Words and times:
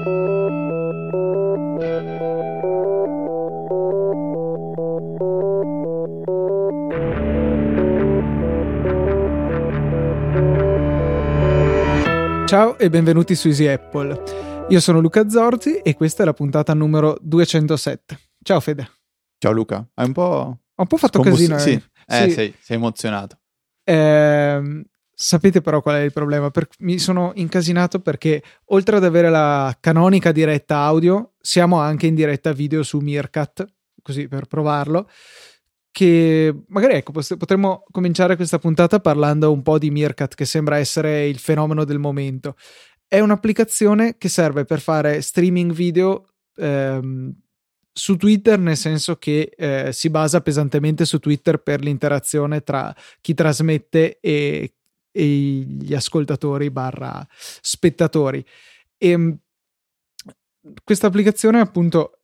Ciao 0.00 0.08
e 12.78 12.88
benvenuti 12.88 13.34
su 13.34 13.48
Easy 13.48 13.66
Apple. 13.66 14.22
Io 14.70 14.80
sono 14.80 15.00
Luca 15.00 15.28
Zorzi 15.28 15.76
e 15.80 15.94
questa 15.94 16.22
è 16.22 16.26
la 16.26 16.32
puntata 16.32 16.72
numero 16.72 17.18
207. 17.20 18.18
Ciao 18.42 18.60
Fede. 18.60 18.90
Ciao 19.36 19.52
Luca, 19.52 19.86
hai 19.94 20.06
un 20.06 20.12
po'... 20.14 20.22
Ho 20.22 20.56
un 20.74 20.86
po' 20.86 20.96
fatto 20.96 21.20
Scombus- 21.22 21.46
casino. 21.46 21.58
Sì, 21.58 21.72
eh, 21.72 22.28
sì. 22.28 22.30
Sei, 22.30 22.54
sei, 22.58 22.76
emozionato. 22.76 23.38
Eh, 23.84 24.82
sapete 25.20 25.60
però 25.60 25.82
qual 25.82 25.96
è 25.96 26.00
il 26.00 26.12
problema? 26.12 26.50
Per- 26.50 26.68
mi 26.78 26.98
sono 26.98 27.32
incasinato 27.34 28.00
perché 28.00 28.42
oltre 28.66 28.96
ad 28.96 29.04
avere 29.04 29.28
la 29.28 29.76
canonica 29.78 30.32
diretta 30.32 30.78
audio, 30.78 31.32
siamo 31.38 31.78
anche 31.78 32.06
in 32.06 32.14
diretta 32.14 32.52
video 32.52 32.82
su 32.82 32.98
Meerkat, 33.00 33.66
così 34.02 34.28
per 34.28 34.46
provarlo 34.46 35.08
che 35.92 36.54
magari 36.68 36.94
ecco, 36.94 37.12
potremmo 37.12 37.82
cominciare 37.90 38.36
questa 38.36 38.58
puntata 38.58 39.00
parlando 39.00 39.52
un 39.52 39.62
po' 39.62 39.78
di 39.78 39.90
Meerkat, 39.90 40.34
che 40.34 40.44
sembra 40.44 40.78
essere 40.78 41.26
il 41.26 41.38
fenomeno 41.38 41.84
del 41.84 41.98
momento. 41.98 42.56
È 43.06 43.18
un'applicazione 43.18 44.16
che 44.16 44.28
serve 44.28 44.64
per 44.64 44.80
fare 44.80 45.20
streaming 45.20 45.72
video 45.72 46.28
ehm, 46.56 47.34
su 47.92 48.16
Twitter, 48.16 48.58
nel 48.58 48.76
senso 48.76 49.16
che 49.16 49.52
eh, 49.54 49.92
si 49.92 50.08
basa 50.10 50.40
pesantemente 50.40 51.04
su 51.04 51.18
Twitter 51.18 51.58
per 51.58 51.82
l'interazione 51.82 52.62
tra 52.62 52.94
chi 53.20 53.34
trasmette 53.34 54.20
e, 54.20 54.74
e 55.10 55.24
gli 55.24 55.94
ascoltatori 55.94 56.70
barra 56.70 57.26
spettatori. 57.30 58.44
E 58.96 59.08
ehm, 59.08 59.38
questa 60.84 61.06
applicazione 61.06 61.60
appunto 61.60 62.18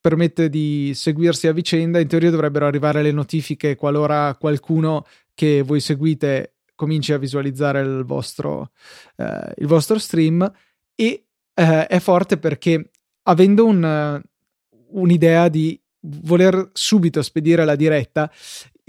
permette 0.00 0.48
di 0.48 0.92
seguirsi 0.94 1.46
a 1.46 1.52
vicenda. 1.52 2.00
In 2.00 2.08
teoria 2.08 2.30
dovrebbero 2.30 2.66
arrivare 2.66 3.02
le 3.02 3.12
notifiche 3.12 3.76
qualora 3.76 4.34
qualcuno 4.36 5.06
che 5.34 5.62
voi 5.62 5.80
seguite 5.80 6.54
cominci 6.74 7.12
a 7.12 7.18
visualizzare 7.18 7.80
il 7.80 8.04
vostro, 8.04 8.70
eh, 9.16 9.52
il 9.58 9.66
vostro 9.66 9.98
stream. 9.98 10.50
E 10.94 11.24
eh, 11.54 11.86
è 11.86 11.98
forte 11.98 12.38
perché 12.38 12.90
avendo 13.24 13.66
un, 13.66 14.22
un'idea 14.88 15.48
di 15.48 15.78
voler 16.00 16.70
subito 16.72 17.20
spedire 17.22 17.64
la 17.64 17.76
diretta, 17.76 18.30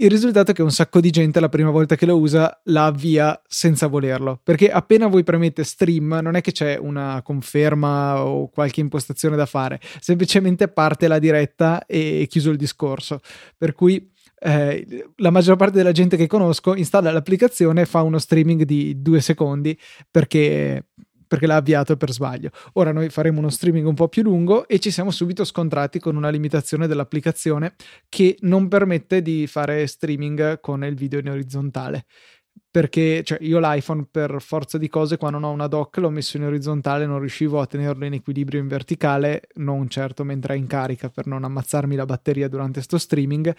il 0.04 0.10
risultato 0.10 0.50
è 0.50 0.54
che 0.54 0.62
un 0.62 0.72
sacco 0.72 1.00
di 1.00 1.10
gente 1.10 1.38
la 1.38 1.48
prima 1.48 1.70
volta 1.70 1.94
che 1.94 2.06
lo 2.06 2.18
usa 2.18 2.60
la 2.64 2.86
avvia 2.86 3.40
senza 3.46 3.86
volerlo, 3.86 4.40
perché 4.42 4.68
appena 4.70 5.06
voi 5.06 5.22
premete 5.22 5.62
stream 5.62 6.18
non 6.20 6.34
è 6.34 6.40
che 6.40 6.50
c'è 6.50 6.76
una 6.76 7.20
conferma 7.22 8.24
o 8.24 8.48
qualche 8.48 8.80
impostazione 8.80 9.36
da 9.36 9.46
fare, 9.46 9.80
semplicemente 10.00 10.66
parte 10.66 11.06
la 11.06 11.20
diretta 11.20 11.86
e 11.86 12.26
chiuso 12.28 12.50
il 12.50 12.56
discorso. 12.56 13.20
Per 13.56 13.74
cui 13.74 14.10
eh, 14.40 15.06
la 15.16 15.30
maggior 15.30 15.54
parte 15.54 15.76
della 15.76 15.92
gente 15.92 16.16
che 16.16 16.26
conosco 16.26 16.74
installa 16.74 17.12
l'applicazione, 17.12 17.86
fa 17.86 18.02
uno 18.02 18.18
streaming 18.18 18.64
di 18.64 19.00
due 19.00 19.20
secondi 19.20 19.78
perché 20.10 20.86
perché 21.32 21.46
l'ha 21.46 21.56
avviato 21.56 21.96
per 21.96 22.12
sbaglio. 22.12 22.50
Ora 22.74 22.92
noi 22.92 23.08
faremo 23.08 23.38
uno 23.38 23.48
streaming 23.48 23.86
un 23.86 23.94
po' 23.94 24.08
più 24.08 24.22
lungo 24.22 24.68
e 24.68 24.78
ci 24.78 24.90
siamo 24.90 25.10
subito 25.10 25.44
scontrati 25.44 25.98
con 25.98 26.14
una 26.14 26.28
limitazione 26.28 26.86
dell'applicazione 26.86 27.72
che 28.10 28.36
non 28.40 28.68
permette 28.68 29.22
di 29.22 29.46
fare 29.46 29.86
streaming 29.86 30.60
con 30.60 30.84
il 30.84 30.94
video 30.94 31.20
in 31.20 31.30
orizzontale. 31.30 32.04
Perché 32.70 33.22
cioè, 33.24 33.38
io 33.40 33.58
l'iPhone 33.60 34.06
per 34.10 34.36
forza 34.40 34.76
di 34.76 34.90
cose 34.90 35.16
quando 35.16 35.38
non 35.38 35.48
ho 35.48 35.54
una 35.54 35.68
dock 35.68 35.96
l'ho 35.96 36.10
messo 36.10 36.36
in 36.36 36.44
orizzontale, 36.44 37.06
non 37.06 37.18
riuscivo 37.18 37.60
a 37.60 37.66
tenerlo 37.66 38.04
in 38.04 38.12
equilibrio 38.12 38.60
in 38.60 38.68
verticale, 38.68 39.48
non 39.54 39.88
certo 39.88 40.24
mentre 40.24 40.52
è 40.52 40.58
in 40.58 40.66
carica 40.66 41.08
per 41.08 41.26
non 41.26 41.44
ammazzarmi 41.44 41.96
la 41.96 42.04
batteria 42.04 42.48
durante 42.48 42.82
sto 42.82 42.98
streaming 42.98 43.54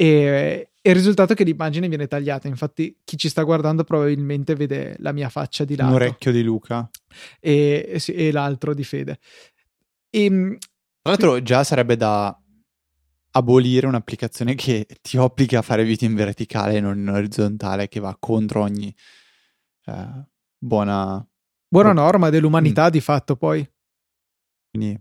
e, 0.00 0.70
e, 0.80 0.90
il 0.90 0.94
risultato 0.94 1.32
è 1.32 1.36
che 1.36 1.42
l'immagine 1.42 1.88
viene 1.88 2.06
tagliata. 2.06 2.46
Infatti, 2.46 2.98
chi 3.02 3.16
ci 3.16 3.28
sta 3.28 3.42
guardando 3.42 3.82
probabilmente 3.82 4.54
vede 4.54 4.94
la 5.00 5.10
mia 5.10 5.28
faccia 5.28 5.64
di 5.64 5.74
lato. 5.74 5.88
Un 5.88 5.96
orecchio 5.96 6.30
di 6.30 6.44
Luca 6.44 6.88
e, 7.40 8.00
e, 8.06 8.14
e 8.14 8.30
l'altro 8.30 8.74
di 8.74 8.84
Fede. 8.84 9.18
E, 10.08 10.24
ehm, 10.24 10.56
Tra 11.02 11.10
l'altro, 11.10 11.42
già 11.42 11.64
sarebbe 11.64 11.96
da 11.96 12.40
abolire 13.32 13.88
un'applicazione 13.88 14.54
che 14.54 14.86
ti 15.02 15.16
obbliga 15.16 15.58
a 15.58 15.62
fare 15.62 15.82
video 15.82 16.08
in 16.08 16.14
verticale 16.14 16.76
e 16.76 16.80
non 16.80 16.96
in 16.96 17.08
orizzontale, 17.08 17.88
che 17.88 17.98
va 17.98 18.16
contro 18.16 18.62
ogni 18.62 18.94
eh, 19.86 20.26
buona... 20.56 21.26
Buona 21.70 21.92
norma 21.92 22.30
dell'umanità, 22.30 22.86
mm. 22.86 22.90
di 22.90 23.00
fatto, 23.00 23.34
poi. 23.34 23.68
Quindi... 24.70 24.96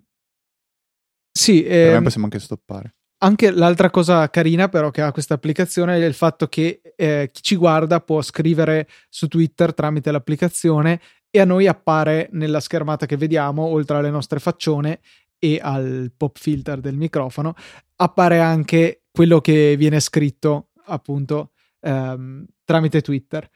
Sì, 1.31 1.63
ehm... 1.63 2.01
possiamo 2.01 2.25
anche 2.25 2.39
stoppare. 2.39 2.96
Anche 3.19 3.49
l'altra 3.49 3.89
cosa 3.89 4.29
carina 4.29 4.69
però 4.69 4.91
che 4.91 5.01
ha 5.01 5.11
questa 5.11 5.33
applicazione 5.33 5.95
è 5.95 6.05
il 6.05 6.13
fatto 6.13 6.47
che 6.47 6.81
eh, 6.95 7.29
chi 7.31 7.41
ci 7.41 7.55
guarda 7.55 7.99
può 7.99 8.21
scrivere 8.21 8.87
su 9.09 9.27
Twitter 9.27 9.73
tramite 9.73 10.11
l'applicazione 10.11 11.01
e 11.31 11.39
a 11.39 11.45
noi 11.45 11.65
appare 11.65 12.29
nella 12.33 12.59
schermata 12.59 13.07
che 13.07 13.17
vediamo, 13.17 13.63
oltre 13.63 13.97
alle 13.97 14.11
nostre 14.11 14.39
faccione 14.39 14.99
e 15.39 15.59
al 15.61 16.11
pop 16.15 16.37
filter 16.37 16.79
del 16.79 16.95
microfono, 16.95 17.55
appare 17.95 18.39
anche 18.39 19.01
quello 19.11 19.41
che 19.41 19.75
viene 19.77 19.99
scritto 19.99 20.69
appunto 20.85 21.51
ehm, 21.81 22.45
tramite 22.63 23.01
Twitter. 23.01 23.49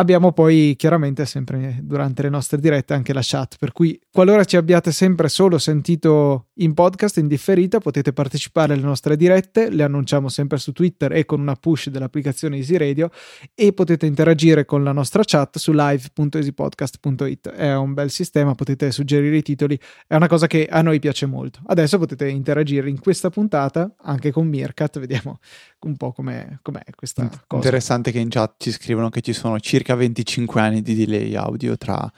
Abbiamo 0.00 0.32
poi 0.32 0.76
chiaramente 0.78 1.26
sempre 1.26 1.78
durante 1.82 2.22
le 2.22 2.30
nostre 2.30 2.58
dirette 2.58 2.94
anche 2.94 3.12
la 3.12 3.20
chat, 3.22 3.56
per 3.58 3.72
cui 3.72 4.00
qualora 4.10 4.44
ci 4.44 4.56
abbiate 4.56 4.92
sempre 4.92 5.28
solo 5.28 5.58
sentito 5.58 6.46
in 6.54 6.72
podcast 6.72 7.18
in 7.18 7.26
differita 7.26 7.80
potete 7.80 8.14
partecipare 8.14 8.72
alle 8.72 8.82
nostre 8.82 9.14
dirette, 9.14 9.68
le 9.68 9.82
annunciamo 9.82 10.30
sempre 10.30 10.56
su 10.56 10.72
Twitter 10.72 11.12
e 11.12 11.26
con 11.26 11.38
una 11.38 11.54
push 11.54 11.90
dell'applicazione 11.90 12.56
Easy 12.56 12.78
Radio 12.78 13.10
e 13.54 13.74
potete 13.74 14.06
interagire 14.06 14.64
con 14.64 14.82
la 14.82 14.92
nostra 14.92 15.22
chat 15.22 15.58
su 15.58 15.72
live.easypodcast.it. 15.74 17.50
È 17.50 17.76
un 17.76 17.92
bel 17.92 18.10
sistema, 18.10 18.54
potete 18.54 18.92
suggerire 18.92 19.36
i 19.36 19.42
titoli, 19.42 19.78
è 20.06 20.14
una 20.14 20.28
cosa 20.28 20.46
che 20.46 20.66
a 20.66 20.80
noi 20.80 20.98
piace 20.98 21.26
molto. 21.26 21.60
Adesso 21.66 21.98
potete 21.98 22.26
interagire 22.26 22.88
in 22.88 23.00
questa 23.00 23.28
puntata 23.28 23.94
anche 24.02 24.32
con 24.32 24.48
Meerkat, 24.48 24.98
vediamo 24.98 25.40
un 25.80 25.96
po' 25.96 26.12
com'è, 26.12 26.58
com'è 26.62 26.84
questa 26.94 27.28
cosa. 27.28 27.56
Interessante 27.56 28.12
che 28.12 28.18
in 28.18 28.30
chat 28.30 28.54
ci 28.56 28.70
scrivono 28.70 29.10
che 29.10 29.20
ci 29.20 29.34
sono 29.34 29.58
circa 29.60 29.89
25 29.94 30.60
anni 30.60 30.82
di 30.82 30.94
delay 30.94 31.34
audio 31.34 31.76
tra 31.76 32.10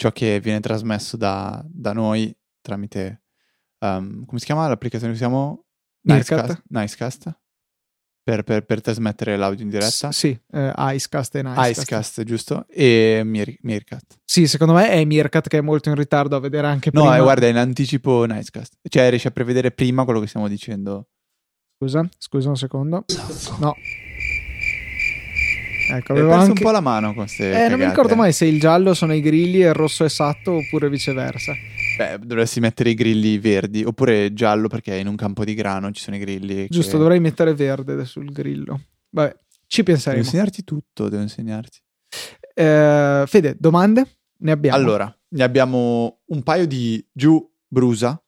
ciò 0.00 0.10
che 0.12 0.40
viene 0.40 0.60
trasmesso 0.60 1.16
da, 1.16 1.62
da 1.68 1.92
noi 1.92 2.34
tramite, 2.62 3.24
um, 3.80 4.24
come 4.24 4.38
si 4.38 4.46
chiama 4.46 4.66
l'applicazione 4.66 5.12
che 5.12 5.18
usiamo? 5.18 5.64
Nicecast. 6.02 6.62
Nicecast. 6.68 7.38
Per, 8.22 8.42
per, 8.42 8.64
per, 8.64 8.80
trasmettere 8.80 9.36
l'audio 9.36 9.64
in 9.64 9.70
diretta? 9.70 10.10
S- 10.10 10.16
sì, 10.16 10.40
eh, 10.52 10.72
Icecast 10.76 11.34
e 11.34 11.42
Nicecast. 11.42 11.82
Icecast, 11.82 12.22
giusto? 12.22 12.66
E 12.68 13.22
Mir- 13.24 13.58
Meerkat. 13.62 14.20
Sì, 14.24 14.46
secondo 14.46 14.74
me 14.74 14.88
è 14.90 15.04
Meerkat 15.04 15.48
che 15.48 15.58
è 15.58 15.62
molto 15.62 15.88
in 15.88 15.96
ritardo 15.96 16.36
a 16.36 16.40
vedere 16.40 16.66
anche 16.66 16.90
prima. 16.90 17.10
No, 17.10 17.16
eh, 17.16 17.20
guarda, 17.20 17.46
è 17.46 17.50
in 17.50 17.56
anticipo 17.56 18.24
Nicecast. 18.24 18.78
Cioè, 18.88 19.08
riesci 19.08 19.26
a 19.26 19.32
prevedere 19.32 19.70
prima 19.70 20.04
quello 20.04 20.20
che 20.20 20.28
stiamo 20.28 20.48
dicendo. 20.48 21.08
Scusa, 21.76 22.08
scusa 22.18 22.48
un 22.50 22.56
secondo. 22.56 23.04
No. 23.58 23.74
Ecco, 25.96 26.12
avevo 26.12 26.28
perso 26.28 26.44
anche... 26.46 26.62
un 26.62 26.66
po' 26.66 26.72
la 26.72 26.80
mano 26.80 27.06
con 27.08 27.24
queste 27.24 27.64
Eh, 27.64 27.68
non 27.68 27.78
mi 27.78 27.84
ricordo 27.84 28.14
mai 28.14 28.32
se 28.32 28.46
il 28.46 28.60
giallo 28.60 28.94
sono 28.94 29.14
i 29.14 29.20
grilli 29.20 29.62
e 29.62 29.68
il 29.68 29.74
rosso 29.74 30.02
è 30.02 30.06
esatto 30.06 30.52
oppure 30.52 30.88
viceversa. 30.88 31.54
Beh, 31.96 32.18
dovresti 32.20 32.60
mettere 32.60 32.90
i 32.90 32.94
grilli 32.94 33.38
verdi 33.38 33.84
oppure 33.84 34.32
giallo 34.32 34.68
perché 34.68 34.96
in 34.96 35.06
un 35.06 35.16
campo 35.16 35.44
di 35.44 35.54
grano 35.54 35.90
ci 35.90 36.02
sono 36.02 36.16
i 36.16 36.20
grilli. 36.20 36.66
Giusto, 36.68 36.92
che... 36.92 36.98
dovrei 36.98 37.20
mettere 37.20 37.54
verde 37.54 38.04
sul 38.04 38.30
grillo. 38.32 38.80
Vabbè, 39.10 39.36
ci 39.66 39.82
penseremo. 39.82 40.22
Devo 40.22 40.28
insegnarti 40.28 40.64
tutto, 40.64 41.08
devo 41.08 41.22
insegnarti. 41.22 41.78
Eh, 42.54 43.24
Fede, 43.26 43.56
domande? 43.58 44.18
Ne 44.38 44.52
abbiamo? 44.52 44.76
Allora, 44.76 45.18
ne 45.28 45.42
abbiamo 45.42 46.20
un 46.26 46.42
paio 46.42 46.66
di 46.66 47.06
giù 47.12 47.46
brusa 47.66 48.22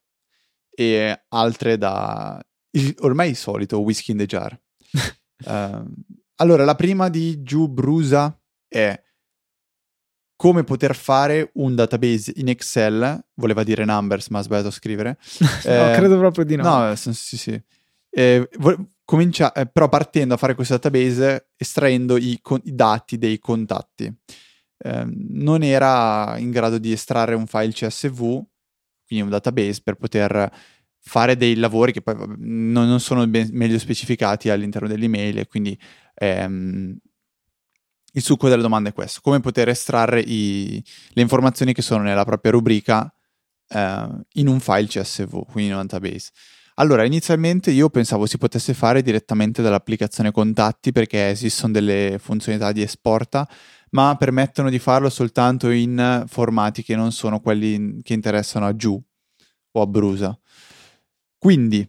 e 0.75 1.25
altre 1.29 1.79
da 1.79 2.41
il, 2.73 2.94
ormai 3.00 3.35
solito 3.35 3.81
whisky 3.81 4.12
in 4.12 4.19
the 4.19 4.26
jar. 4.26 4.58
uh, 5.47 5.85
allora, 6.43 6.65
la 6.65 6.75
prima 6.75 7.09
di 7.09 7.43
Giù 7.43 7.69
Brusa 7.69 8.37
è 8.67 9.00
come 10.35 10.65
poter 10.65 10.97
fare 10.97 11.53
un 11.55 11.77
database 11.77 12.33
in 12.37 12.49
Excel, 12.49 13.25
voleva 13.35 13.62
dire 13.62 13.85
numbers, 13.85 14.27
ma 14.29 14.41
ha 14.41 14.43
sbagliato 14.43 14.69
a 14.69 14.73
scrivere. 14.73 15.17
no, 15.65 15.91
eh, 15.91 15.93
credo 15.94 16.19
proprio 16.19 16.44
di 16.44 16.56
no. 16.56 16.89
No, 16.89 16.97
sì, 16.97 17.37
sì. 17.37 17.62
Eh, 18.11 18.49
comincia, 19.05 19.53
eh, 19.53 19.67
però 19.67 19.89
partendo 19.89 20.35
a 20.35 20.37
fare 20.37 20.56
questo 20.56 20.75
database 20.75 21.50
estraendo 21.56 22.17
i, 22.17 22.41
con- 22.43 22.61
i 22.65 22.75
dati 22.75 23.19
dei 23.19 23.39
contatti. 23.39 24.12
Eh, 24.79 25.05
non 25.06 25.62
era 25.62 26.35
in 26.39 26.50
grado 26.50 26.79
di 26.79 26.91
estrarre 26.91 27.37
un 27.37 27.47
file 27.47 27.71
CSV, 27.71 28.19
quindi 29.06 29.25
un 29.25 29.29
database 29.29 29.81
per 29.85 29.94
poter 29.94 30.53
fare 31.05 31.37
dei 31.37 31.56
lavori 31.56 31.93
che 31.93 32.00
poi 32.00 32.17
non, 32.39 32.87
non 32.87 33.00
sono 33.00 33.27
ben, 33.27 33.49
meglio 33.53 33.79
specificati 33.79 34.50
all'interno 34.50 34.89
dell'email 34.89 35.39
e 35.39 35.47
quindi 35.47 35.79
ehm, 36.14 36.97
il 38.14 38.23
succo 38.23 38.49
della 38.49 38.62
domanda 38.62 38.91
è 38.91 38.93
questo, 38.93 39.20
come 39.23 39.41
poter 39.41 39.69
estrarre 39.69 40.20
i, 40.20 40.82
le 41.11 41.23
informazioni 41.23 41.73
che 41.73 41.82
sono 41.82 42.03
nella 42.03 42.25
propria 42.25 42.53
rubrica 42.53 43.12
eh, 43.69 44.09
in 44.35 44.49
un 44.49 44.61
file 44.61 44.87
CSV, 44.87 45.47
quindi 45.47 45.70
in 45.70 45.76
un 45.76 45.87
database. 45.87 46.31
Allora, 46.76 47.05
inizialmente 47.05 47.70
io 47.70 47.91
pensavo 47.91 48.26
si 48.26 48.38
potesse 48.38 48.73
fare 48.75 49.03
direttamente 49.03 49.61
dall'applicazione 49.62 50.31
contatti 50.31 50.91
perché 50.91 51.29
esistono 51.29 51.73
delle 51.73 52.19
funzionalità 52.19 52.73
di 52.73 52.82
esporta, 52.82 53.49
ma 53.91 54.17
permettono 54.17 54.70
di 54.70 54.79
farlo 54.79 55.11
soltanto 55.11 55.69
in 55.69 56.25
formati 56.26 56.82
che 56.82 56.97
non 56.97 57.12
sono 57.12 57.41
quelli 57.41 58.00
che 58.03 58.15
interessano 58.15 58.67
a 58.67 58.75
Giù 58.75 59.00
o 59.73 59.81
a 59.81 59.87
Brusa. 59.87 60.38
Quindi, 61.37 61.87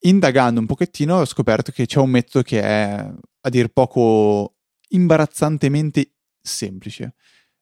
indagando 0.00 0.60
un 0.60 0.66
pochettino, 0.66 1.16
ho 1.16 1.24
scoperto 1.24 1.72
che 1.72 1.86
c'è 1.86 1.98
un 1.98 2.10
metodo 2.10 2.44
che 2.44 2.60
è 2.62 3.12
a 3.42 3.48
dir 3.48 3.68
poco 3.68 4.56
imbarazzantemente 4.88 6.14
semplice. 6.40 7.14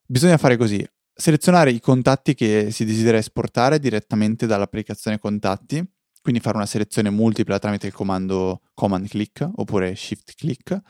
Bisogna 0.06 0.38
fare 0.38 0.56
così: 0.56 0.84
selezionare 1.12 1.70
i 1.70 1.80
contatti 1.80 2.34
che 2.34 2.70
si 2.70 2.84
desidera 2.84 3.18
esportare 3.18 3.78
direttamente 3.78 4.46
dall'applicazione 4.46 5.18
contatti, 5.18 5.84
quindi 6.22 6.40
fare 6.40 6.56
una 6.56 6.66
selezione 6.66 7.10
multipla 7.10 7.58
tramite 7.58 7.88
il 7.88 7.92
comando 7.92 8.62
command 8.74 9.08
click 9.08 9.48
oppure 9.56 9.94
shift 9.94 10.34
click. 10.34 10.80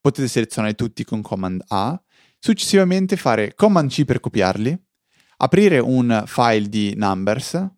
Potete 0.00 0.28
selezionare 0.28 0.74
tutti 0.74 1.04
con 1.04 1.22
command 1.22 1.62
A, 1.68 2.00
successivamente 2.38 3.16
fare 3.16 3.54
command 3.54 3.90
C 3.90 4.04
per 4.04 4.20
copiarli, 4.20 4.76
aprire 5.38 5.78
un 5.80 6.22
file 6.26 6.68
di 6.68 6.94
numbers 6.96 7.68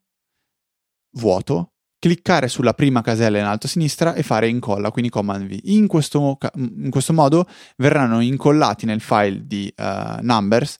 vuoto, 1.12 1.74
cliccare 2.00 2.48
sulla 2.48 2.72
prima 2.72 3.02
casella 3.02 3.38
in 3.38 3.44
alto 3.44 3.66
a 3.66 3.68
sinistra 3.68 4.14
e 4.14 4.24
fare 4.24 4.48
incolla, 4.48 4.90
quindi 4.90 5.10
command 5.10 5.46
V. 5.46 5.60
In 5.64 5.86
questo, 5.86 6.38
in 6.56 6.90
questo 6.90 7.12
modo 7.12 7.46
verranno 7.76 8.20
incollati 8.20 8.86
nel 8.86 9.00
file 9.00 9.46
di 9.46 9.72
uh, 9.76 10.18
numbers 10.22 10.78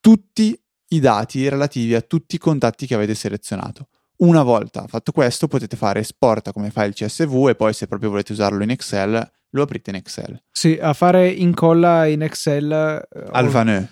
tutti 0.00 0.58
i 0.88 1.00
dati 1.00 1.48
relativi 1.48 1.94
a 1.94 2.00
tutti 2.00 2.34
i 2.36 2.38
contatti 2.38 2.86
che 2.86 2.94
avete 2.94 3.14
selezionato. 3.14 3.88
Una 4.16 4.42
volta 4.42 4.86
fatto 4.86 5.12
questo 5.12 5.48
potete 5.48 5.76
fare 5.76 6.00
esporta 6.00 6.52
come 6.52 6.70
file 6.70 6.92
CSV 6.92 7.48
e 7.48 7.54
poi 7.54 7.72
se 7.72 7.86
proprio 7.86 8.10
volete 8.10 8.32
usarlo 8.32 8.62
in 8.62 8.70
Excel 8.70 9.30
lo 9.50 9.62
aprite 9.62 9.90
in 9.90 9.96
Excel. 9.96 10.42
Sì, 10.50 10.78
a 10.80 10.92
fare 10.94 11.28
incolla 11.28 12.06
in 12.06 12.22
Excel 12.22 12.72
eh, 12.72 13.24
Alvaneux. 13.32 13.86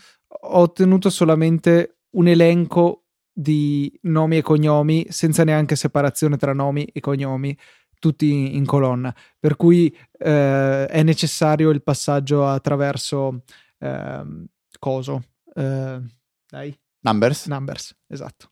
Ho 0.44 0.60
ottenuto 0.60 1.10
solamente 1.10 1.98
un 2.12 2.28
elenco 2.28 3.01
di 3.32 3.98
nomi 4.02 4.36
e 4.36 4.42
cognomi 4.42 5.06
senza 5.08 5.44
neanche 5.44 5.76
separazione 5.76 6.36
tra 6.36 6.52
nomi 6.52 6.84
e 6.84 7.00
cognomi 7.00 7.56
tutti 7.98 8.56
in 8.56 8.66
colonna. 8.66 9.14
Per 9.38 9.56
cui 9.56 9.96
eh, 10.18 10.86
è 10.86 11.02
necessario 11.02 11.70
il 11.70 11.82
passaggio 11.82 12.46
attraverso 12.46 13.44
eh, 13.78 14.46
coso 14.78 15.24
eh, 15.54 16.00
dai. 16.48 16.80
Numbers? 17.00 17.46
Numbers 17.46 17.96
esatto. 18.08 18.48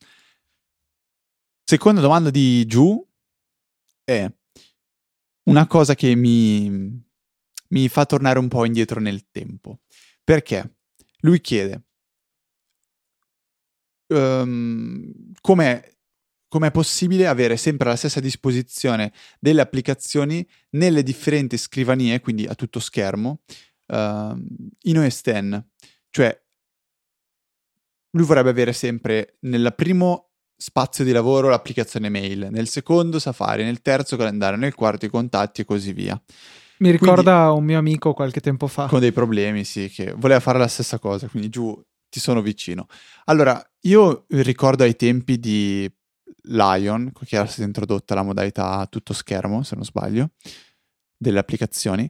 Seconda 1.63 2.01
domanda 2.01 2.29
di 2.29 2.65
giù 2.65 3.05
è 4.03 4.29
una 5.43 5.67
cosa 5.67 5.95
che 5.95 6.15
mi, 6.15 7.01
mi 7.69 7.87
fa 7.87 8.05
tornare 8.05 8.39
un 8.39 8.47
po' 8.47 8.65
indietro 8.65 8.99
nel 8.99 9.29
tempo. 9.31 9.79
Perché? 10.23 10.77
Lui 11.19 11.39
chiede 11.39 11.83
um, 14.11 15.11
com'è, 15.41 15.81
com'è 16.47 16.71
possibile 16.71 17.27
avere 17.27 17.57
sempre 17.57 17.87
alla 17.87 17.97
stessa 17.97 18.19
disposizione 18.19 19.11
delle 19.39 19.61
applicazioni 19.61 20.47
nelle 20.71 21.03
differenti 21.03 21.57
scrivanie, 21.57 22.19
quindi 22.19 22.45
a 22.45 22.55
tutto 22.55 22.79
schermo, 22.79 23.41
uh, 23.87 23.95
in 24.81 24.97
OS 24.97 25.21
X. 25.21 25.63
Cioè, 26.09 26.41
lui 28.11 28.25
vorrebbe 28.25 28.49
avere 28.49 28.73
sempre 28.73 29.37
nel 29.41 29.73
primo 29.75 30.31
spazio 30.61 31.03
di 31.03 31.11
lavoro 31.11 31.49
l'applicazione 31.49 32.09
mail, 32.09 32.49
nel 32.51 32.67
secondo 32.67 33.17
Safari, 33.17 33.63
nel 33.63 33.81
terzo 33.81 34.17
calendario, 34.17 34.59
nel 34.59 34.75
quarto 34.75 35.05
i 35.05 35.09
contatti 35.09 35.61
e 35.61 35.65
così 35.65 35.93
via. 35.93 36.21
Mi 36.79 36.91
ricorda 36.91 37.43
quindi, 37.43 37.59
un 37.59 37.65
mio 37.65 37.77
amico 37.79 38.13
qualche 38.13 38.41
tempo 38.41 38.67
fa. 38.67 38.87
Con 38.87 38.99
dei 38.99 39.11
problemi, 39.11 39.63
sì, 39.63 39.89
che 39.89 40.13
voleva 40.15 40.39
fare 40.39 40.59
la 40.59 40.67
stessa 40.67 40.99
cosa, 40.99 41.27
quindi 41.27 41.49
giù 41.49 41.79
ti 42.11 42.19
sono 42.19 42.41
vicino. 42.41 42.87
Allora, 43.25 43.59
io 43.83 44.25
ricordo 44.27 44.83
ai 44.83 44.95
tempi 44.95 45.39
di 45.39 45.89
Lion, 46.43 47.11
che 47.25 47.35
era 47.35 47.45
stata 47.45 47.63
introdotta 47.63 48.13
la 48.13 48.23
modalità 48.23 48.85
tutto 48.87 49.13
schermo, 49.13 49.63
se 49.63 49.75
non 49.75 49.85
sbaglio, 49.85 50.31
delle 51.17 51.39
applicazioni, 51.39 52.09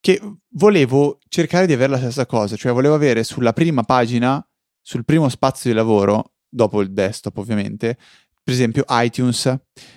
che 0.00 0.20
volevo 0.50 1.20
cercare 1.28 1.66
di 1.66 1.72
avere 1.72 1.92
la 1.92 1.98
stessa 1.98 2.26
cosa, 2.26 2.56
cioè 2.56 2.72
volevo 2.72 2.94
avere 2.94 3.22
sulla 3.22 3.52
prima 3.52 3.82
pagina, 3.84 4.44
sul 4.82 5.04
primo 5.04 5.28
spazio 5.28 5.70
di 5.70 5.76
lavoro, 5.76 6.34
dopo 6.48 6.80
il 6.80 6.92
desktop 6.92 7.36
ovviamente, 7.36 7.96
per 8.42 8.54
esempio 8.54 8.84
iTunes, 8.88 9.54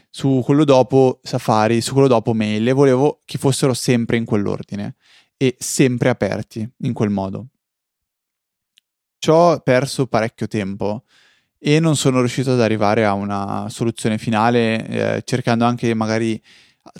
su 0.09 0.41
quello 0.43 0.65
dopo 0.65 1.19
Safari, 1.23 1.81
su 1.81 1.93
quello 1.93 2.07
dopo 2.07 2.33
Mail, 2.33 2.67
e 2.67 2.73
volevo 2.73 3.21
che 3.25 3.37
fossero 3.37 3.73
sempre 3.73 4.17
in 4.17 4.25
quell'ordine 4.25 4.95
e 5.37 5.55
sempre 5.57 6.09
aperti 6.09 6.69
in 6.79 6.93
quel 6.93 7.09
modo 7.09 7.50
ci 9.21 9.29
ho 9.29 9.59
perso 9.59 10.07
parecchio 10.07 10.47
tempo 10.47 11.03
e 11.59 11.79
non 11.79 11.95
sono 11.95 12.21
riuscito 12.21 12.53
ad 12.53 12.59
arrivare 12.59 13.05
a 13.05 13.13
una 13.13 13.67
soluzione 13.69 14.17
finale, 14.17 14.87
eh, 14.87 15.21
cercando 15.23 15.63
anche 15.63 15.93
magari 15.93 16.41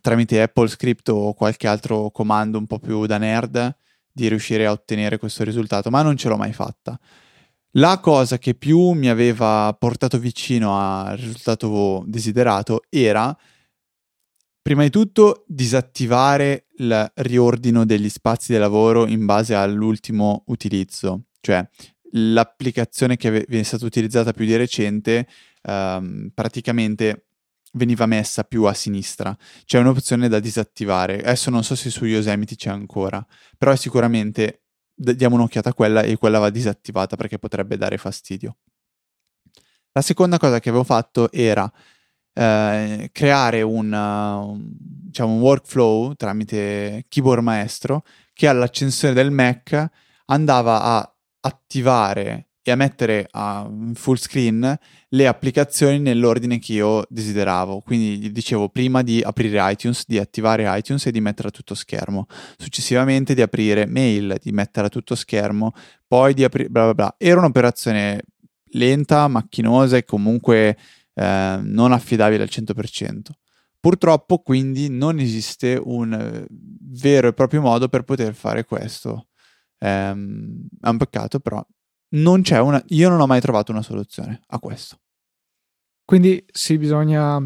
tramite 0.02 0.40
Apple 0.40 0.68
Script 0.68 1.10
o 1.10 1.34
qualche 1.34 1.68
altro 1.68 2.12
comando 2.12 2.60
un 2.60 2.68
po' 2.68 2.78
più 2.78 3.08
da 3.08 3.18
nerd 3.18 3.76
di 4.12 4.28
riuscire 4.28 4.68
a 4.68 4.72
ottenere 4.72 5.18
questo 5.18 5.44
risultato, 5.44 5.90
ma 5.90 6.04
non 6.04 6.16
ce 6.16 6.30
l'ho 6.30 6.38
mai 6.38 6.54
fatta. 6.54 7.00
La 7.72 8.00
cosa 8.00 8.38
che 8.38 8.54
più 8.54 8.92
mi 8.92 9.10
aveva 9.10 9.76
portato 9.80 10.20
vicino 10.20 10.78
al 10.78 11.18
risultato 11.18 12.04
desiderato 12.06 12.82
era, 12.90 13.36
prima 14.62 14.84
di 14.84 14.92
tutto, 14.92 15.44
disattivare 15.48 16.68
il 16.78 17.12
riordino 17.16 17.84
degli 17.84 18.10
spazi 18.10 18.52
di 18.52 18.60
lavoro 18.60 19.08
in 19.08 19.26
base 19.26 19.56
all'ultimo 19.56 20.44
utilizzo. 20.48 21.24
Cioè, 21.40 21.68
l'applicazione 22.12 23.18
che 23.18 23.46
viene 23.48 23.64
stata 23.64 23.86
utilizzata 23.86 24.34
più 24.34 24.46
di 24.46 24.56
recente 24.56 25.28
um, 25.64 26.32
praticamente 26.34 27.28
veniva 27.74 28.06
messa 28.06 28.44
più 28.44 28.64
a 28.66 28.74
sinistra. 28.74 29.36
C'è 29.66 29.80
un'opzione 29.80 30.28
da 30.28 30.40
disattivare. 30.40 31.20
Adesso 31.20 31.50
non 31.50 31.64
so 31.64 31.76
se 31.76 31.90
su 31.90 32.06
Yosemite 32.06 32.56
c'è 32.56 32.70
ancora, 32.70 33.26
però 33.58 33.76
sicuramente 33.76 34.64
diamo 34.94 35.36
un'occhiata 35.36 35.70
a 35.70 35.74
quella 35.74 36.02
e 36.02 36.18
quella 36.18 36.40
va 36.40 36.50
disattivata 36.50 37.16
perché 37.16 37.40
potrebbe 37.40 37.78
dare 37.78 37.98
fastidio. 37.98 38.58
La 39.94 40.02
seconda 40.02 40.38
cosa 40.38 40.60
che 40.60 40.70
avevo 40.70 40.84
fatto 40.84 41.32
era 41.32 41.70
eh, 42.34 43.10
creare 43.12 43.62
un, 43.62 44.64
diciamo, 44.78 45.34
un 45.34 45.42
workflow 45.42 46.14
tramite 46.14 47.06
keyboard 47.10 47.44
maestro 47.44 48.04
che 48.34 48.48
all'accensione 48.48 49.14
del 49.14 49.32
Mac 49.32 49.90
andava 50.26 50.82
a 50.82 51.11
attivare 51.42 52.48
e 52.64 52.72
a 52.72 52.76
mettere 52.76 53.28
a 53.32 53.68
full 53.96 54.16
screen 54.16 54.78
le 55.10 55.28
applicazioni 55.28 56.00
nell'ordine 56.00 56.60
che 56.60 56.74
io 56.74 57.04
desideravo. 57.10 57.82
Quindi 57.82 58.32
dicevo 58.32 58.70
prima 58.70 59.02
di 59.02 59.22
aprire 59.22 59.60
iTunes, 59.72 60.06
di 60.06 60.20
attivare 60.20 60.66
iTunes 60.78 61.06
e 61.08 61.12
di 61.12 61.22
mettere 61.22 61.48
a 61.48 61.52
tutto 61.52 61.74
schermo. 61.74 62.28
Successivamente 62.58 63.34
di 63.34 63.42
aprire 63.42 63.88
mail, 63.88 64.38
di 64.42 64.52
mettere 64.52 64.88
a 64.88 64.90
tutto 64.90 65.16
schermo, 65.16 65.74
poi 66.08 66.34
di 66.34 66.44
aprire 66.44 66.70
bla 66.70 66.84
bla 66.84 66.94
bla. 66.94 67.16
Era 67.18 67.40
un'operazione 67.40 68.22
lenta, 68.74 69.28
macchinosa 69.28 69.98
e 69.98 70.06
comunque 70.06 70.78
eh, 71.14 71.60
non 71.62 71.92
affidabile 71.92 72.44
al 72.44 72.50
100%. 72.52 73.22
Purtroppo 73.80 74.38
quindi 74.38 74.90
non 74.90 75.20
esiste 75.20 75.82
un 75.84 76.14
eh, 76.14 76.46
vero 76.48 77.30
e 77.30 77.34
proprio 77.34 77.62
modo 77.62 77.90
per 77.90 78.04
poter 78.04 78.36
fare 78.36 78.64
questo. 78.66 79.30
Ehm, 79.84 80.68
è 80.80 80.88
un 80.88 80.98
peccato, 80.98 81.40
però 81.40 81.66
non 82.10 82.42
c'è 82.42 82.60
una. 82.60 82.82
Io 82.90 83.10
non 83.10 83.20
ho 83.20 83.28
mai 83.28 83.42
trovato 83.42 83.72
una 83.72 83.82
soluzione 83.82 84.42
a 84.48 84.60
questo. 84.60 84.98
Quindi 86.06 86.44
sì, 86.52 86.78
bisogna, 86.78 87.42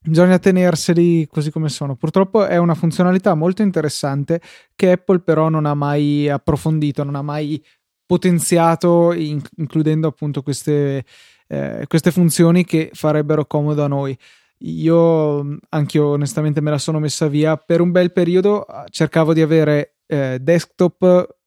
bisogna 0.00 0.38
tenerseli 0.38 1.26
così 1.26 1.50
come 1.50 1.68
sono. 1.68 1.96
Purtroppo 1.96 2.46
è 2.46 2.56
una 2.56 2.74
funzionalità 2.74 3.34
molto 3.34 3.62
interessante 3.62 4.40
che 4.74 4.92
Apple 4.92 5.20
però 5.20 5.48
non 5.48 5.66
ha 5.66 5.74
mai 5.74 6.28
approfondito, 6.28 7.04
non 7.04 7.16
ha 7.16 7.22
mai 7.22 7.62
potenziato, 8.06 9.12
in, 9.12 9.40
includendo 9.56 10.08
appunto 10.08 10.42
queste, 10.42 11.04
eh, 11.48 11.84
queste 11.88 12.10
funzioni 12.10 12.64
che 12.64 12.90
farebbero 12.92 13.46
comodo 13.46 13.84
a 13.84 13.88
noi. 13.88 14.16
Io 14.64 15.58
anche 15.70 15.96
io 15.96 16.08
onestamente 16.08 16.60
me 16.60 16.70
la 16.70 16.78
sono 16.78 16.98
messa 16.98 17.28
via 17.28 17.56
per 17.56 17.80
un 17.80 17.90
bel 17.90 18.12
periodo. 18.12 18.66
Cercavo 18.90 19.32
di 19.32 19.40
avere 19.40 19.96
eh, 20.06 20.38
desktop 20.40 21.39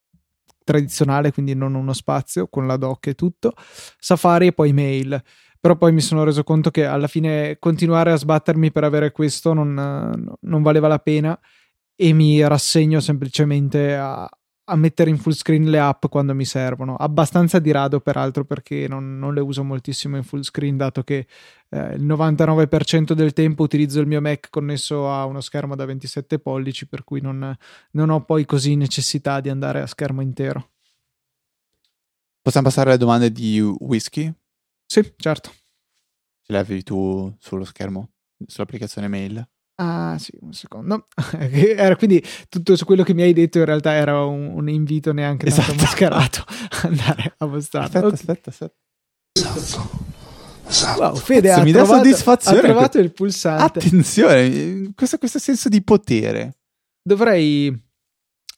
tradizionale, 0.63 1.32
quindi 1.32 1.53
non 1.55 1.75
uno 1.75 1.93
spazio 1.93 2.48
con 2.48 2.67
la 2.67 2.77
doc 2.77 3.08
e 3.08 3.13
tutto, 3.15 3.53
Safari 4.00 4.48
e 4.48 4.53
poi 4.53 4.74
mail. 4.74 5.22
Però 5.60 5.77
poi 5.77 5.93
mi 5.93 6.01
sono 6.01 6.25
reso 6.25 6.43
conto 6.43 6.72
che 6.72 6.86
alla 6.86 7.08
fine 7.08 7.58
continuare 7.58 8.12
a 8.12 8.17
sbattermi 8.17 8.72
per 8.72 8.84
avere 8.84 9.12
questo 9.13 9.53
non, 9.53 10.36
non 10.41 10.62
valeva 10.62 10.89
la 10.89 11.00
pena 11.00 11.39
e 11.96 12.12
mi 12.12 12.46
rassegno 12.46 13.00
semplicemente 13.00 13.96
a, 13.96 14.29
a 14.65 14.75
mettere 14.75 15.10
in 15.10 15.17
full 15.17 15.34
screen 15.34 15.70
le 15.70 15.79
app 15.79 16.05
quando 16.08 16.34
mi 16.34 16.46
servono. 16.46 16.96
Abbastanza 16.96 17.60
di 17.60 17.72
rado, 17.72 18.00
peraltro, 18.00 18.46
perché 18.46 18.88
non, 18.88 19.17
non 19.17 19.34
le 19.34 19.41
uso 19.41 19.63
moltissimo 19.63 20.15
in 20.15 20.24
full 20.24 20.41
screen, 20.41 20.77
dato 20.77 21.03
che 21.03 21.27
eh, 21.70 21.96
il 21.96 22.05
99% 22.05 23.13
del 23.13 23.34
tempo 23.34 23.63
utilizzo 23.63 24.00
il 24.00 24.08
mio 24.08 24.22
Mac 24.22 24.50
connesso 24.50 25.12
a 25.12 25.25
uno 25.25 25.41
schermo 25.41 25.75
da 25.75 25.86
27 25.86 26.39
pollici, 26.39 26.88
per 26.88 27.03
cui 27.03 27.20
non, 27.20 27.55
non 27.91 28.10
ho 28.10 28.24
poi 28.24 28.46
così 28.46 28.75
necessità 28.75 29.41
di 29.41 29.50
andare 29.50 29.82
a 29.82 29.88
schermo 29.88 30.22
intero. 30.22 30.70
Possiamo 32.41 32.67
passare 32.67 32.89
alle 32.89 33.00
domande 33.00 33.32
di 33.32 33.60
whisky? 33.60 34.34
Sì, 34.86 35.13
certo. 35.17 35.50
Ce 36.41 36.51
le 36.51 36.58
avevi 36.58 36.84
tu 36.84 37.34
sullo 37.39 37.63
schermo, 37.63 38.12
sull'applicazione 38.46 39.08
mail? 39.08 39.48
Ah, 39.75 40.18
sì, 40.20 40.32
un 40.42 40.53
secondo. 40.53 41.08
era 41.50 41.96
quindi 41.96 42.24
tutto 42.50 42.75
su 42.75 42.86
quello 42.86 43.03
che 43.03 43.13
mi 43.13 43.24
hai 43.24 43.34
detto 43.34 43.58
in 43.58 43.65
realtà 43.65 43.94
era 43.94 44.24
un, 44.24 44.51
un 44.53 44.70
invito 44.70 45.13
neanche 45.13 45.48
esatto. 45.48 45.68
tanto 45.68 45.84
mascherato 45.84 46.44
a 46.48 46.82
andare 46.88 47.34
a 47.38 47.46
mostrare. 47.46 47.86
Aspetta, 47.86 48.06
okay. 48.06 48.20
aspetta, 48.20 48.50
aspetta. 48.50 48.75
Esatto. 49.34 50.12
Esatto. 50.65 51.01
Wow, 51.01 51.15
Fede 51.15 51.51
ha, 51.51 51.62
mi 51.62 51.72
trovato, 51.72 51.92
dà 51.92 51.98
soddisfazione. 51.98 52.58
ha 52.58 52.62
trovato 52.62 53.00
il 53.00 53.12
pulsante. 53.12 53.80
Attenzione, 53.80 54.94
questo, 54.96 55.18
questo 55.18 55.39
senso 55.39 55.70
di 55.70 55.84
potere. 55.84 56.58
Dovrei, 57.01 57.77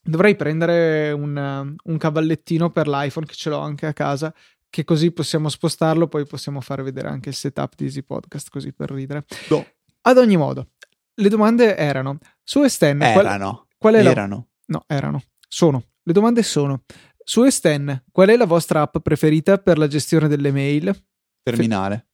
dovrei 0.04 0.36
prendere 0.36 1.12
un, 1.12 1.76
un 1.84 1.98
cavallettino 1.98 2.70
per 2.70 2.88
l'iPhone, 2.88 3.26
che 3.26 3.34
ce 3.34 3.50
l'ho 3.50 3.60
anche 3.60 3.88
a 3.88 3.94
casa, 3.94 4.34
che 4.70 4.84
così 4.84 5.12
possiamo 5.12 5.50
spostarlo, 5.50 6.08
poi 6.08 6.26
possiamo 6.26 6.62
fare 6.62 6.84
vedere 6.84 7.08
anche 7.08 7.30
il 7.30 7.36
setup 7.36 7.74
di 7.76 7.86
Easy 7.86 8.04
Podcast, 8.04 8.50
così 8.50 8.72
per 8.72 8.92
ridere. 8.92 9.26
No. 9.50 9.66
Ad 10.02 10.18
ogni 10.18 10.38
modo, 10.38 10.70
le 11.16 11.30
domande 11.30 11.76
erano 11.76 12.18
su 12.44 12.62
Esten. 12.64 13.02
Erano. 13.02 13.68
Qual, 13.78 13.94
qual 13.94 13.96
è 13.96 14.08
erano. 14.08 14.48
La... 14.66 14.78
No, 14.78 14.84
erano. 14.88 15.22
Sono. 15.48 15.84
Le 16.04 16.14
domande 16.14 16.44
sono 16.44 16.84
su 17.24 17.44
Esten. 17.44 18.04
Qual 18.12 18.30
è 18.30 18.36
la 18.36 18.46
vostra 18.46 18.82
app 18.82 18.98
preferita 19.00 19.58
per 19.58 19.78
la 19.78 19.88
gestione 19.88 20.28
delle 20.28 20.52
mail? 20.52 20.96
Terminale. 21.42 21.96
Fe... 21.96 22.14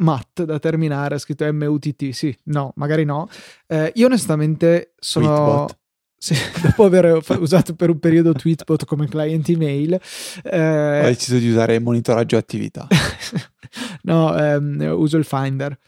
Matt 0.00 0.42
da 0.42 0.60
terminare, 0.60 1.16
ha 1.16 1.18
scritto 1.18 1.50
MUTT. 1.52 2.10
Sì, 2.10 2.36
no, 2.44 2.72
magari 2.76 3.04
no. 3.04 3.28
Eh, 3.66 3.92
io 3.96 4.06
onestamente 4.06 4.94
sono. 4.98 5.26
Tweetbot. 5.26 5.78
Sì, 6.20 6.34
dopo 6.62 6.84
aver 6.84 7.20
usato 7.38 7.74
per 7.74 7.90
un 7.90 8.00
periodo 8.00 8.32
Tweetbot 8.32 8.84
come 8.84 9.06
client 9.06 9.48
email, 9.50 10.00
eh... 10.42 11.00
ho 11.00 11.06
deciso 11.06 11.38
di 11.38 11.48
usare 11.48 11.78
monitoraggio 11.78 12.36
attività. 12.36 12.88
no, 14.02 14.36
ehm, 14.36 14.94
uso 14.96 15.16
il 15.16 15.24
Finder 15.24 15.78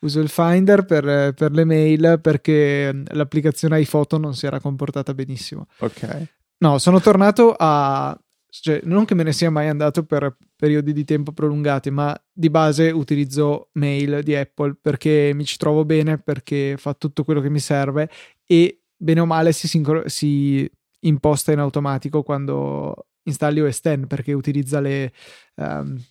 uso 0.00 0.20
il 0.20 0.28
Finder 0.28 0.84
per, 0.84 1.34
per, 1.34 1.52
le 1.52 1.64
mail 1.64 2.18
perché 2.22 3.02
l'applicazione 3.08 3.80
iPhoto 3.80 4.18
non 4.18 4.34
si 4.34 4.46
era 4.46 4.60
comportata 4.60 5.14
benissimo. 5.14 5.66
Ok. 5.78 6.28
No, 6.58 6.78
sono 6.78 7.00
tornato 7.00 7.54
a... 7.56 8.18
Cioè, 8.52 8.80
non 8.82 9.04
che 9.04 9.14
me 9.14 9.22
ne 9.22 9.32
sia 9.32 9.48
mai 9.48 9.68
andato 9.68 10.04
per 10.04 10.36
periodi 10.56 10.92
di 10.92 11.04
tempo 11.04 11.30
prolungati, 11.30 11.90
ma 11.90 12.20
di 12.32 12.50
base 12.50 12.90
utilizzo 12.90 13.68
mail 13.74 14.24
di 14.24 14.34
Apple 14.34 14.76
perché 14.80 15.30
mi 15.34 15.44
ci 15.44 15.56
trovo 15.56 15.84
bene, 15.84 16.18
perché 16.18 16.74
fa 16.76 16.92
tutto 16.94 17.22
quello 17.22 17.40
che 17.40 17.48
mi 17.48 17.60
serve 17.60 18.10
e 18.44 18.82
bene 18.96 19.20
o 19.20 19.26
male 19.26 19.52
si, 19.52 19.68
sincro- 19.68 20.08
si 20.08 20.68
imposta 21.00 21.52
in 21.52 21.60
automatico 21.60 22.24
quando 22.24 23.06
installi 23.22 23.60
OS 23.60 23.80
X 23.80 24.06
perché 24.06 24.32
utilizza 24.32 24.80
le... 24.80 25.12
Um, 25.54 26.02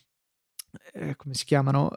eh, 0.94 1.16
come 1.16 1.34
si 1.34 1.44
chiamano? 1.46 1.92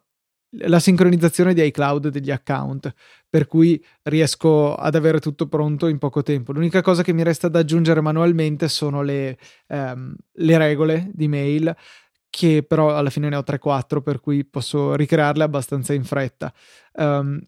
La 0.58 0.78
sincronizzazione 0.78 1.54
di 1.54 1.64
iCloud 1.64 2.08
degli 2.08 2.30
account, 2.30 2.92
per 3.28 3.46
cui 3.46 3.82
riesco 4.02 4.74
ad 4.74 4.94
avere 4.94 5.20
tutto 5.20 5.48
pronto 5.48 5.86
in 5.86 5.98
poco 5.98 6.22
tempo. 6.22 6.52
L'unica 6.52 6.82
cosa 6.82 7.02
che 7.02 7.12
mi 7.12 7.22
resta 7.22 7.48
da 7.48 7.60
aggiungere 7.60 8.00
manualmente 8.00 8.68
sono 8.68 9.02
le, 9.02 9.38
ehm, 9.68 10.14
le 10.32 10.58
regole 10.58 11.10
di 11.12 11.28
mail, 11.28 11.74
che 12.28 12.64
però 12.66 12.96
alla 12.96 13.10
fine 13.10 13.28
ne 13.28 13.36
ho 13.36 13.42
3-4, 13.42 14.00
per 14.00 14.20
cui 14.20 14.44
posso 14.44 14.94
ricrearle 14.94 15.42
abbastanza 15.42 15.92
in 15.92 16.04
fretta. 16.04 16.52
Um, 16.94 17.38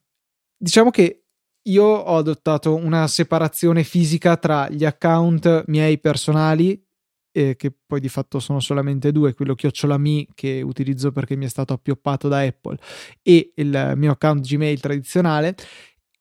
diciamo 0.57 0.91
che 0.91 1.25
io 1.67 1.85
ho 1.85 2.19
adottato 2.19 2.75
una 2.75 3.07
separazione 3.07 3.83
fisica 3.83 4.37
tra 4.37 4.69
gli 4.69 4.85
account 4.85 5.65
miei 5.69 5.99
personali 5.99 6.84
eh, 7.35 7.57
che 7.57 7.75
poi 7.85 7.99
di 7.99 8.09
fatto 8.09 8.39
sono 8.39 8.61
solamente 8.61 9.11
due, 9.11 9.35
quello 9.35 9.57
chiocciolami 9.57 10.29
che 10.35 10.63
utilizzo 10.63 11.11
perché 11.11 11.35
mi 11.35 11.47
è 11.47 11.49
stato 11.49 11.73
appioppato 11.73 12.29
da 12.29 12.41
Apple 12.41 12.79
e 13.23 13.53
il 13.57 13.93
mio 13.97 14.13
account 14.13 14.47
Gmail 14.47 14.79
tradizionale 14.79 15.57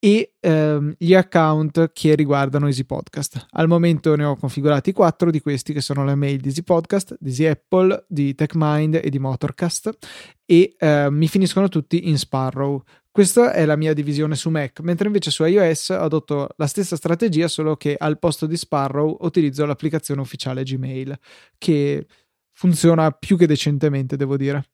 e 0.04 0.34
ehm, 0.38 0.96
gli 0.98 1.14
account 1.14 1.92
che 1.94 2.14
riguardano 2.14 2.66
Easy 2.66 2.84
Podcast. 2.84 3.46
Al 3.52 3.68
momento 3.68 4.14
ne 4.16 4.24
ho 4.24 4.36
configurati 4.36 4.92
quattro 4.92 5.30
di 5.30 5.40
questi 5.40 5.72
che 5.72 5.80
sono 5.80 6.04
le 6.04 6.14
mail 6.14 6.40
di 6.40 6.48
Easy 6.48 6.62
Podcast, 6.62 7.16
di 7.18 7.30
Easy 7.30 7.46
Apple, 7.46 8.04
di 8.06 8.34
TechMind 8.34 9.00
e 9.02 9.08
di 9.08 9.18
Motorcast 9.18 9.96
e 10.44 10.74
eh, 10.78 11.08
mi 11.10 11.26
finiscono 11.26 11.68
tutti 11.68 12.06
in 12.08 12.18
Sparrow. 12.18 12.82
Questa 13.14 13.52
è 13.52 13.64
la 13.64 13.76
mia 13.76 13.92
divisione 13.92 14.34
su 14.34 14.50
Mac, 14.50 14.80
mentre 14.80 15.06
invece 15.06 15.30
su 15.30 15.44
iOS 15.44 15.90
adotto 15.90 16.48
la 16.56 16.66
stessa 16.66 16.96
strategia, 16.96 17.46
solo 17.46 17.76
che 17.76 17.94
al 17.96 18.18
posto 18.18 18.44
di 18.46 18.56
Sparrow 18.56 19.18
utilizzo 19.20 19.64
l'applicazione 19.64 20.20
ufficiale 20.20 20.64
Gmail, 20.64 21.16
che 21.56 22.08
funziona 22.50 23.12
più 23.12 23.36
che 23.36 23.46
decentemente, 23.46 24.16
devo 24.16 24.36
dire. 24.36 24.68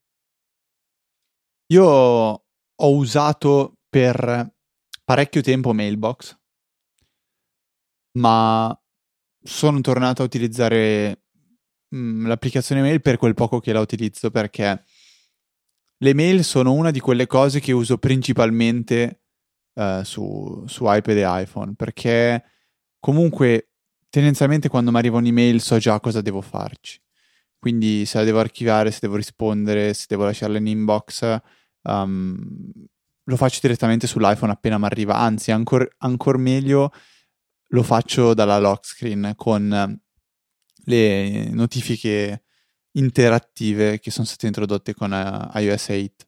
Io 1.66 1.84
ho 1.84 2.94
usato 2.96 3.74
per 3.90 4.54
parecchio 5.04 5.42
tempo 5.42 5.74
Mailbox, 5.74 6.34
ma 8.12 8.74
sono 9.42 9.80
tornato 9.82 10.22
a 10.22 10.24
utilizzare 10.24 11.24
mh, 11.88 11.98
mm, 11.98 12.26
l'applicazione 12.26 12.80
mail 12.80 13.02
per 13.02 13.18
quel 13.18 13.34
poco 13.34 13.60
che 13.60 13.74
la 13.74 13.80
utilizzo 13.80 14.30
perché 14.30 14.82
le 16.02 16.14
mail 16.14 16.44
sono 16.44 16.72
una 16.72 16.90
di 16.90 17.00
quelle 17.00 17.26
cose 17.26 17.60
che 17.60 17.72
uso 17.72 17.98
principalmente 17.98 19.22
uh, 19.74 20.02
su, 20.02 20.64
su 20.66 20.84
iPad 20.86 21.16
e 21.16 21.42
iPhone, 21.42 21.74
perché 21.74 22.42
comunque 22.98 23.72
tendenzialmente 24.08 24.68
quando 24.68 24.90
mi 24.90 24.98
arriva 24.98 25.18
un'email 25.18 25.60
so 25.60 25.78
già 25.78 26.00
cosa 26.00 26.20
devo 26.20 26.40
farci. 26.40 27.00
Quindi 27.58 28.06
se 28.06 28.18
la 28.18 28.24
devo 28.24 28.38
archiviare, 28.38 28.90
se 28.90 29.00
devo 29.02 29.16
rispondere, 29.16 29.92
se 29.92 30.06
devo 30.08 30.24
lasciarla 30.24 30.56
in 30.56 30.66
inbox, 30.66 31.38
um, 31.82 32.72
lo 33.24 33.36
faccio 33.36 33.58
direttamente 33.60 34.06
sull'iPhone 34.06 34.52
appena 34.52 34.78
mi 34.78 34.86
arriva. 34.86 35.16
Anzi, 35.16 35.50
ancora 35.50 35.86
ancor 35.98 36.38
meglio 36.38 36.90
lo 37.72 37.82
faccio 37.82 38.32
dalla 38.32 38.58
lock 38.58 38.86
screen 38.86 39.34
con 39.36 40.00
le 40.84 41.50
notifiche 41.50 42.44
interattive 42.92 43.98
che 43.98 44.10
sono 44.10 44.26
state 44.26 44.46
introdotte 44.46 44.94
con 44.94 45.12
uh, 45.12 45.58
iOS 45.58 45.88
8. 45.88 46.26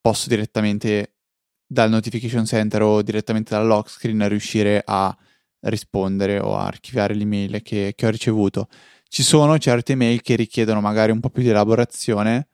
Posso 0.00 0.28
direttamente 0.28 1.16
dal 1.66 1.90
notification 1.90 2.44
center 2.44 2.82
o 2.82 3.02
direttamente 3.02 3.54
dalla 3.54 3.66
lock 3.66 3.90
screen 3.90 4.28
riuscire 4.28 4.82
a 4.84 5.16
rispondere 5.60 6.38
o 6.38 6.56
a 6.56 6.66
archiviare 6.66 7.14
l'email 7.14 7.62
che, 7.62 7.92
che 7.96 8.06
ho 8.06 8.10
ricevuto. 8.10 8.68
Ci 9.08 9.22
sono 9.22 9.58
certe 9.58 9.92
email 9.92 10.22
che 10.22 10.36
richiedono 10.36 10.80
magari 10.80 11.12
un 11.12 11.20
po' 11.20 11.30
più 11.30 11.42
di 11.42 11.48
elaborazione 11.48 12.48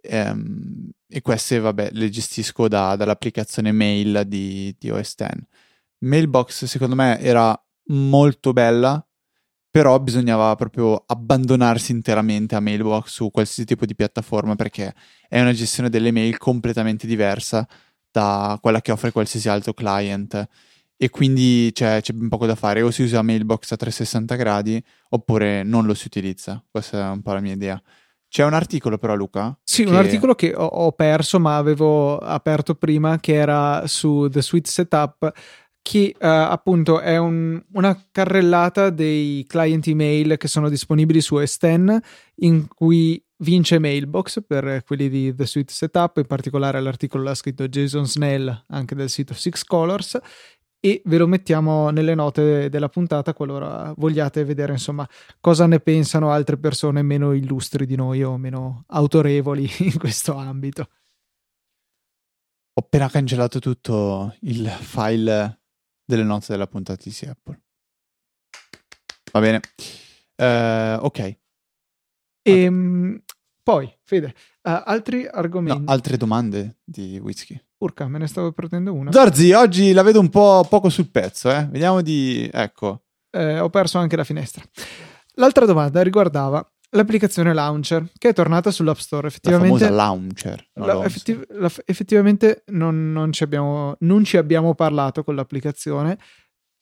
ehm, 0.00 0.90
e 1.08 1.20
queste, 1.22 1.58
vabbè, 1.58 1.90
le 1.92 2.08
gestisco 2.08 2.68
da, 2.68 2.96
dall'applicazione 2.96 3.72
mail 3.72 4.22
di, 4.26 4.74
di 4.78 4.90
OS 4.90 5.14
X. 5.14 5.26
Mailbox 5.98 6.64
secondo 6.64 6.94
me 6.94 7.18
era 7.20 7.58
molto 7.88 8.52
bella 8.52 9.04
però 9.74 9.98
bisognava 9.98 10.54
proprio 10.54 11.02
abbandonarsi 11.04 11.90
interamente 11.90 12.54
a 12.54 12.60
Mailbox 12.60 13.08
su 13.08 13.32
qualsiasi 13.32 13.64
tipo 13.64 13.84
di 13.84 13.96
piattaforma 13.96 14.54
perché 14.54 14.94
è 15.28 15.40
una 15.40 15.52
gestione 15.52 15.90
delle 15.90 16.12
mail 16.12 16.38
completamente 16.38 17.08
diversa 17.08 17.66
da 18.08 18.56
quella 18.62 18.80
che 18.80 18.92
offre 18.92 19.10
qualsiasi 19.10 19.48
altro 19.48 19.74
client. 19.74 20.48
E 20.96 21.10
quindi 21.10 21.72
c'è, 21.72 22.00
c'è 22.00 22.12
ben 22.12 22.28
poco 22.28 22.46
da 22.46 22.54
fare. 22.54 22.82
O 22.82 22.92
si 22.92 23.02
usa 23.02 23.20
Mailbox 23.22 23.72
a 23.72 23.76
360 23.76 24.36
gradi 24.36 24.80
oppure 25.08 25.64
non 25.64 25.86
lo 25.86 25.94
si 25.94 26.06
utilizza. 26.06 26.64
Questa 26.70 27.08
è 27.08 27.10
un 27.10 27.22
po' 27.22 27.32
la 27.32 27.40
mia 27.40 27.54
idea. 27.54 27.82
C'è 28.28 28.44
un 28.44 28.54
articolo 28.54 28.96
però 28.96 29.14
Luca 29.16 29.56
sì 29.62 29.82
che... 29.82 29.90
un 29.90 29.96
articolo 29.96 30.34
che 30.34 30.54
ho, 30.54 30.64
ho 30.64 30.92
perso 30.92 31.38
ma 31.38 31.56
avevo 31.56 32.18
aperto 32.18 32.74
prima 32.74 33.20
che 33.20 33.34
era 33.34 33.86
su 33.86 34.28
The 34.28 34.42
Suite 34.42 34.68
Setup 34.68 35.32
che 35.84 36.14
uh, 36.14 36.24
appunto 36.24 37.00
è 37.00 37.18
un, 37.18 37.62
una 37.72 38.06
carrellata 38.10 38.88
dei 38.88 39.44
client 39.46 39.86
email 39.86 40.38
che 40.38 40.48
sono 40.48 40.70
disponibili 40.70 41.20
su 41.20 41.36
S10 41.36 41.98
in 42.36 42.66
cui 42.66 43.22
vince 43.40 43.78
Mailbox 43.78 44.42
per 44.46 44.82
quelli 44.82 45.10
di 45.10 45.34
The 45.34 45.44
Suite 45.44 45.74
Setup, 45.74 46.16
in 46.16 46.24
particolare 46.24 46.80
l'articolo 46.80 47.22
l'ha 47.22 47.34
scritto 47.34 47.68
Jason 47.68 48.06
Snell 48.06 48.64
anche 48.68 48.94
del 48.94 49.10
sito 49.10 49.34
Six 49.34 49.62
Colors 49.64 50.18
e 50.80 51.02
ve 51.04 51.18
lo 51.18 51.26
mettiamo 51.26 51.90
nelle 51.90 52.14
note 52.14 52.70
della 52.70 52.88
puntata 52.88 53.34
qualora 53.34 53.92
vogliate 53.94 54.42
vedere 54.42 54.72
insomma 54.72 55.06
cosa 55.38 55.66
ne 55.66 55.80
pensano 55.80 56.30
altre 56.30 56.56
persone 56.56 57.02
meno 57.02 57.34
illustri 57.34 57.84
di 57.84 57.94
noi 57.94 58.22
o 58.22 58.38
meno 58.38 58.84
autorevoli 58.86 59.70
in 59.84 59.98
questo 59.98 60.34
ambito. 60.34 60.88
Ho 62.72 62.80
appena 62.80 63.10
cancellato 63.10 63.58
tutto 63.58 64.34
il 64.40 64.66
file 64.66 65.58
delle 66.04 66.22
note 66.22 66.46
della 66.48 66.66
puntata 66.66 67.02
di 67.02 67.16
Apple. 67.28 67.60
Va 69.32 69.40
bene. 69.40 69.60
Uh, 70.36 71.04
ok. 71.04 71.18
E, 71.18 71.38
ehm, 72.42 73.22
poi, 73.62 73.92
Fede, 74.02 74.34
uh, 74.62 74.82
altri 74.84 75.26
argomenti? 75.26 75.84
No, 75.84 75.90
altre 75.90 76.16
domande 76.16 76.78
di 76.84 77.18
whisky. 77.18 77.60
Urca, 77.78 78.06
me 78.08 78.18
ne 78.18 78.26
stavo 78.26 78.52
perdendo 78.52 78.92
una. 78.92 79.10
Zorzi, 79.10 79.52
oggi 79.52 79.92
la 79.92 80.02
vedo 80.02 80.20
un 80.20 80.28
po' 80.28 80.66
poco 80.68 80.88
sul 80.88 81.10
pezzo, 81.10 81.50
eh? 81.50 81.66
Vediamo 81.66 82.00
di... 82.02 82.48
ecco. 82.52 83.04
Eh, 83.30 83.58
ho 83.58 83.68
perso 83.70 83.98
anche 83.98 84.16
la 84.16 84.24
finestra. 84.24 84.62
L'altra 85.34 85.66
domanda 85.66 86.02
riguardava 86.02 86.66
l'applicazione 86.94 87.52
Launcher 87.52 88.08
che 88.16 88.30
è 88.30 88.32
tornata 88.32 88.70
sull'App 88.70 88.96
Store. 88.96 89.28
Effettivamente, 89.28 89.88
la 89.88 89.90
Launcher. 89.90 90.66
La, 90.74 91.04
effettiv- 91.04 91.46
la, 91.52 91.70
effettivamente 91.84 92.64
non, 92.68 93.12
non, 93.12 93.32
ci 93.32 93.42
abbiamo, 93.42 93.96
non 94.00 94.24
ci 94.24 94.36
abbiamo 94.36 94.74
parlato 94.74 95.22
con 95.22 95.34
l'applicazione, 95.34 96.18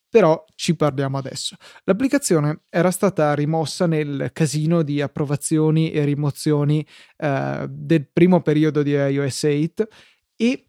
però 0.09 0.45
ci 0.55 0.77
parliamo 0.77 1.19
adesso. 1.19 1.57
L'applicazione 1.85 2.65
era 2.69 2.91
stata 2.91 3.35
rimossa 3.35 3.87
nel 3.87 4.31
casino 4.33 4.83
di 4.83 5.01
approvazioni 5.01 5.91
e 5.91 6.05
rimozioni 6.05 6.87
eh, 7.17 7.67
del 7.69 8.09
primo 8.13 8.43
periodo 8.43 8.83
di 8.83 8.93
iOS 8.93 9.43
8 9.45 9.89
e 10.37 10.67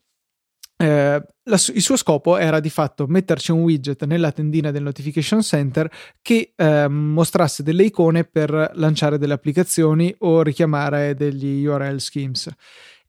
eh, 0.75 1.23
la, 1.43 1.57
il 1.73 1.81
suo 1.81 1.95
scopo 1.95 2.37
era 2.37 2.59
di 2.59 2.69
fatto 2.69 3.05
metterci 3.07 3.51
un 3.51 3.61
widget 3.61 4.05
nella 4.05 4.31
tendina 4.31 4.71
del 4.71 4.83
notification 4.83 5.41
center 5.41 5.89
che 6.21 6.53
eh, 6.55 6.87
mostrasse 6.87 7.63
delle 7.63 7.83
icone 7.83 8.23
per 8.23 8.71
lanciare 8.75 9.17
delle 9.17 9.33
applicazioni 9.33 10.13
o 10.19 10.41
richiamare 10.41 11.15
degli 11.15 11.65
URL 11.65 11.99
schemes. 11.99 12.49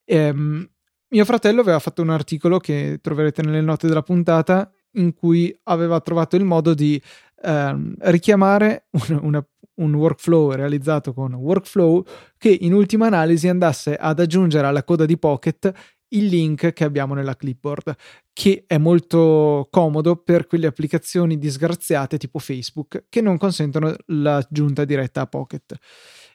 Ehm, 0.05 0.69
mio 1.09 1.25
fratello 1.25 1.61
aveva 1.61 1.79
fatto 1.79 2.03
un 2.03 2.11
articolo 2.11 2.59
che 2.59 2.99
troverete 3.01 3.43
nelle 3.43 3.61
note 3.61 3.87
della 3.87 4.03
puntata 4.03 4.71
in 4.97 5.15
cui 5.15 5.57
aveva 5.65 6.01
trovato 6.01 6.37
il 6.37 6.45
modo 6.45 6.75
di 6.75 7.01
ehm, 7.43 7.95
richiamare 8.01 8.87
una, 9.09 9.21
una, 9.23 9.47
un 9.77 9.95
workflow 9.95 10.53
realizzato 10.53 11.13
con 11.13 11.35
Workflow 11.35 12.05
che 12.37 12.57
in 12.61 12.73
ultima 12.73 13.07
analisi 13.07 13.49
andasse 13.49 13.95
ad 13.97 14.21
aggiungere 14.21 14.67
alla 14.67 14.85
coda 14.85 15.07
di 15.07 15.19
Pocket 15.19 15.73
il 16.15 16.27
link 16.27 16.73
che 16.73 16.85
abbiamo 16.85 17.15
nella 17.15 17.37
clipboard, 17.37 17.95
che 18.33 18.65
è 18.67 18.79
molto 18.79 19.69
comodo 19.71 20.17
per 20.17 20.47
quelle 20.47 20.67
applicazioni 20.67 21.39
disgraziate 21.39 22.19
tipo 22.19 22.39
Facebook 22.39 23.05
che 23.09 23.21
non 23.21 23.37
consentono 23.37 23.95
l'aggiunta 24.07 24.85
diretta 24.85 25.23
a 25.23 25.27
Pocket. 25.27 25.77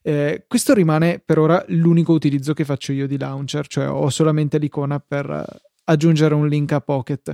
Eh, 0.02 0.46
questo 0.48 0.74
rimane 0.74 1.22
per 1.24 1.40
ora 1.40 1.64
l'unico 1.68 2.14
utilizzo 2.14 2.54
che 2.54 2.66
faccio 2.66 2.92
io 2.94 3.08
di 3.08 3.18
Launcher, 3.18 3.68
cioè 3.68 3.90
ho 3.90 4.10
solamente 4.10 4.58
l'icona 4.58 5.00
per 5.00 5.46
aggiungere 5.86 6.34
un 6.36 6.48
link 6.48 6.72
a 6.72 6.82
Pocket. 6.82 7.34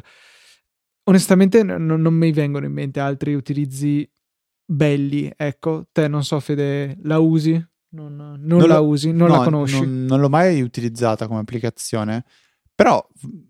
Onestamente 1.04 1.64
n- 1.64 1.76
non 1.78 2.14
mi 2.14 2.32
vengono 2.32 2.66
in 2.66 2.72
mente 2.72 3.00
altri 3.00 3.36
utilizzi 3.36 4.10
belli, 4.66 5.32
ecco, 5.36 5.88
te 5.92 6.08
non 6.08 6.24
so 6.24 6.40
Fede, 6.40 6.98
la 7.04 7.20
usi? 7.20 7.64
Non, 7.96 8.16
non, 8.16 8.42
non 8.42 8.68
la 8.68 8.80
usi, 8.80 9.12
non 9.12 9.30
no, 9.30 9.38
la 9.38 9.44
conosci. 9.44 9.80
Non, 9.80 10.06
non, 10.06 10.20
l'ho 10.20 10.30
mai 10.30 10.62
utilizzata 10.62 11.28
come 11.28 11.40
applicazione. 11.40 12.26
Però 12.76 13.06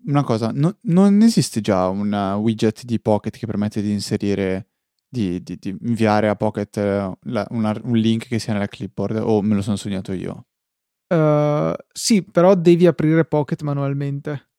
una 0.06 0.24
cosa, 0.24 0.52
no, 0.54 0.78
non 0.84 1.22
esiste 1.24 1.60
già 1.60 1.88
un 1.88 2.14
widget 2.40 2.84
di 2.84 3.00
Pocket 3.00 3.36
che 3.36 3.48
permette 3.48 3.82
di 3.82 3.92
inserire, 3.92 4.68
di, 5.10 5.42
di, 5.42 5.58
di 5.60 5.76
inviare 5.82 6.30
a 6.30 6.36
Pocket 6.36 6.78
la, 6.78 7.48
una, 7.50 7.76
un 7.84 7.98
link 7.98 8.28
che 8.28 8.38
sia 8.38 8.54
nella 8.54 8.68
clipboard 8.68 9.18
o 9.24 9.42
me 9.42 9.56
lo 9.56 9.64
sono 9.64 9.78
sognato 9.78 10.14
io? 10.14 10.46
Uh, 11.08 11.74
sì, 11.92 12.24
però 12.24 12.54
devi 12.56 12.86
aprire 12.86 13.26
Pocket 13.26 13.62
manualmente. 13.64 14.52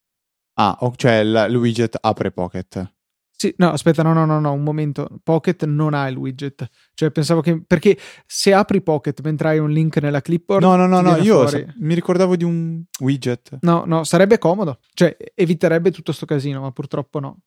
Ah, 0.55 0.77
cioè 0.97 1.19
il 1.19 1.55
widget 1.57 1.97
apre 2.01 2.33
Pocket. 2.33 2.96
Sì, 3.39 3.55
no, 3.59 3.71
aspetta, 3.71 4.03
no, 4.03 4.15
no, 4.15 4.25
no, 4.25 4.41
no, 4.41 4.53
un 4.53 4.63
momento. 4.63 5.09
Pocket 5.23 5.65
non 5.67 5.93
ha 5.93 6.09
il 6.09 6.17
widget. 6.17 6.67
Cioè, 6.95 7.11
pensavo 7.11 7.43
che. 7.43 7.63
Perché 7.67 7.99
se 8.25 8.55
apri 8.55 8.81
Pocket 8.81 9.21
mentre 9.21 9.49
hai 9.49 9.59
un 9.59 9.71
link 9.71 9.99
nella 9.99 10.23
clipboard. 10.23 10.65
No, 10.65 10.75
no, 10.75 10.87
no, 10.87 11.03
no, 11.03 11.17
io 11.17 11.47
sa- 11.47 11.63
mi 11.79 11.93
ricordavo 11.93 12.35
di 12.35 12.45
un 12.45 12.83
widget. 13.01 13.59
No, 13.61 13.85
no, 13.87 14.05
sarebbe 14.05 14.39
comodo. 14.39 14.79
Cioè, 14.95 15.15
eviterebbe 15.35 15.91
tutto 15.91 16.13
sto 16.13 16.25
casino, 16.25 16.63
ma 16.63 16.71
purtroppo 16.71 17.21
no. 17.21 17.41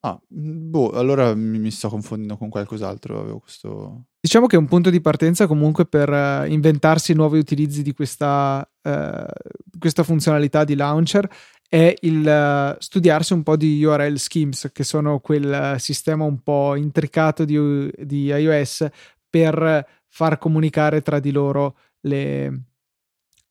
Ah, 0.00 0.20
boh, 0.26 0.90
allora 0.90 1.34
mi, 1.34 1.58
mi 1.58 1.70
sto 1.70 1.88
confondendo 1.88 2.36
con 2.36 2.50
qualcos'altro. 2.50 3.20
Avevo 3.20 3.38
questo. 3.38 4.06
Diciamo 4.20 4.46
che 4.46 4.56
è 4.56 4.58
un 4.58 4.66
punto 4.66 4.90
di 4.90 5.00
partenza 5.00 5.46
comunque 5.46 5.86
per 5.86 6.10
uh, 6.10 6.44
inventarsi 6.50 7.14
nuovi 7.14 7.38
utilizzi 7.38 7.82
di 7.82 7.94
questa, 7.94 8.68
uh, 8.82 9.78
questa 9.78 10.02
funzionalità 10.02 10.64
di 10.64 10.74
launcher 10.74 11.30
è 11.68 11.94
il 12.02 12.74
uh, 12.76 12.80
studiarsi 12.80 13.32
un 13.32 13.42
po' 13.42 13.56
di 13.56 13.82
URL 13.82 14.16
schemes, 14.16 14.70
che 14.72 14.84
sono 14.84 15.18
quel 15.20 15.74
uh, 15.74 15.78
sistema 15.78 16.24
un 16.24 16.42
po' 16.42 16.76
intricato 16.76 17.44
di, 17.44 17.90
di, 17.98 18.26
iOS 18.26 18.86
per 19.28 19.86
far 20.06 20.38
comunicare 20.38 21.02
tra 21.02 21.18
di 21.18 21.32
loro 21.32 21.76
le, 22.00 22.66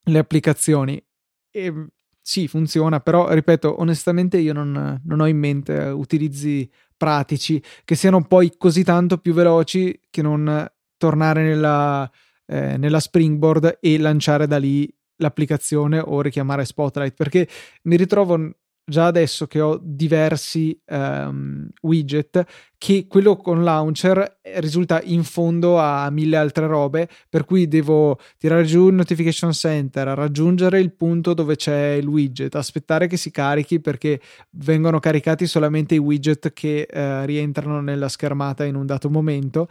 le 0.03 0.17
applicazioni. 0.17 1.03
E 1.51 1.87
sì, 2.21 2.47
funziona, 2.47 3.01
però 3.01 3.33
ripeto, 3.33 3.81
onestamente 3.81 4.37
io 4.37 4.53
non, 4.53 5.01
non 5.03 5.19
ho 5.19 5.27
in 5.27 5.37
mente 5.37 5.73
utilizzi 5.73 6.69
pratici 6.95 7.61
che 7.83 7.95
siano 7.95 8.23
poi 8.23 8.53
così 8.57 8.83
tanto 8.83 9.17
più 9.17 9.33
veloci 9.33 9.99
che 10.09 10.21
non 10.21 10.65
tornare 10.95 11.43
nella, 11.43 12.09
eh, 12.45 12.77
nella 12.77 13.01
springboard 13.01 13.79
e 13.81 13.97
lanciare 13.97 14.47
da 14.47 14.57
lì 14.57 14.89
l'applicazione 15.23 15.99
o 15.99 16.21
richiamare 16.21 16.65
Spotlight 16.65 17.15
perché 17.15 17.47
mi 17.83 17.95
ritrovo 17.95 18.51
già 18.85 19.05
adesso 19.05 19.47
che 19.47 19.61
ho 19.61 19.79
diversi 19.81 20.77
um, 20.87 21.69
widget 21.83 22.43
che 22.77 23.07
quello 23.07 23.37
con 23.37 23.63
launcher 23.63 24.39
risulta 24.55 25.01
in 25.03 25.23
fondo 25.23 25.79
a 25.79 26.09
mille 26.09 26.35
altre 26.35 26.67
robe 26.67 27.07
per 27.29 27.45
cui 27.45 27.69
devo 27.69 28.19
tirare 28.37 28.65
giù 28.65 28.89
il 28.89 28.95
notification 28.95 29.53
center 29.53 30.09
raggiungere 30.09 30.81
il 30.81 30.93
punto 30.93 31.33
dove 31.33 31.55
c'è 31.55 31.91
il 31.91 32.07
widget 32.07 32.55
aspettare 32.55 33.07
che 33.07 33.15
si 33.15 33.31
carichi 33.31 33.79
perché 33.79 34.19
vengono 34.51 34.99
caricati 34.99 35.47
solamente 35.47 35.95
i 35.95 35.99
widget 35.99 36.51
che 36.51 36.85
uh, 36.91 37.25
rientrano 37.25 37.79
nella 37.79 38.09
schermata 38.09 38.65
in 38.65 38.75
un 38.75 38.85
dato 38.85 39.09
momento 39.09 39.69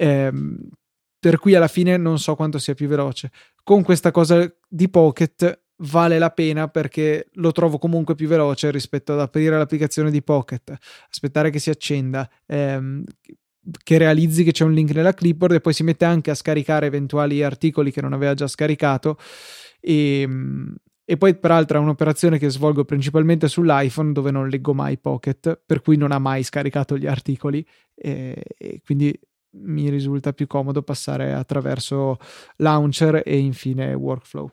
um, 0.00 0.58
per 1.20 1.38
cui 1.38 1.54
alla 1.54 1.68
fine 1.68 1.98
non 1.98 2.18
so 2.18 2.34
quanto 2.34 2.58
sia 2.58 2.72
più 2.72 2.88
veloce. 2.88 3.30
Con 3.70 3.84
questa 3.84 4.10
cosa 4.10 4.52
di 4.68 4.88
Pocket 4.88 5.66
vale 5.82 6.18
la 6.18 6.30
pena 6.30 6.66
perché 6.66 7.28
lo 7.34 7.52
trovo 7.52 7.78
comunque 7.78 8.16
più 8.16 8.26
veloce 8.26 8.72
rispetto 8.72 9.12
ad 9.12 9.20
aprire 9.20 9.56
l'applicazione 9.56 10.10
di 10.10 10.24
Pocket, 10.24 10.76
aspettare 11.08 11.50
che 11.50 11.60
si 11.60 11.70
accenda, 11.70 12.28
ehm, 12.46 13.04
che 13.84 13.96
realizzi 13.96 14.42
che 14.42 14.50
c'è 14.50 14.64
un 14.64 14.72
link 14.72 14.90
nella 14.90 15.14
clipboard 15.14 15.54
e 15.54 15.60
poi 15.60 15.72
si 15.72 15.84
mette 15.84 16.04
anche 16.04 16.32
a 16.32 16.34
scaricare 16.34 16.86
eventuali 16.86 17.44
articoli 17.44 17.92
che 17.92 18.00
non 18.00 18.12
aveva 18.12 18.34
già 18.34 18.48
scaricato. 18.48 19.18
E, 19.78 20.28
e 21.04 21.16
poi 21.16 21.36
peraltro 21.36 21.78
è 21.78 21.80
un'operazione 21.80 22.38
che 22.38 22.50
svolgo 22.50 22.84
principalmente 22.84 23.46
sull'iPhone 23.46 24.10
dove 24.10 24.32
non 24.32 24.48
leggo 24.48 24.74
mai 24.74 24.98
Pocket, 24.98 25.62
per 25.64 25.80
cui 25.80 25.96
non 25.96 26.10
ha 26.10 26.18
mai 26.18 26.42
scaricato 26.42 26.98
gli 26.98 27.06
articoli 27.06 27.64
e, 27.94 28.42
e 28.58 28.80
quindi 28.84 29.16
mi 29.52 29.88
risulta 29.90 30.32
più 30.32 30.46
comodo 30.46 30.82
passare 30.82 31.32
attraverso 31.32 32.18
launcher 32.56 33.22
e 33.24 33.38
infine 33.38 33.94
workflow. 33.94 34.50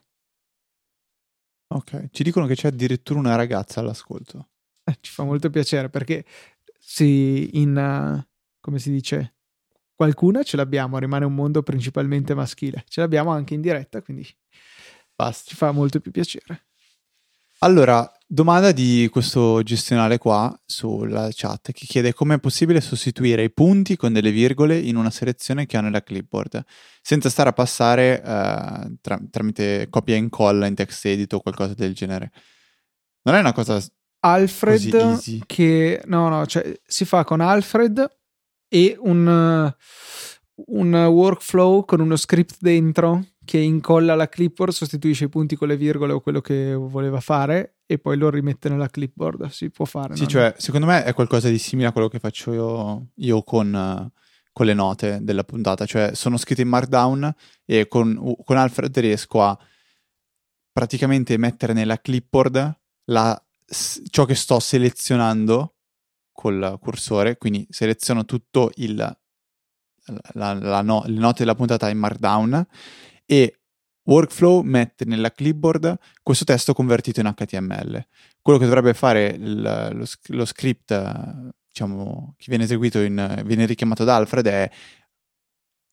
Ok, 1.69 2.09
ci 2.11 2.23
dicono 2.23 2.45
che 2.45 2.55
c'è 2.55 2.69
addirittura 2.69 3.19
una 3.19 3.35
ragazza 3.35 3.81
all'ascolto. 3.81 4.49
Eh, 4.83 4.97
ci 5.01 5.11
fa 5.11 5.23
molto 5.23 5.49
piacere 5.49 5.89
perché 5.89 6.25
sì, 6.79 7.59
in 7.59 7.75
uh, 7.75 8.25
come 8.59 8.79
si 8.79 8.91
dice, 8.91 9.35
qualcuna 9.93 10.43
ce 10.43 10.57
l'abbiamo, 10.57 10.97
rimane 10.97 11.25
un 11.25 11.33
mondo 11.33 11.63
principalmente 11.63 12.33
maschile. 12.33 12.83
Ce 12.87 13.01
l'abbiamo 13.01 13.31
anche 13.31 13.53
in 13.53 13.61
diretta, 13.61 14.01
quindi 14.01 14.25
Basta. 15.15 15.49
ci 15.49 15.55
fa 15.55 15.71
molto 15.71 15.99
più 15.99 16.11
piacere. 16.11 16.66
Allora, 17.61 18.07
domanda 18.27 18.71
di 18.71 19.07
questo 19.11 19.63
gestionale 19.63 20.19
qua 20.19 20.55
sulla 20.63 21.29
chat 21.31 21.71
che 21.71 21.87
chiede 21.87 22.13
come 22.13 22.35
è 22.35 22.39
possibile 22.39 22.81
sostituire 22.81 23.41
i 23.41 23.51
punti 23.51 23.95
con 23.95 24.13
delle 24.13 24.29
virgole 24.29 24.77
in 24.77 24.95
una 24.95 25.09
selezione 25.09 25.65
che 25.65 25.75
ho 25.75 25.81
nella 25.81 26.03
clipboard 26.03 26.63
senza 27.01 27.29
stare 27.29 27.49
a 27.49 27.53
passare 27.53 28.21
uh, 28.23 28.97
tra- 29.01 29.19
tramite 29.31 29.87
copia 29.89 30.13
e 30.13 30.19
incolla 30.19 30.67
in 30.67 30.75
text 30.75 31.03
edit 31.07 31.33
o 31.33 31.39
qualcosa 31.39 31.73
del 31.73 31.95
genere. 31.95 32.31
Non 33.23 33.33
è 33.33 33.39
una 33.39 33.53
cosa 33.53 33.83
Alfred 34.19 35.45
che 35.47 36.01
no 36.05 36.29
no, 36.29 36.45
cioè 36.45 36.79
si 36.85 37.05
fa 37.05 37.23
con 37.23 37.41
Alfred 37.41 38.07
e 38.67 38.95
un, 38.99 39.73
un 40.53 40.93
workflow 40.93 41.85
con 41.85 42.01
uno 42.01 42.17
script 42.17 42.57
dentro 42.59 43.23
che 43.47 43.59
incolla 43.59 44.13
la 44.13 44.27
clipboard, 44.27 44.73
sostituisce 44.73 45.23
i 45.23 45.29
punti 45.29 45.55
con 45.55 45.69
le 45.69 45.77
virgole 45.77 46.11
o 46.11 46.19
quello 46.19 46.41
che 46.41 46.73
voleva 46.73 47.21
fare 47.21 47.77
e 47.85 47.97
poi 47.97 48.17
lo 48.17 48.29
rimette 48.29 48.67
nella 48.67 48.89
clipboard. 48.89 49.47
Si 49.47 49.69
può 49.69 49.85
fare. 49.85 50.17
Sì, 50.17 50.23
no? 50.23 50.27
cioè, 50.27 50.53
secondo 50.57 50.85
me 50.85 51.05
è 51.05 51.13
qualcosa 51.13 51.47
di 51.47 51.57
simile 51.57 51.87
a 51.87 51.91
quello 51.93 52.09
che 52.09 52.19
faccio 52.19 52.51
io, 52.51 53.07
io 53.15 53.43
con, 53.43 53.73
uh, 53.73 54.19
con, 54.51 54.65
le 54.65 54.73
note 54.73 55.19
della 55.21 55.45
puntata. 55.45 55.85
Cioè, 55.85 56.13
sono 56.13 56.35
scritte 56.35 56.63
in 56.63 56.67
Markdown 56.67 57.33
e 57.63 57.87
con, 57.87 58.35
con 58.43 58.57
Alfred 58.57 58.95
riesco 58.99 59.41
a 59.41 59.57
praticamente 60.73 61.37
mettere 61.37 61.71
nella 61.71 62.01
clipboard 62.01 62.79
la, 63.05 63.41
ciò 64.09 64.25
che 64.25 64.35
sto 64.35 64.59
selezionando 64.59 65.75
col 66.33 66.77
cursore. 66.81 67.37
Quindi 67.37 67.65
seleziono 67.69 68.25
tutto 68.25 68.71
il 68.75 69.17
la, 70.33 70.53
la 70.53 70.81
no, 70.81 71.03
le 71.05 71.19
note 71.19 71.39
della 71.39 71.55
puntata 71.55 71.89
in 71.89 71.97
Markdown 71.97 72.65
e 73.27 73.59
Workflow 74.07 74.61
mette 74.61 75.05
nella 75.05 75.31
clipboard 75.31 75.97
questo 76.23 76.45
testo 76.45 76.73
convertito 76.73 77.19
in 77.19 77.31
HTML. 77.35 78.07
Quello 78.41 78.57
che 78.57 78.65
dovrebbe 78.65 78.93
fare 78.93 79.27
il, 79.27 79.61
lo, 79.61 80.05
lo, 80.27 80.45
script, 80.45 81.51
diciamo, 81.67 82.33
che 82.37 82.45
viene 82.47 82.63
eseguito, 82.63 83.01
in, 83.01 83.43
viene 83.45 83.65
richiamato 83.65 84.05
da 84.05 84.15
Alfred 84.15 84.47
è 84.47 84.71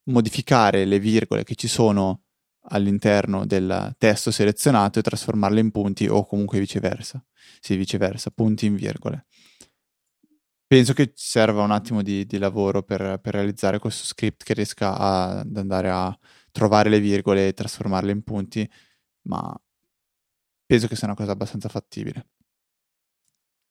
modificare 0.05 0.85
le 0.85 1.01
virgole 1.01 1.43
che 1.43 1.57
ci 1.57 1.67
sono 1.67 2.23
all'interno 2.69 3.45
del 3.45 3.95
testo 3.99 4.31
selezionato 4.31 4.99
e 4.99 5.03
trasformarle 5.03 5.61
in 5.61 5.73
punti 5.73 6.07
o 6.07 6.25
comunque 6.25 6.61
viceversa. 6.61 7.23
Sì, 7.61 7.77
viceversa, 7.77 8.31
punti 8.31 8.67
in 8.67 8.77
virgole. 8.77 9.27
Penso 10.67 10.93
che 10.93 11.13
serva 11.15 11.63
un 11.63 11.73
attimo 11.73 12.03
di, 12.03 12.25
di 12.27 12.39
lavoro 12.39 12.83
per, 12.83 13.19
per, 13.21 13.35
realizzare 13.35 13.79
questo 13.79 14.05
script 14.05 14.45
che 14.45 14.55
riesca 14.55 14.97
a, 14.97 15.41
ad 15.41 15.57
andare 15.57 15.91
a 15.91 16.19
trovare 16.55 16.89
le 16.89 17.01
virgole 17.01 17.49
e 17.49 17.53
trasformarle 17.53 18.13
in 18.13 18.23
punti, 18.23 18.71
ma 19.23 19.61
penso 20.65 20.87
che 20.87 20.95
sia 20.95 21.09
una 21.09 21.17
cosa 21.17 21.33
abbastanza 21.33 21.69
fattibile. 21.69 22.29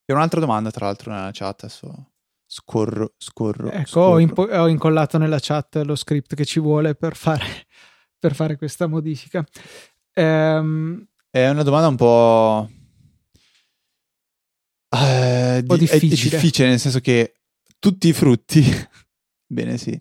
C'è 0.06 0.14
un'altra 0.14 0.42
domanda, 0.42 0.70
tra 0.70 0.88
l'altro, 0.88 1.12
nella 1.12 1.30
chat, 1.32 1.64
adesso 1.64 2.12
scorro, 2.46 3.14
scorro. 3.18 3.72
Ecco, 3.72 3.88
scorro. 3.88 4.12
Ho, 4.12 4.20
impo- 4.20 4.50
ho, 4.50 4.68
incollato 4.68 5.18
nella 5.18 5.40
chat 5.40 5.78
lo 5.78 5.96
script 5.96 6.36
che 6.36 6.44
ci 6.44 6.60
vuole 6.60 6.94
per 6.94 7.16
fare, 7.16 7.46
per 8.20 8.36
fare 8.36 8.58
questa 8.58 8.88
modifica. 8.88 9.46
Ehm... 10.12 11.08
È 11.30 11.48
una 11.48 11.64
domanda 11.64 11.88
un 11.88 11.96
po' 11.96 12.70
Uh, 14.94 15.58
un 15.58 15.64
po' 15.66 15.78
difficile. 15.78 16.14
È 16.14 16.30
difficile 16.30 16.68
nel 16.68 16.80
senso 16.80 17.00
che 17.00 17.40
tutti 17.80 18.10
i 18.10 18.14
frutti, 18.14 18.62
bene 19.48 19.78
sì, 19.78 20.00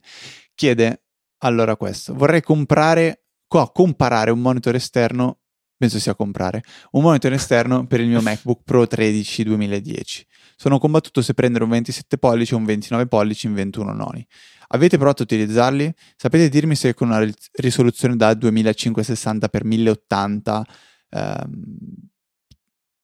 chiede 0.55 1.05
allora 1.45 1.77
questo, 1.77 2.15
vorrei 2.15 2.41
comprare, 2.43 3.25
qua, 3.47 3.71
comparare 3.71 4.31
un 4.31 4.41
monitor 4.41 4.75
esterno, 4.75 5.41
penso 5.77 5.99
sia 5.99 6.15
comprare, 6.15 6.63
un 6.93 7.03
monitor 7.03 7.33
esterno 7.33 7.87
per 7.87 8.01
il 8.01 8.09
mio 8.09 8.23
MacBook 8.23 8.63
Pro 8.65 8.87
13 8.87 9.45
2010. 9.45 10.27
Sono 10.57 10.79
combattuto 10.79 11.21
se 11.23 11.35
prendere 11.35 11.65
un 11.65 11.71
27 11.71 12.19
pollici 12.19 12.55
o 12.55 12.59
un 12.59 12.65
29 12.65 13.07
pollici 13.07 13.47
in 13.47 13.55
21 13.55 13.93
noni. 13.93 14.27
Avete 14.69 14.97
provato 14.97 15.23
a 15.23 15.25
utilizzarli? 15.25 15.93
Sapete 16.17 16.49
dirmi 16.49 16.77
se 16.77 16.95
con 16.95 17.09
una 17.09 17.29
risoluzione 17.55 18.17
da 18.17 18.31
2560x1080 18.33 20.63
ehm, 21.11 22.11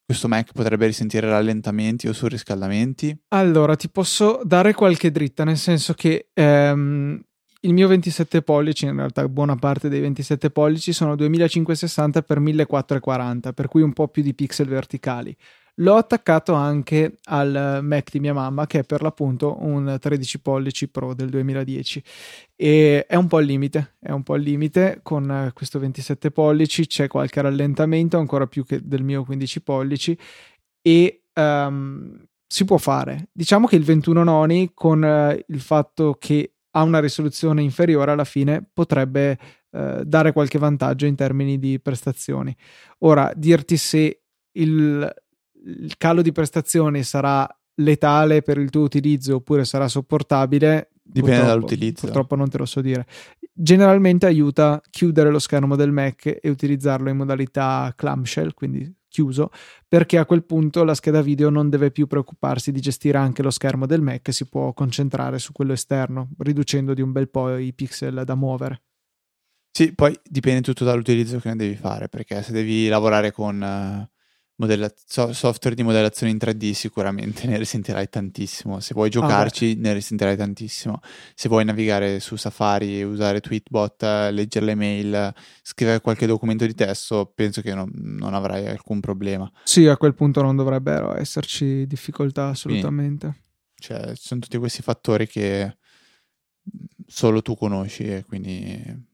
questo 0.09 0.27
Mac 0.27 0.53
potrebbe 0.53 0.87
risentire 0.87 1.29
rallentamenti 1.29 2.09
o 2.09 2.15
surriscaldamenti? 2.15 3.15
Allora, 3.29 3.77
ti 3.77 3.91
posso 3.91 4.41
dare 4.43 4.73
qualche 4.73 5.11
dritta, 5.11 5.45
nel 5.45 5.59
senso 5.59 5.93
che 5.93 6.31
ehm, 6.33 7.23
il 7.61 7.73
mio 7.73 7.89
27 7.89 8.43
pollici, 8.43 8.85
in 8.85 8.95
realtà 8.95 9.27
buona 9.29 9.57
parte 9.57 9.89
dei 9.89 10.01
27 10.01 10.51
pollici, 10.51 10.93
sono 10.93 11.17
2560 11.17 12.21
x 12.23 12.37
1440, 12.37 13.53
per 13.53 13.69
cui 13.69 13.83
un 13.83 13.93
po' 13.93 14.09
più 14.09 14.23
di 14.23 14.35
pixel 14.35 14.69
verticali. 14.69 15.37
L'ho 15.81 15.95
attaccato 15.95 16.55
anche 16.55 17.19
al 17.25 17.81
Mac 17.83 18.11
di 18.11 18.19
mia 18.19 18.35
mamma, 18.35 18.67
che 18.67 18.81
è 18.81 18.85
per 18.85 19.01
l'appunto 19.01 19.59
un 19.61 19.97
13 20.01 20.41
pollici 20.41 20.89
Pro 20.89 21.15
del 21.15 21.29
2010. 21.29 22.03
E 22.57 23.07
è 23.07 23.15
un 23.15 23.29
po' 23.29 23.37
al 23.37 23.45
limite, 23.45 23.95
è 24.01 24.11
un 24.11 24.25
po' 24.25 24.35
al 24.35 24.41
limite 24.41 25.01
con 25.03 25.51
questo 25.55 25.79
27 25.79 26.33
pollici, 26.33 26.87
c'è 26.87 27.07
qualche 27.07 27.41
rallentamento, 27.41 28.19
ancora 28.19 28.47
più 28.47 28.65
che 28.65 28.81
del 28.83 29.05
mio 29.05 29.25
15 29.25 29.63
pollici, 29.63 30.19
e 30.83 31.23
um, 31.35 32.27
si 32.47 32.65
può 32.65 32.77
fare. 32.77 33.29
Diciamo 33.33 33.69
che 33.69 33.77
il 33.77 33.85
21 33.85 34.25
noni, 34.25 34.73
con 34.75 35.03
uh, 35.03 35.41
il 35.47 35.61
fatto 35.61 36.17
che 36.19 36.55
ha 36.71 36.83
una 36.83 37.01
risoluzione 37.01 37.63
inferiore, 37.63 38.13
alla 38.13 38.25
fine 38.25 38.65
potrebbe 38.73 39.39
uh, 39.71 40.03
dare 40.03 40.33
qualche 40.33 40.59
vantaggio 40.59 41.07
in 41.07 41.15
termini 41.15 41.59
di 41.59 41.81
prestazioni. 41.81 42.55
Ora, 42.99 43.33
dirti 43.35 43.77
se 43.77 44.23
il 44.53 45.13
il 45.65 45.97
calo 45.97 46.23
di 46.23 46.33
prestazioni 46.33 47.03
sarà 47.03 47.47
letale 47.77 48.43
per 48.43 48.59
il 48.59 48.71
tuo 48.71 48.83
utilizzo 48.83 49.37
oppure 49.37 49.65
sarà 49.65 49.89
sopportabile. 49.89 50.91
Dipende 51.03 51.47
dall'utilizzo. 51.47 52.05
Purtroppo 52.07 52.37
non 52.37 52.49
te 52.49 52.59
lo 52.59 52.67
so 52.67 52.81
dire. 52.81 53.07
Generalmente 53.53 54.27
aiuta 54.27 54.75
a 54.75 54.83
chiudere 54.89 55.31
lo 55.31 55.39
schermo 55.39 55.75
del 55.75 55.91
Mac 55.91 56.39
e 56.41 56.49
utilizzarlo 56.49 57.09
in 57.09 57.17
modalità 57.17 57.93
clamshell, 57.97 58.55
quindi 58.55 58.95
chiuso, 59.09 59.51
perché 59.87 60.19
a 60.19 60.27
quel 60.27 60.45
punto 60.45 60.85
la 60.85 60.95
scheda 60.95 61.23
video 61.23 61.51
non 61.51 61.69
deve 61.69 61.91
più 61.91 62.07
preoccuparsi 62.07 62.73
di 62.73 62.81
gestire 62.81 63.19
anche 63.19 63.43
lo 63.43 63.51
schermo 63.51 63.87
del 63.87 64.03
Mac 64.03 64.29
e 64.29 64.33
si 64.33 64.47
può 64.47 64.73
concentrare 64.73 65.39
su 65.39 65.53
quello 65.53 65.73
esterno, 65.73 66.31
riducendo 66.39 66.95
di 66.95 67.03
un 67.03 67.13
bel 67.13 67.29
po' 67.29 67.57
i 67.57 67.73
pixel 67.73 68.23
da 68.25 68.35
muovere. 68.35 68.83
Sì, 69.71 69.95
poi 69.95 70.19
dipende 70.25 70.61
tutto 70.61 70.85
dall'utilizzo 70.85 71.39
che 71.39 71.49
ne 71.49 71.57
devi 71.57 71.77
fare, 71.77 72.09
perché 72.09 72.43
se 72.43 72.53
devi 72.53 72.89
lavorare 72.89 73.33
con... 73.33 74.09
Modella- 74.61 74.93
so- 75.07 75.33
software 75.33 75.77
di 75.77 75.85
modellazione 75.85 76.33
in 76.33 76.39
3D 76.39 76.73
sicuramente 76.73 77.47
ne 77.47 77.59
risentirai 77.59 78.09
tantissimo. 78.09 78.81
Se 78.81 78.93
vuoi 78.93 79.09
giocarci 79.09 79.77
ah, 79.77 79.81
ne 79.81 79.93
risentirai 79.93 80.37
tantissimo. 80.37 80.99
Se 81.35 81.49
vuoi 81.49 81.65
navigare 81.65 82.19
su 82.19 82.35
Safari, 82.35 83.03
usare 83.03 83.41
Tweetbot, 83.41 84.03
leggere 84.33 84.67
le 84.67 84.75
mail, 84.75 85.33
scrivere 85.63 86.01
qualche 86.01 86.27
documento 86.27 86.67
di 86.67 86.75
testo, 86.75 87.31
penso 87.33 87.61
che 87.61 87.73
non, 87.73 87.89
non 87.95 88.35
avrai 88.35 88.67
alcun 88.67 88.99
problema. 88.99 89.49
Sì, 89.63 89.87
a 89.87 89.97
quel 89.97 90.15
punto 90.15 90.43
non 90.43 90.57
dovrebbero 90.57 91.17
esserci 91.17 91.87
difficoltà 91.87 92.49
assolutamente. 92.49 93.27
Quindi, 93.27 93.47
cioè, 93.79 94.13
sono 94.17 94.41
tutti 94.41 94.59
questi 94.59 94.83
fattori 94.83 95.29
che 95.29 95.77
solo 97.07 97.43
tu 97.43 97.57
conosci 97.57 98.05
e 98.05 98.25
quindi 98.25 99.07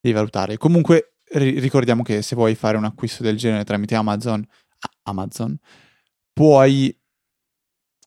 devi 0.00 0.14
valutare. 0.14 0.56
Comunque 0.56 1.11
ricordiamo 1.32 2.02
che 2.02 2.22
se 2.22 2.34
vuoi 2.34 2.54
fare 2.54 2.76
un 2.76 2.84
acquisto 2.84 3.22
del 3.22 3.36
genere 3.36 3.64
tramite 3.64 3.94
Amazon, 3.94 4.46
Amazon 5.04 5.56
puoi 6.32 6.96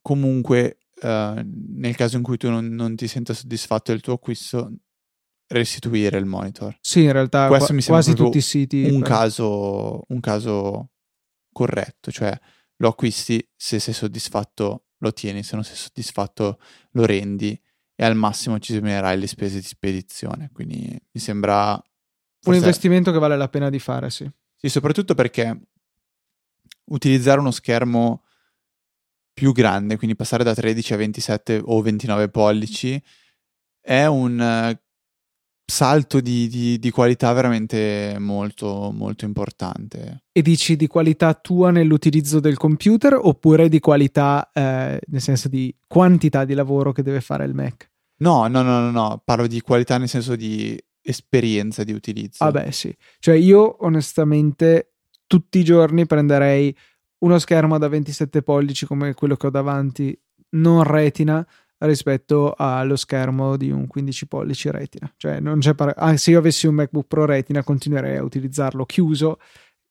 comunque, 0.01 0.79
uh, 1.01 1.41
nel 1.43 1.95
caso 1.95 2.17
in 2.17 2.23
cui 2.23 2.37
tu 2.37 2.49
non, 2.49 2.67
non, 2.67 2.95
ti 2.95 3.07
senta 3.07 3.33
soddisfatto 3.33 3.91
del 3.91 4.01
tuo 4.01 4.13
acquisto, 4.13 4.71
restituire 5.47 6.17
il 6.17 6.25
monitor. 6.25 6.77
Sì, 6.81 7.03
in 7.03 7.11
realtà 7.11 7.47
Questo 7.47 7.67
qu- 7.67 7.75
mi 7.75 7.83
quasi 7.83 8.13
tutti 8.13 8.37
i 8.37 8.41
siti. 8.41 8.83
Un, 8.83 9.01
caso, 9.01 10.03
un 10.07 10.19
caso 10.19 10.91
corretto, 11.51 12.11
cioè 12.11 12.37
lo 12.77 12.89
acquisti, 12.89 13.47
se 13.55 13.79
sei 13.79 13.93
soddisfatto 13.93 14.85
lo 14.97 15.13
tieni, 15.13 15.43
se 15.43 15.55
non 15.55 15.63
sei 15.63 15.75
soddisfatto 15.75 16.59
lo 16.91 17.05
rendi 17.05 17.59
e 17.95 18.03
al 18.03 18.15
massimo 18.15 18.59
ci 18.59 18.73
sminerai 18.73 19.17
le 19.17 19.27
spese 19.27 19.59
di 19.59 19.65
spedizione. 19.65 20.49
Quindi 20.51 20.99
mi 21.11 21.19
sembra 21.19 21.81
un 22.45 22.55
investimento 22.55 23.11
che 23.11 23.19
vale 23.19 23.37
la 23.37 23.49
pena 23.49 23.69
di 23.69 23.79
fare, 23.79 24.09
sì. 24.09 24.29
Sì, 24.55 24.69
soprattutto 24.69 25.13
perché 25.13 25.59
utilizzare 26.85 27.39
uno 27.39 27.51
schermo 27.51 28.23
più 29.33 29.51
grande, 29.51 29.97
quindi 29.97 30.15
passare 30.15 30.43
da 30.43 30.53
13 30.53 30.93
a 30.93 30.97
27 30.97 31.61
o 31.65 31.81
29 31.81 32.29
pollici, 32.29 33.01
è 33.81 34.05
un 34.05 34.39
uh, 34.39 34.77
salto 35.65 36.21
di, 36.21 36.47
di, 36.47 36.79
di, 36.79 36.89
qualità 36.91 37.33
veramente 37.33 38.15
molto, 38.17 38.91
molto 38.93 39.25
importante. 39.25 40.23
E 40.31 40.41
dici 40.41 40.75
di 40.75 40.87
qualità 40.87 41.33
tua 41.33 41.71
nell'utilizzo 41.71 42.39
del 42.39 42.57
computer 42.57 43.19
oppure 43.21 43.67
di 43.67 43.79
qualità, 43.79 44.49
eh, 44.53 44.99
nel 45.05 45.21
senso 45.21 45.49
di 45.49 45.75
quantità 45.85 46.45
di 46.45 46.53
lavoro 46.53 46.91
che 46.91 47.03
deve 47.03 47.21
fare 47.21 47.45
il 47.45 47.53
Mac? 47.53 47.91
No, 48.17 48.47
no, 48.47 48.61
no, 48.61 48.79
no, 48.79 48.91
no, 48.91 49.21
parlo 49.25 49.47
di 49.47 49.59
qualità 49.59 49.97
nel 49.97 50.07
senso 50.07 50.37
di 50.37 50.81
esperienza 51.05 51.83
di 51.83 51.93
utilizzo. 51.93 52.43
Ah 52.43 52.51
beh 52.51 52.71
sì, 52.71 52.95
cioè 53.19 53.35
io 53.35 53.83
onestamente 53.85 54.93
tutti 55.27 55.59
i 55.59 55.63
giorni 55.63 56.05
prenderei 56.05 56.75
uno 57.19 57.39
schermo 57.39 57.77
da 57.77 57.87
27 57.87 58.41
pollici 58.41 58.85
come 58.85 59.13
quello 59.13 59.35
che 59.35 59.47
ho 59.47 59.49
davanti, 59.49 60.17
non 60.51 60.83
retina, 60.83 61.45
rispetto 61.79 62.53
allo 62.57 62.95
schermo 62.95 63.57
di 63.57 63.69
un 63.69 63.87
15 63.87 64.27
pollici 64.27 64.69
retina. 64.71 65.11
Cioè 65.15 65.39
non 65.39 65.59
c'è 65.59 65.73
par- 65.73 65.93
ah, 65.95 66.15
se 66.17 66.31
io 66.31 66.39
avessi 66.39 66.67
un 66.67 66.75
MacBook 66.75 67.07
Pro 67.07 67.25
retina 67.25 67.63
continuerei 67.63 68.17
a 68.17 68.23
utilizzarlo 68.23 68.85
chiuso 68.85 69.39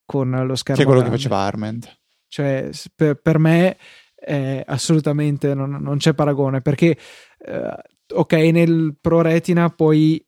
con 0.04 0.30
lo 0.30 0.54
schermo. 0.54 0.82
Che 0.82 0.82
è 0.82 0.90
quello 0.90 1.00
grande. 1.00 1.16
che 1.16 1.22
faceva 1.22 1.42
Arment. 1.42 1.98
Cioè 2.28 2.70
per, 2.94 3.14
per 3.16 3.38
me 3.38 3.76
assolutamente 4.66 5.54
non, 5.54 5.70
non, 5.70 5.98
c'è 5.98 6.14
paragone 6.14 6.62
perché 6.62 6.96
eh, 7.38 7.76
ok 8.14 8.32
nel 8.32 8.96
Pro 8.98 9.20
Retina 9.20 9.68
puoi 9.68 10.24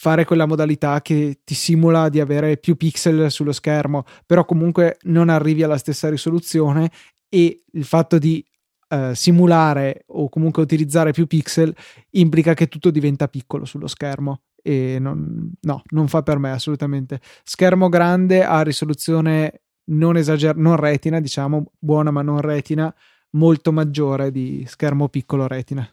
fare 0.00 0.24
quella 0.24 0.46
modalità 0.46 1.02
che 1.02 1.40
ti 1.44 1.54
simula 1.54 2.08
di 2.08 2.20
avere 2.20 2.56
più 2.56 2.76
pixel 2.76 3.30
sullo 3.32 3.50
schermo, 3.52 4.04
però 4.24 4.44
comunque 4.44 4.96
non 5.02 5.28
arrivi 5.28 5.64
alla 5.64 5.76
stessa 5.76 6.08
risoluzione 6.08 6.90
e 7.28 7.64
il 7.72 7.84
fatto 7.84 8.16
di 8.18 8.44
uh, 8.90 9.12
simulare 9.12 10.04
o 10.06 10.28
comunque 10.28 10.62
utilizzare 10.62 11.10
più 11.10 11.26
pixel 11.26 11.74
implica 12.10 12.54
che 12.54 12.68
tutto 12.68 12.90
diventa 12.90 13.26
piccolo 13.26 13.64
sullo 13.64 13.88
schermo 13.88 14.42
e 14.62 14.98
non, 15.00 15.50
no, 15.62 15.82
non 15.90 16.06
fa 16.06 16.22
per 16.22 16.38
me 16.38 16.52
assolutamente. 16.52 17.20
Schermo 17.42 17.88
grande 17.88 18.44
a 18.44 18.62
risoluzione 18.62 19.62
non 19.90 20.16
esagerata, 20.16 20.60
non 20.60 20.76
retina, 20.76 21.18
diciamo, 21.18 21.72
buona 21.76 22.12
ma 22.12 22.22
non 22.22 22.40
retina, 22.40 22.94
molto 23.30 23.72
maggiore 23.72 24.30
di 24.30 24.64
schermo 24.68 25.08
piccolo 25.08 25.48
retina 25.48 25.88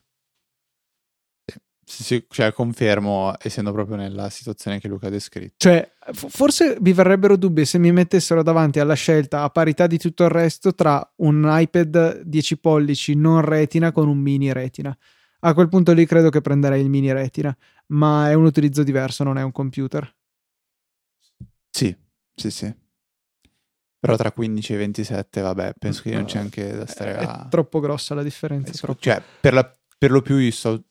Sì, 1.88 2.04
sì, 2.04 2.26
cioè 2.30 2.52
confermo, 2.52 3.36
essendo 3.40 3.72
proprio 3.72 3.96
nella 3.96 4.32
situazione 4.32 4.80
che 4.80 4.88
Luca 4.88 5.06
ha 5.06 5.12
descritto. 5.12 5.54
Cioè, 5.58 5.88
forse 6.14 6.78
vi 6.82 6.94
verrebbero 6.94 7.38
dubbi 7.38 7.64
se 7.64 7.78
mi 7.78 7.92
mettessero 7.92 8.42
davanti 8.42 8.80
alla 8.80 8.96
scelta 8.96 9.44
a 9.44 9.52
parità 9.52 9.86
di 9.86 10.00
tutto 10.00 10.24
il 10.24 10.32
resto 10.32 10.74
tra 10.74 11.08
un 11.18 11.48
iPad 11.48 12.22
10 12.22 12.58
pollici 12.58 13.14
non 13.14 13.42
retina 13.42 13.92
con 13.92 14.08
un 14.08 14.18
mini 14.18 14.52
retina. 14.52 14.98
A 15.42 15.54
quel 15.54 15.70
punto 15.70 15.94
lì 15.94 16.08
credo 16.08 16.32
che 16.32 16.42
prenderei 16.42 16.82
il 16.82 16.90
mini 16.90 17.14
retina, 17.14 17.56
ma 17.88 18.32
è 18.32 18.34
un 18.34 18.46
utilizzo 18.46 18.82
diverso, 18.82 19.24
non 19.24 19.38
è 19.38 19.44
un 19.44 19.52
computer. 19.52 20.12
Sì, 21.70 21.96
sì, 22.34 22.50
sì. 22.50 22.74
Però 24.00 24.18
tra 24.18 24.32
15 24.32 24.74
e 24.74 24.78
27, 24.78 25.42
vabbè, 25.42 25.74
penso 25.78 26.02
che 26.02 26.14
non 26.14 26.26
c'è 26.26 26.40
anche 26.40 26.76
da 26.76 26.88
stare 26.88 27.16
a... 27.16 27.46
È 27.46 27.50
troppo 27.50 27.80
grossa 27.80 28.16
la 28.16 28.24
differenza. 28.24 28.96
Cioè, 28.98 29.22
per, 29.40 29.54
la, 29.54 29.72
per 29.98 30.10
lo 30.10 30.24
più 30.24 30.38
io 30.38 30.52
sto 30.52 30.84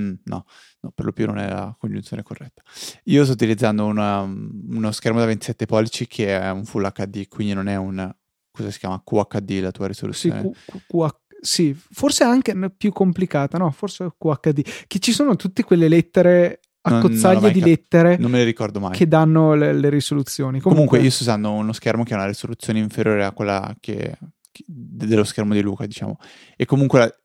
Mm, 0.00 0.14
no, 0.24 0.46
no, 0.80 0.90
per 0.94 1.04
lo 1.04 1.12
più 1.12 1.26
non 1.26 1.38
è 1.38 1.48
la 1.48 1.74
congiunzione 1.78 2.22
corretta. 2.22 2.62
Io 3.04 3.24
sto 3.24 3.32
utilizzando 3.32 3.84
una, 3.84 4.20
uno 4.20 4.92
schermo 4.92 5.18
da 5.18 5.26
27 5.26 5.66
pollici 5.66 6.06
che 6.06 6.38
è 6.38 6.50
un 6.50 6.64
Full 6.64 6.90
HD, 6.92 7.28
quindi 7.28 7.52
non 7.52 7.68
è 7.68 7.76
un 7.76 8.14
cosa 8.50 8.70
si 8.70 8.78
chiama 8.78 9.02
QHD 9.02 9.60
la 9.60 9.70
tua 9.70 9.86
risoluzione. 9.86 10.42
Sì, 10.42 10.78
Q, 10.86 10.86
Q, 10.86 11.16
sì 11.40 11.74
forse 11.74 12.24
anche 12.24 12.54
più 12.76 12.92
complicata, 12.92 13.58
no? 13.58 13.70
Forse 13.70 14.14
QHD. 14.16 14.86
Che 14.86 14.98
ci 14.98 15.12
sono 15.12 15.36
tutte 15.36 15.64
quelle 15.64 15.88
lettere 15.88 16.60
accozzaglie 16.82 17.52
di 17.52 17.60
lettere 17.60 18.16
non 18.16 18.32
me 18.32 18.38
le 18.38 18.44
ricordo 18.44 18.80
mai 18.80 18.96
che 18.96 19.06
danno 19.06 19.54
le, 19.54 19.72
le 19.72 19.88
risoluzioni 19.88 20.58
comunque, 20.58 20.72
comunque, 20.72 20.98
io 20.98 21.10
sto 21.10 21.22
usando 21.22 21.52
uno 21.52 21.72
schermo 21.72 22.02
che 22.02 22.12
ha 22.12 22.16
una 22.16 22.26
risoluzione 22.26 22.80
inferiore 22.80 23.24
a 23.24 23.30
quella 23.30 23.72
che, 23.78 24.18
che, 24.50 24.64
dello 24.66 25.22
schermo 25.22 25.54
di 25.54 25.60
Luca 25.60 25.86
diciamo 25.86 26.18
e 26.56 26.64
comunque 26.64 27.21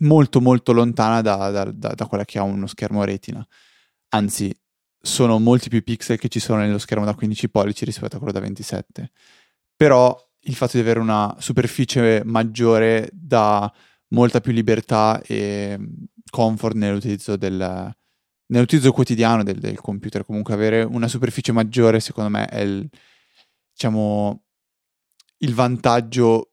molto 0.00 0.40
molto 0.40 0.72
lontana 0.72 1.20
da, 1.20 1.50
da, 1.50 1.64
da, 1.64 1.88
da, 1.94 2.06
quella 2.06 2.24
che 2.24 2.38
ha 2.38 2.42
uno 2.42 2.66
schermo 2.66 3.04
retina. 3.04 3.46
Anzi, 4.10 4.54
sono 5.00 5.38
molti 5.38 5.68
più 5.68 5.82
pixel 5.82 6.18
che 6.18 6.28
ci 6.28 6.40
sono 6.40 6.60
nello 6.60 6.78
schermo 6.78 7.04
da 7.04 7.14
15 7.14 7.48
pollici 7.48 7.84
rispetto 7.84 8.16
a 8.16 8.18
quello 8.18 8.32
da 8.32 8.40
27. 8.40 9.10
Però 9.76 10.16
il 10.44 10.54
fatto 10.54 10.72
di 10.74 10.80
avere 10.80 11.00
una 11.00 11.34
superficie 11.38 12.22
maggiore 12.24 13.08
dà 13.12 13.72
molta 14.08 14.40
più 14.40 14.52
libertà 14.52 15.20
e 15.22 15.78
comfort 16.30 16.74
nell'utilizzo, 16.76 17.36
del, 17.36 17.94
nell'utilizzo 18.46 18.92
quotidiano 18.92 19.42
del, 19.42 19.58
del, 19.58 19.80
computer. 19.80 20.24
Comunque 20.24 20.54
avere 20.54 20.82
una 20.82 21.08
superficie 21.08 21.52
maggiore 21.52 22.00
secondo 22.00 22.30
me 22.30 22.46
è 22.46 22.60
il, 22.60 22.88
diciamo, 23.72 24.44
il 25.38 25.54
vantaggio 25.54 26.52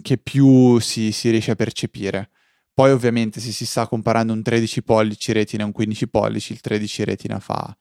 Che 0.00 0.18
più 0.18 0.78
si, 0.78 1.12
si, 1.12 1.30
riesce 1.30 1.50
a 1.50 1.56
percepire. 1.56 2.30
Poi 2.72 2.92
ovviamente 2.92 3.40
se 3.40 3.50
si 3.50 3.66
sta 3.66 3.86
comparando 3.86 4.32
un 4.32 4.42
13 4.42 4.82
pollici 4.82 5.32
retina 5.32 5.62
e 5.62 5.66
un 5.66 5.72
15 5.72 6.08
pollici, 6.08 6.52
il 6.52 6.60
13 6.60 7.04
retina 7.04 7.40
fa, 7.40 7.76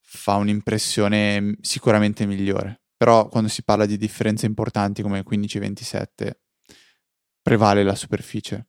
fa 0.00 0.36
un'impressione 0.36 1.56
sicuramente 1.60 2.26
migliore. 2.26 2.82
Però 2.96 3.28
quando 3.28 3.48
si 3.48 3.64
parla 3.64 3.86
di 3.86 3.96
differenze 3.96 4.46
importanti 4.46 5.02
come 5.02 5.24
15-27 5.28 6.30
prevale 7.42 7.82
la 7.82 7.94
superficie. 7.94 8.68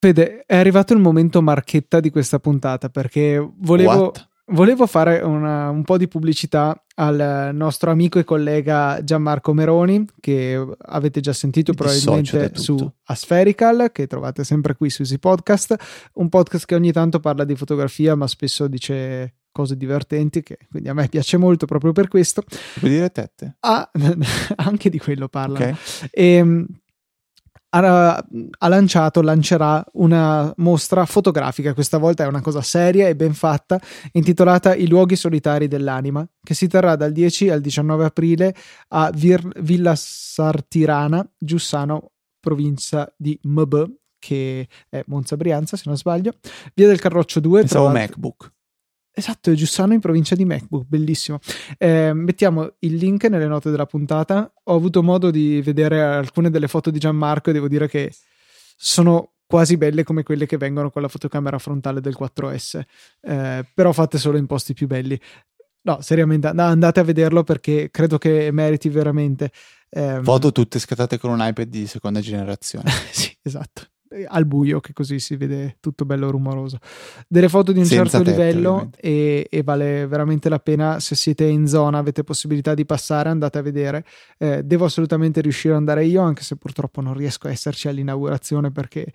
Fede, 0.00 0.44
è 0.46 0.56
arrivato 0.56 0.92
il 0.92 1.00
momento 1.00 1.42
marchetta 1.42 2.00
di 2.00 2.10
questa 2.10 2.38
puntata 2.38 2.88
perché 2.88 3.38
volevo... 3.38 3.90
What? 3.90 4.27
Volevo 4.50 4.86
fare 4.86 5.20
una, 5.20 5.68
un 5.68 5.82
po' 5.82 5.98
di 5.98 6.08
pubblicità 6.08 6.82
al 6.94 7.50
nostro 7.52 7.90
amico 7.90 8.18
e 8.18 8.24
collega 8.24 9.02
Gianmarco 9.04 9.52
Meroni, 9.52 10.06
che 10.20 10.66
avete 10.78 11.20
già 11.20 11.34
sentito 11.34 11.74
probabilmente 11.74 12.52
su 12.54 12.90
Aspherical, 13.04 13.90
che 13.92 14.06
trovate 14.06 14.44
sempre 14.44 14.74
qui 14.74 14.88
su 14.88 15.02
Easy 15.02 15.18
Podcast, 15.18 15.76
un 16.14 16.30
podcast 16.30 16.64
che 16.64 16.74
ogni 16.74 16.92
tanto 16.92 17.20
parla 17.20 17.44
di 17.44 17.54
fotografia, 17.56 18.14
ma 18.14 18.26
spesso 18.26 18.68
dice 18.68 19.34
cose 19.52 19.76
divertenti, 19.76 20.42
che 20.42 20.58
quindi 20.70 20.88
a 20.88 20.94
me 20.94 21.08
piace 21.08 21.36
molto 21.36 21.66
proprio 21.66 21.92
per 21.92 22.08
questo. 22.08 22.42
Vuoi 22.80 22.92
dire 22.92 23.10
tette? 23.10 23.56
Ah, 23.60 23.90
anche 24.56 24.88
di 24.88 24.98
quello 24.98 25.28
parla. 25.28 25.58
Okay. 25.58 25.74
E, 26.10 26.24
ehm, 26.36 26.66
ha, 27.70 28.16
ha, 28.16 28.68
lanciato, 28.68 29.20
lancerà 29.20 29.84
una 29.94 30.52
mostra 30.56 31.04
fotografica, 31.06 31.74
questa 31.74 31.98
volta 31.98 32.24
è 32.24 32.26
una 32.26 32.40
cosa 32.40 32.62
seria 32.62 33.08
e 33.08 33.16
ben 33.16 33.34
fatta, 33.34 33.80
intitolata 34.12 34.74
I 34.74 34.86
luoghi 34.86 35.16
solitari 35.16 35.68
dell'anima, 35.68 36.26
che 36.42 36.54
si 36.54 36.66
terrà 36.66 36.96
dal 36.96 37.12
10 37.12 37.50
al 37.50 37.60
19 37.60 38.04
aprile 38.04 38.54
a 38.88 39.10
Vir- 39.14 39.60
Villa 39.60 39.94
Sartirana, 39.96 41.28
Giussano, 41.36 42.12
provincia 42.40 43.12
di 43.16 43.38
Mb, 43.42 43.90
che 44.18 44.68
è 44.88 45.02
Monza 45.06 45.36
Brianza 45.36 45.76
se 45.76 45.84
non 45.86 45.96
sbaglio, 45.96 46.34
via 46.74 46.86
del 46.86 47.00
Carroccio 47.00 47.40
2. 47.40 47.60
Pensavo. 47.60 47.88
MacBook. 47.88 48.52
Esatto, 49.18 49.50
è 49.50 49.54
Giussano 49.54 49.94
in 49.94 49.98
provincia 49.98 50.36
di 50.36 50.44
MacBook, 50.44 50.86
bellissimo. 50.86 51.40
Eh, 51.76 52.12
mettiamo 52.12 52.74
il 52.78 52.94
link 52.94 53.24
nelle 53.24 53.48
note 53.48 53.68
della 53.68 53.84
puntata. 53.84 54.52
Ho 54.62 54.76
avuto 54.76 55.02
modo 55.02 55.32
di 55.32 55.60
vedere 55.60 56.00
alcune 56.00 56.50
delle 56.50 56.68
foto 56.68 56.92
di 56.92 57.00
Gianmarco 57.00 57.50
e 57.50 57.52
devo 57.52 57.66
dire 57.66 57.88
che 57.88 58.14
sono 58.76 59.32
quasi 59.44 59.76
belle 59.76 60.04
come 60.04 60.22
quelle 60.22 60.46
che 60.46 60.56
vengono 60.56 60.92
con 60.92 61.02
la 61.02 61.08
fotocamera 61.08 61.58
frontale 61.58 62.00
del 62.00 62.16
4S, 62.16 62.80
eh, 63.22 63.66
però 63.74 63.90
fatte 63.90 64.18
solo 64.18 64.38
in 64.38 64.46
posti 64.46 64.72
più 64.72 64.86
belli. 64.86 65.20
No, 65.82 66.00
seriamente, 66.00 66.46
andate 66.46 67.00
a 67.00 67.02
vederlo 67.02 67.42
perché 67.42 67.90
credo 67.90 68.18
che 68.18 68.50
meriti 68.52 68.88
veramente. 68.88 69.50
Eh, 69.90 70.20
Foto 70.22 70.52
tutte 70.52 70.78
scattate 70.78 71.18
con 71.18 71.32
un 71.32 71.40
iPad 71.40 71.66
di 71.66 71.88
seconda 71.88 72.20
generazione. 72.20 72.88
sì, 73.10 73.36
esatto. 73.42 73.82
Eh, 74.10 74.24
al 74.26 74.46
buio 74.46 74.80
che 74.80 74.92
così 74.92 75.18
si 75.18 75.36
vede 75.36 75.76
tutto 75.80 76.04
bello 76.04 76.30
rumoroso. 76.30 76.78
Delle 77.26 77.48
foto 77.48 77.72
di 77.72 77.78
un 77.78 77.84
Senza 77.84 78.18
certo 78.18 78.24
tetto, 78.24 78.30
livello 78.30 78.90
e, 78.96 79.46
e, 79.50 79.62
vale 79.62 80.06
veramente 80.06 80.48
la 80.48 80.58
pena 80.58 80.98
se 81.00 81.14
siete 81.14 81.44
in 81.44 81.66
zona 81.66 81.98
avete 81.98 82.24
possibilità 82.24 82.74
di 82.74 82.86
passare 82.86 83.28
andate 83.28 83.58
a 83.58 83.62
vedere. 83.62 84.04
Eh, 84.38 84.62
devo 84.64 84.86
assolutamente 84.86 85.40
riuscire 85.40 85.74
ad 85.74 85.80
andare 85.80 86.04
io 86.04 86.22
anche 86.22 86.42
se 86.42 86.56
purtroppo 86.56 87.00
non 87.00 87.14
riesco 87.14 87.48
a 87.48 87.50
esserci 87.50 87.88
all'inaugurazione 87.88 88.70
perché 88.70 89.12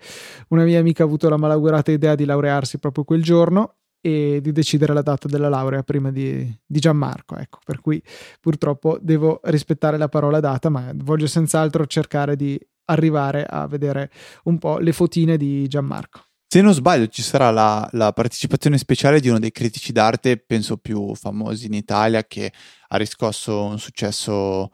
una 0.48 0.64
mia 0.64 0.78
amica 0.78 1.02
ha 1.02 1.06
avuto 1.06 1.28
la 1.28 1.36
malaugurata 1.36 1.90
idea 1.90 2.14
di 2.14 2.24
laurearsi 2.24 2.78
proprio 2.78 3.04
quel 3.04 3.22
giorno 3.22 3.76
e 4.00 4.40
di 4.42 4.52
decidere 4.52 4.92
la 4.92 5.00
data 5.00 5.28
della 5.28 5.48
laurea 5.48 5.82
prima 5.82 6.10
di, 6.10 6.54
di, 6.66 6.78
Gianmarco. 6.78 7.36
Ecco, 7.36 7.58
per 7.64 7.80
cui 7.80 8.02
purtroppo 8.38 8.98
devo 9.00 9.40
rispettare 9.44 9.96
la 9.96 10.10
parola 10.10 10.40
data, 10.40 10.68
ma 10.68 10.92
voglio 10.94 11.26
senz'altro 11.26 11.86
cercare 11.86 12.36
di 12.36 12.60
arrivare 12.86 13.44
a 13.44 13.66
vedere 13.66 14.10
un 14.44 14.58
po' 14.58 14.78
le 14.78 14.92
fotine 14.92 15.36
di 15.36 15.66
Gianmarco. 15.68 16.22
Se 16.46 16.60
non 16.60 16.72
sbaglio, 16.72 17.08
ci 17.08 17.22
sarà 17.22 17.50
la, 17.50 17.88
la, 17.92 18.12
partecipazione 18.12 18.78
speciale 18.78 19.18
di 19.18 19.28
uno 19.28 19.40
dei 19.40 19.50
critici 19.50 19.90
d'arte, 19.90 20.38
penso 20.38 20.76
più 20.76 21.14
famosi 21.14 21.66
in 21.66 21.74
Italia, 21.74 22.22
che 22.24 22.52
ha 22.88 22.96
riscosso 22.96 23.64
un 23.64 23.78
successo 23.78 24.70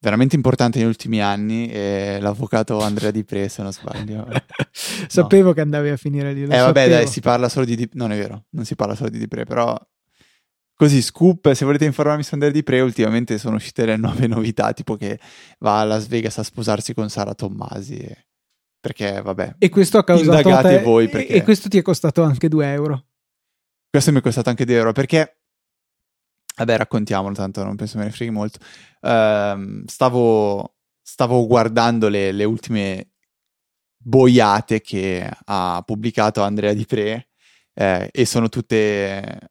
veramente 0.00 0.34
importante 0.34 0.78
negli 0.78 0.88
ultimi 0.88 1.22
anni, 1.22 1.70
l'avvocato 2.18 2.80
Andrea 2.80 3.12
Di 3.12 3.24
Pre, 3.24 3.48
se 3.48 3.62
non 3.62 3.72
sbaglio. 3.72 4.26
Sapevo 4.72 5.48
no. 5.48 5.52
che 5.52 5.60
andavi 5.60 5.90
a 5.90 5.96
finire 5.96 6.32
lì. 6.32 6.42
eh, 6.42 6.46
vabbè, 6.46 6.88
dai, 6.88 7.06
si 7.06 7.20
parla 7.20 7.48
solo 7.48 7.64
di 7.64 7.76
Di 7.76 7.88
Non 7.92 8.10
è 8.10 8.16
vero, 8.16 8.46
non 8.50 8.64
si 8.64 8.74
parla 8.74 8.96
solo 8.96 9.10
di 9.10 9.18
Di 9.18 9.28
Pre, 9.28 9.44
però 9.44 9.78
Così, 10.80 11.02
scoop, 11.02 11.52
se 11.52 11.66
volete 11.66 11.84
informarmi 11.84 12.22
su 12.22 12.32
Andrea 12.32 12.50
Di 12.50 12.62
Pre, 12.62 12.80
ultimamente 12.80 13.36
sono 13.36 13.56
uscite 13.56 13.84
le 13.84 13.98
nuove 13.98 14.24
novità, 14.26 14.72
tipo 14.72 14.96
che 14.96 15.20
va 15.58 15.80
a 15.80 15.84
Las 15.84 16.06
Vegas 16.06 16.38
a 16.38 16.42
sposarsi 16.42 16.94
con 16.94 17.10
Sara 17.10 17.34
Tommasi. 17.34 17.98
E... 17.98 18.28
Perché, 18.80 19.20
vabbè, 19.20 19.56
e 19.58 19.68
questo 19.68 19.98
ha 19.98 20.04
causato 20.04 20.48
te... 20.62 20.80
voi 20.80 21.10
perché... 21.10 21.34
E 21.34 21.42
questo 21.42 21.68
ti 21.68 21.76
è 21.76 21.82
costato 21.82 22.22
anche 22.22 22.48
2 22.48 22.72
euro. 22.72 23.04
Questo 23.90 24.10
mi 24.10 24.20
è 24.20 24.22
costato 24.22 24.48
anche 24.48 24.64
2 24.64 24.74
euro 24.74 24.92
perché, 24.92 25.40
vabbè, 26.56 26.78
raccontiamolo, 26.78 27.34
tanto 27.34 27.62
non 27.62 27.76
penso 27.76 27.98
me 27.98 28.04
ne 28.04 28.10
freghi 28.10 28.30
molto. 28.30 28.58
Uh, 29.02 29.82
stavo, 29.84 30.76
stavo 31.02 31.46
guardando 31.46 32.08
le, 32.08 32.32
le 32.32 32.44
ultime 32.44 33.10
boiate 33.98 34.80
che 34.80 35.30
ha 35.44 35.82
pubblicato 35.84 36.40
Andrea 36.40 36.72
Di 36.72 36.86
Pre 36.86 37.28
eh, 37.74 38.08
e 38.10 38.24
sono 38.24 38.48
tutte 38.48 39.50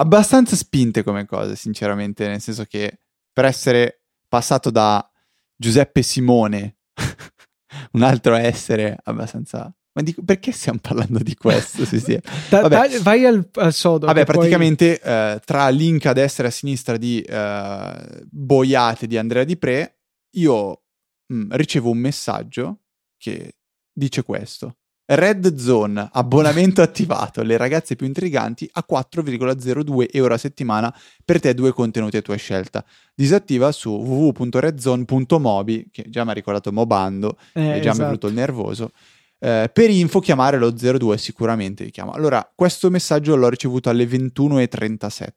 abbastanza 0.00 0.56
spinte 0.56 1.02
come 1.02 1.26
cose, 1.26 1.56
sinceramente, 1.56 2.26
nel 2.26 2.40
senso 2.40 2.64
che 2.64 3.00
per 3.32 3.44
essere 3.44 4.02
passato 4.28 4.70
da 4.70 5.08
Giuseppe 5.54 6.02
Simone, 6.02 6.78
un 7.92 8.02
altro 8.02 8.34
essere 8.34 8.96
abbastanza... 9.04 9.72
Ma 9.92 10.02
dico, 10.02 10.22
perché 10.22 10.52
stiamo 10.52 10.78
parlando 10.80 11.18
di 11.18 11.34
questo? 11.34 11.84
sì, 11.84 11.98
sì. 12.00 12.18
da, 12.48 12.68
vai 13.02 13.26
al, 13.26 13.48
al, 13.54 13.72
sodo. 13.72 14.06
Vabbè, 14.06 14.24
praticamente 14.24 15.00
poi... 15.02 15.12
eh, 15.12 15.40
tra 15.44 15.68
link 15.68 16.06
a 16.06 16.12
destra 16.12 16.44
e 16.44 16.48
a 16.48 16.52
sinistra 16.52 16.96
di 16.96 17.20
eh, 17.20 18.22
boiate 18.30 19.06
di 19.06 19.18
Andrea 19.18 19.44
Di 19.44 19.56
Pre, 19.56 19.98
io 20.36 20.82
mh, 21.26 21.34
mm, 21.34 21.52
ricevo 21.52 21.90
un 21.90 21.98
messaggio 21.98 22.82
che 23.18 23.56
dice 23.92 24.22
questo. 24.22 24.76
Red 25.12 25.56
Zone, 25.56 26.08
abbonamento 26.12 26.82
attivato, 26.82 27.42
le 27.42 27.56
ragazze 27.56 27.96
più 27.96 28.06
intriganti 28.06 28.68
a 28.74 28.84
4,02 28.88 30.06
euro 30.12 30.34
a 30.34 30.38
settimana 30.38 30.94
per 31.24 31.40
te 31.40 31.52
due 31.52 31.72
contenuti 31.72 32.16
a 32.16 32.22
tua 32.22 32.36
scelta. 32.36 32.84
Disattiva 33.12 33.72
su 33.72 33.90
www.redzone.mobi, 33.90 35.88
che 35.90 36.04
già 36.08 36.22
mi 36.22 36.30
ha 36.30 36.34
ricordato 36.34 36.70
Mobando 36.70 37.38
eh, 37.54 37.78
e 37.78 37.80
già 37.80 37.90
esatto. 37.90 37.96
mi 37.96 38.02
è 38.02 38.04
venuto 38.04 38.26
il 38.28 38.34
nervoso. 38.34 38.92
Eh, 39.40 39.68
per 39.72 39.90
info 39.90 40.20
chiamare 40.20 40.58
lo 40.58 40.70
02 40.70 41.18
sicuramente 41.18 41.82
vi 41.82 41.90
chiama. 41.90 42.12
Allora, 42.12 42.48
questo 42.54 42.88
messaggio 42.88 43.34
l'ho 43.34 43.48
ricevuto 43.48 43.90
alle 43.90 44.04
21.37. 44.04 45.32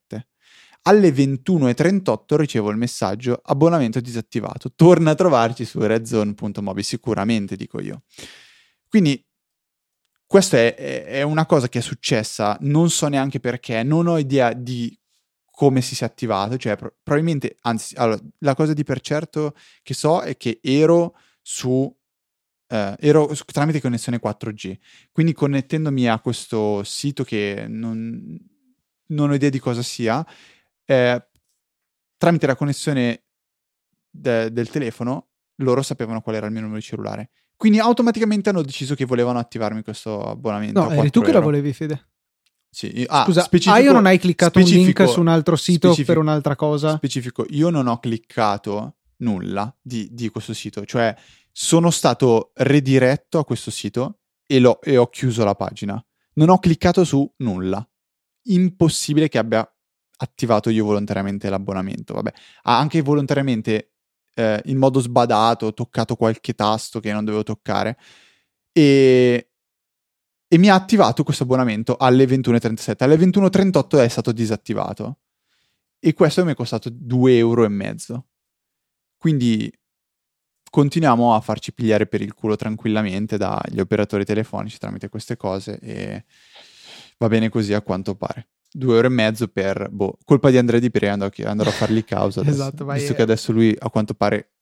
Alle 0.84 1.10
21.38 1.10 2.36
ricevo 2.36 2.70
il 2.70 2.78
messaggio 2.78 3.42
abbonamento 3.44 4.00
disattivato. 4.00 4.72
Torna 4.76 5.12
a 5.12 5.16
trovarci 5.16 5.66
su 5.66 5.80
redzone.mobi, 5.80 6.84
sicuramente 6.84 7.56
dico 7.56 7.82
io. 7.82 8.04
Quindi 8.88 9.26
questa 10.34 10.58
è, 10.58 10.74
è, 11.06 11.22
una 11.22 11.46
cosa 11.46 11.70
che 11.70 11.78
è 11.78 11.82
successa, 11.84 12.58
non 12.62 12.90
so 12.90 13.08
neanche 13.08 13.40
perché, 13.40 13.84
non 13.84 14.08
ho 14.08 14.18
idea 14.18 14.52
di 14.52 15.00
come 15.46 15.80
si 15.82 15.94
sia 15.94 16.08
attivato, 16.08 16.58
cioè 16.58 16.76
pro- 16.76 16.96
probabilmente, 17.04 17.58
anzi, 17.62 17.94
allora, 17.98 18.20
la 18.40 18.56
cosa 18.56 18.74
di 18.74 18.84
per 18.84 19.00
certo 19.00 19.54
che 19.84 19.94
so 19.94 20.22
è 20.22 20.36
che 20.36 20.60
ero 20.64 21.16
su 21.42 21.96
Uh, 22.66 22.96
ero 22.98 23.30
tramite 23.46 23.80
connessione 23.80 24.20
4G, 24.20 24.80
quindi 25.12 25.34
connettendomi 25.34 26.10
a 26.10 26.20
questo 26.20 26.84
sito 26.84 27.24
che 27.24 27.66
non, 27.68 28.36
non 29.10 29.30
ho 29.30 29.34
idea 29.36 29.52
di 29.52 29.60
cosa 29.60 29.84
sia, 29.84 30.26
eh, 30.86 31.28
tramite 32.18 32.48
la 32.48 32.56
connessione 32.56 33.26
de- 34.10 34.52
del 34.52 34.70
telefono 34.70 35.28
loro 35.58 35.84
sapevano 35.84 36.22
qual 36.22 36.36
era 36.36 36.48
il 36.48 36.52
mio 36.52 36.62
numero 36.62 36.80
di 36.80 36.86
cellulare. 36.86 37.30
Quindi 37.64 37.80
automaticamente 37.80 38.50
hanno 38.50 38.62
deciso 38.62 38.94
che 38.94 39.06
volevano 39.06 39.40
attivarmi 39.40 39.84
questo 39.84 40.22
abbonamento. 40.22 40.84
No, 40.84 40.92
eri 40.92 41.10
tu 41.10 41.20
euro. 41.20 41.32
che 41.32 41.38
la 41.38 41.40
volevi, 41.40 41.72
Fede. 41.72 42.10
Sì, 42.70 43.06
ah, 43.08 43.24
Scusa, 43.24 43.42
specifico, 43.42 43.74
ah, 43.78 43.80
io 43.80 43.94
non 43.94 44.06
hai 44.06 44.20
cliccato 44.20 44.60
un 44.60 44.66
link 44.66 45.08
su 45.08 45.22
un 45.22 45.30
altro 45.30 45.56
sito 45.56 45.96
per 46.06 46.18
un'altra 46.18 46.58
cosa? 46.58 46.98
Specifico, 46.98 47.46
io 47.52 47.70
non 47.70 47.88
ho 47.88 48.00
cliccato 48.00 48.98
nulla 49.20 49.74
di, 49.82 50.10
di 50.12 50.28
questo 50.28 50.54
sito, 50.54 50.84
cioè 50.84 51.16
sono 51.54 51.90
stato 51.90 52.52
rediretto 52.56 53.40
a 53.40 53.46
questo 53.46 53.72
sito 53.72 54.20
e, 54.46 54.62
e 54.82 54.98
ho 54.98 55.08
chiuso 55.08 55.46
la 55.46 55.56
pagina. 55.56 56.06
Non 56.34 56.50
ho 56.50 56.60
cliccato 56.60 57.06
su 57.06 57.34
nulla. 57.38 57.90
Impossibile 58.48 59.30
che 59.30 59.38
abbia 59.38 59.66
attivato 60.18 60.70
io 60.70 60.84
volontariamente 60.84 61.48
l'abbonamento. 61.50 62.14
Vabbè, 62.14 62.34
ha 62.64 62.78
anche 62.78 63.02
volontariamente 63.02 63.93
eh, 64.34 64.62
in 64.66 64.78
modo 64.78 65.00
sbadato 65.00 65.74
toccato 65.74 66.16
qualche 66.16 66.54
tasto 66.54 67.00
che 67.00 67.12
non 67.12 67.24
dovevo 67.24 67.44
toccare 67.44 67.98
e, 68.72 69.50
e 70.48 70.58
mi 70.58 70.70
ha 70.70 70.76
attivato 70.76 71.24
questo 71.24 71.44
abbonamento 71.44 71.96
alle 71.96 72.26
21.37. 72.26 73.04
Alle 73.04 73.16
21.38 73.16 74.04
è 74.04 74.08
stato 74.08 74.32
disattivato 74.32 75.20
e 76.00 76.14
questo 76.14 76.44
mi 76.44 76.52
è 76.52 76.56
costato 76.56 76.90
2,5 76.90 77.30
euro. 77.30 78.26
Quindi 79.18 79.72
continuiamo 80.70 81.36
a 81.36 81.40
farci 81.40 81.72
pigliare 81.72 82.08
per 82.08 82.22
il 82.22 82.34
culo 82.34 82.56
tranquillamente 82.56 83.38
dagli 83.38 83.80
operatori 83.80 84.26
telefonici 84.26 84.80
tramite 84.80 85.08
queste 85.08 85.38
cose 85.38 85.80
e 85.80 86.26
va 87.20 87.28
bene 87.28 87.50
così 87.50 87.74
a 87.74 87.82
quanto 87.82 88.16
pare. 88.16 88.50
Due 88.74 88.98
ore 88.98 89.08
e 89.08 89.12
mezzo 89.12 89.48
per, 89.48 89.90
boh, 89.92 90.18
colpa 90.26 90.50
di 90.50 90.58
Andrea 90.58 90.80
Di 90.80 90.90
Pere, 90.90 91.10
andrò, 91.10 91.30
andrò 91.46 91.70
a 91.70 91.74
fargli 91.74 92.04
causa 92.04 92.42
adesso, 92.42 92.56
esatto, 92.56 92.86
vai, 92.86 93.00
visto 93.00 93.14
che 93.14 93.22
adesso 93.22 93.52
lui 93.52 93.76
a 93.78 93.90
quanto 93.90 94.14
pare 94.14 94.54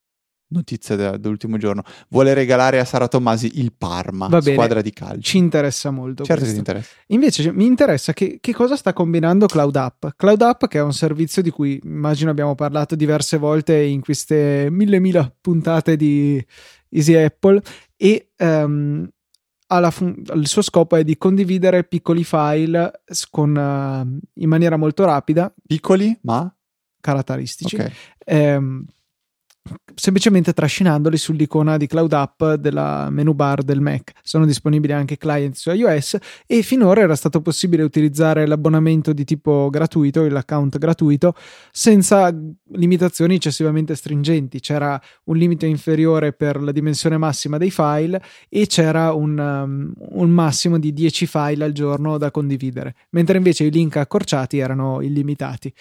notizia 0.51 0.95
de- 0.95 1.19
dell'ultimo 1.19 1.57
giorno. 1.57 1.83
Vuole 2.09 2.33
regalare 2.33 2.79
a 2.79 2.85
Sara 2.85 3.07
Tommasi 3.07 3.59
il 3.59 3.73
Parma, 3.77 4.27
Va 4.27 4.41
squadra 4.41 4.81
di 4.81 4.91
calcio. 4.91 5.21
Ci 5.21 5.37
interessa 5.37 5.89
molto. 5.91 6.23
Certo 6.23 6.43
questo. 6.43 6.57
che 6.57 6.63
ti 6.63 6.69
interessa. 6.71 6.95
Invece 7.07 7.51
mi 7.51 7.65
interessa 7.65 8.13
che, 8.13 8.37
che, 8.39 8.53
cosa 8.53 8.75
sta 8.75 8.93
combinando 8.93 9.47
Cloud 9.47 9.75
App. 9.75 10.05
Cloud 10.15 10.41
App, 10.41 10.65
che 10.65 10.77
è 10.77 10.81
un 10.81 10.93
servizio 10.93 11.41
di 11.41 11.49
cui 11.49 11.79
immagino 11.83 12.29
abbiamo 12.29 12.55
parlato 12.55 12.95
diverse 12.95 13.37
volte 13.37 13.81
in 13.81 14.01
queste 14.01 14.67
mille 14.69 14.99
mila 14.99 15.33
puntate 15.39 15.95
di 15.95 16.43
Easy 16.89 17.15
Apple, 17.15 17.61
e 17.95 18.31
um, 18.39 19.07
fun- 19.91 20.21
il 20.33 20.47
suo 20.47 20.61
scopo 20.61 20.95
è 20.95 21.03
di 21.03 21.17
condividere 21.17 21.83
piccoli 21.83 22.23
file 22.23 23.03
con, 23.29 23.55
uh, 23.55 24.19
in 24.33 24.49
maniera 24.49 24.75
molto 24.75 25.05
rapida. 25.05 25.53
Piccoli, 25.65 26.17
ma? 26.23 26.53
Caratteristici. 26.99 27.75
Okay. 27.75 27.91
Um, 28.25 28.85
semplicemente 29.93 30.53
trascinandoli 30.53 31.17
sull'icona 31.17 31.77
di 31.77 31.85
Cloud 31.85 32.13
App 32.13 32.43
della 32.53 33.09
menu 33.09 33.33
bar 33.33 33.61
del 33.61 33.81
Mac. 33.81 34.13
Sono 34.23 34.45
disponibili 34.45 34.93
anche 34.93 35.17
client 35.17 35.55
su 35.55 35.69
iOS 35.71 36.17
e 36.47 36.61
finora 36.63 37.01
era 37.01 37.15
stato 37.15 37.41
possibile 37.41 37.83
utilizzare 37.83 38.47
l'abbonamento 38.47 39.13
di 39.13 39.23
tipo 39.23 39.69
gratuito, 39.69 40.27
l'account 40.27 40.77
gratuito, 40.77 41.35
senza 41.71 42.35
limitazioni 42.71 43.35
eccessivamente 43.35 43.95
stringenti. 43.95 44.59
C'era 44.59 44.99
un 45.25 45.37
limite 45.37 45.67
inferiore 45.67 46.33
per 46.33 46.61
la 46.61 46.71
dimensione 46.71 47.17
massima 47.17 47.57
dei 47.57 47.71
file 47.71 48.21
e 48.49 48.65
c'era 48.65 49.13
un, 49.13 49.37
um, 49.37 49.93
un 49.97 50.29
massimo 50.29 50.79
di 50.79 50.93
10 50.93 51.27
file 51.27 51.63
al 51.63 51.71
giorno 51.73 52.17
da 52.17 52.31
condividere, 52.31 52.95
mentre 53.11 53.37
invece 53.37 53.65
i 53.65 53.71
link 53.71 53.97
accorciati 53.97 54.57
erano 54.57 55.01
illimitati. 55.01 55.71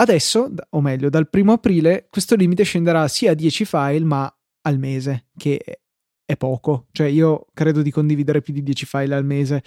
Adesso, 0.00 0.52
o 0.70 0.80
meglio, 0.80 1.08
dal 1.08 1.28
primo 1.28 1.52
aprile, 1.52 2.06
questo 2.08 2.36
limite 2.36 2.62
scenderà 2.62 3.08
sia 3.08 3.32
a 3.32 3.34
10 3.34 3.64
file, 3.64 4.04
ma 4.04 4.32
al 4.62 4.78
mese, 4.78 5.26
che 5.36 5.60
è 6.24 6.36
poco. 6.36 6.86
Cioè, 6.92 7.08
io 7.08 7.46
credo 7.52 7.82
di 7.82 7.90
condividere 7.90 8.40
più 8.40 8.52
di 8.52 8.62
10 8.62 8.86
file 8.86 9.16
al 9.16 9.24
mese. 9.24 9.62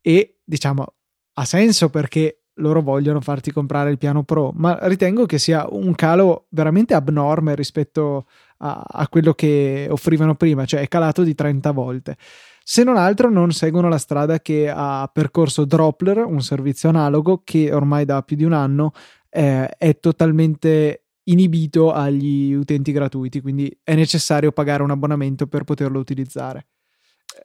E 0.00 0.38
diciamo, 0.44 0.86
ha 1.34 1.44
senso 1.44 1.90
perché 1.90 2.42
loro 2.56 2.80
vogliono 2.80 3.20
farti 3.20 3.50
comprare 3.50 3.90
il 3.90 3.98
piano 3.98 4.22
pro, 4.22 4.52
ma 4.54 4.78
ritengo 4.82 5.26
che 5.26 5.38
sia 5.38 5.66
un 5.68 5.94
calo 5.94 6.46
veramente 6.50 6.94
abnorme 6.94 7.56
rispetto 7.56 8.26
a, 8.58 8.84
a 8.86 9.08
quello 9.08 9.32
che 9.32 9.88
offrivano 9.90 10.34
prima, 10.36 10.64
cioè 10.64 10.80
è 10.80 10.88
calato 10.88 11.22
di 11.22 11.34
30 11.34 11.70
volte. 11.72 12.16
Se 12.62 12.84
non 12.84 12.96
altro 12.96 13.30
non 13.30 13.50
seguono 13.50 13.88
la 13.88 13.98
strada 13.98 14.38
che 14.38 14.70
ha 14.72 15.10
percorso 15.12 15.64
Droppler, 15.64 16.18
un 16.18 16.42
servizio 16.42 16.90
analogo 16.90 17.40
che 17.42 17.72
ormai 17.72 18.04
da 18.04 18.22
più 18.22 18.36
di 18.36 18.44
un 18.44 18.52
anno 18.52 18.92
eh, 19.34 19.66
è 19.66 19.98
totalmente 19.98 21.06
inibito 21.24 21.92
agli 21.92 22.52
utenti 22.52 22.92
gratuiti, 22.92 23.40
quindi 23.40 23.74
è 23.82 23.94
necessario 23.94 24.52
pagare 24.52 24.82
un 24.82 24.90
abbonamento 24.90 25.46
per 25.46 25.64
poterlo 25.64 25.98
utilizzare. 25.98 26.66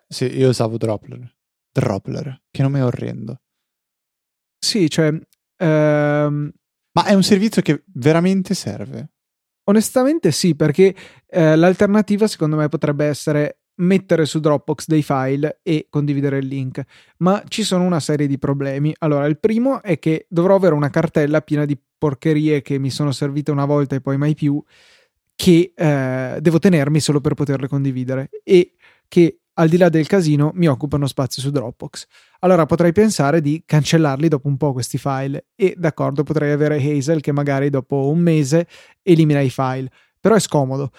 Sì, 0.08 0.26
io 0.38 0.50
usavo 0.50 0.78
Droppler. 0.78 1.36
Droppler, 1.72 2.44
che 2.52 2.62
nome 2.62 2.82
orrendo. 2.82 3.42
Sì, 4.60 4.90
cioè... 4.90 5.18
Ehm... 5.58 6.52
Ma 6.92 7.06
è 7.06 7.14
un 7.14 7.24
servizio 7.24 7.62
che 7.62 7.84
veramente 7.94 8.54
serve? 8.54 9.12
Onestamente 9.66 10.32
sì, 10.32 10.56
perché 10.56 10.96
eh, 11.28 11.56
l'alternativa 11.56 12.28
secondo 12.28 12.56
me 12.56 12.68
potrebbe 12.70 13.06
essere 13.06 13.60
mettere 13.78 14.26
su 14.26 14.40
Dropbox 14.40 14.88
dei 14.88 15.04
file 15.04 15.60
e 15.64 15.88
condividere 15.90 16.38
il 16.38 16.48
link, 16.48 16.82
ma 17.18 17.44
ci 17.48 17.64
sono 17.64 17.84
una 17.84 18.00
serie 18.00 18.28
di 18.28 18.38
problemi. 18.38 18.94
Allora, 19.00 19.26
il 19.26 19.40
primo 19.40 19.82
è 19.82 20.00
che 20.00 20.26
dovrò 20.30 20.56
avere 20.56 20.74
una 20.74 20.90
cartella 20.90 21.42
piena 21.42 21.66
di 21.66 21.78
porcherie 21.98 22.62
che 22.62 22.78
mi 22.78 22.90
sono 22.90 23.12
servite 23.12 23.52
una 23.52 23.66
volta 23.66 23.96
e 23.96 24.02
poi 24.02 24.18
mai 24.18 24.36
più, 24.36 24.64
che 25.36 25.74
eh, 25.76 26.38
devo 26.42 26.60
tenermi 26.60 27.00
solo 27.00 27.22
per 27.22 27.36
poterle 27.36 27.68
condividere 27.68 28.30
e 28.44 28.74
che 29.08 29.40
al 29.54 29.70
di 29.70 29.78
là 29.78 29.90
del 29.90 30.08
casino 30.08 30.52
mi 30.56 30.68
occupano 30.68 31.08
spazio 31.08 31.42
su 31.42 31.52
Dropbox. 31.52 32.06
Allora 32.40 32.66
potrei 32.66 32.92
pensare 32.92 33.42
di 33.42 33.64
cancellarli 33.66 34.28
dopo 34.28 34.48
un 34.48 34.58
po' 34.58 34.74
questi 34.74 34.98
file 34.98 35.48
e 35.56 35.76
d'accordo 35.78 36.24
potrei 36.24 36.52
avere 36.52 36.78
Hazel 36.78 37.22
che 37.22 37.32
magari 37.32 37.70
dopo 37.70 38.10
un 38.10 38.20
mese 38.20 38.68
elimina 39.02 39.40
i 39.40 39.50
file, 39.50 39.90
però 40.20 40.36
è 40.36 40.40
scomodo 40.40 40.92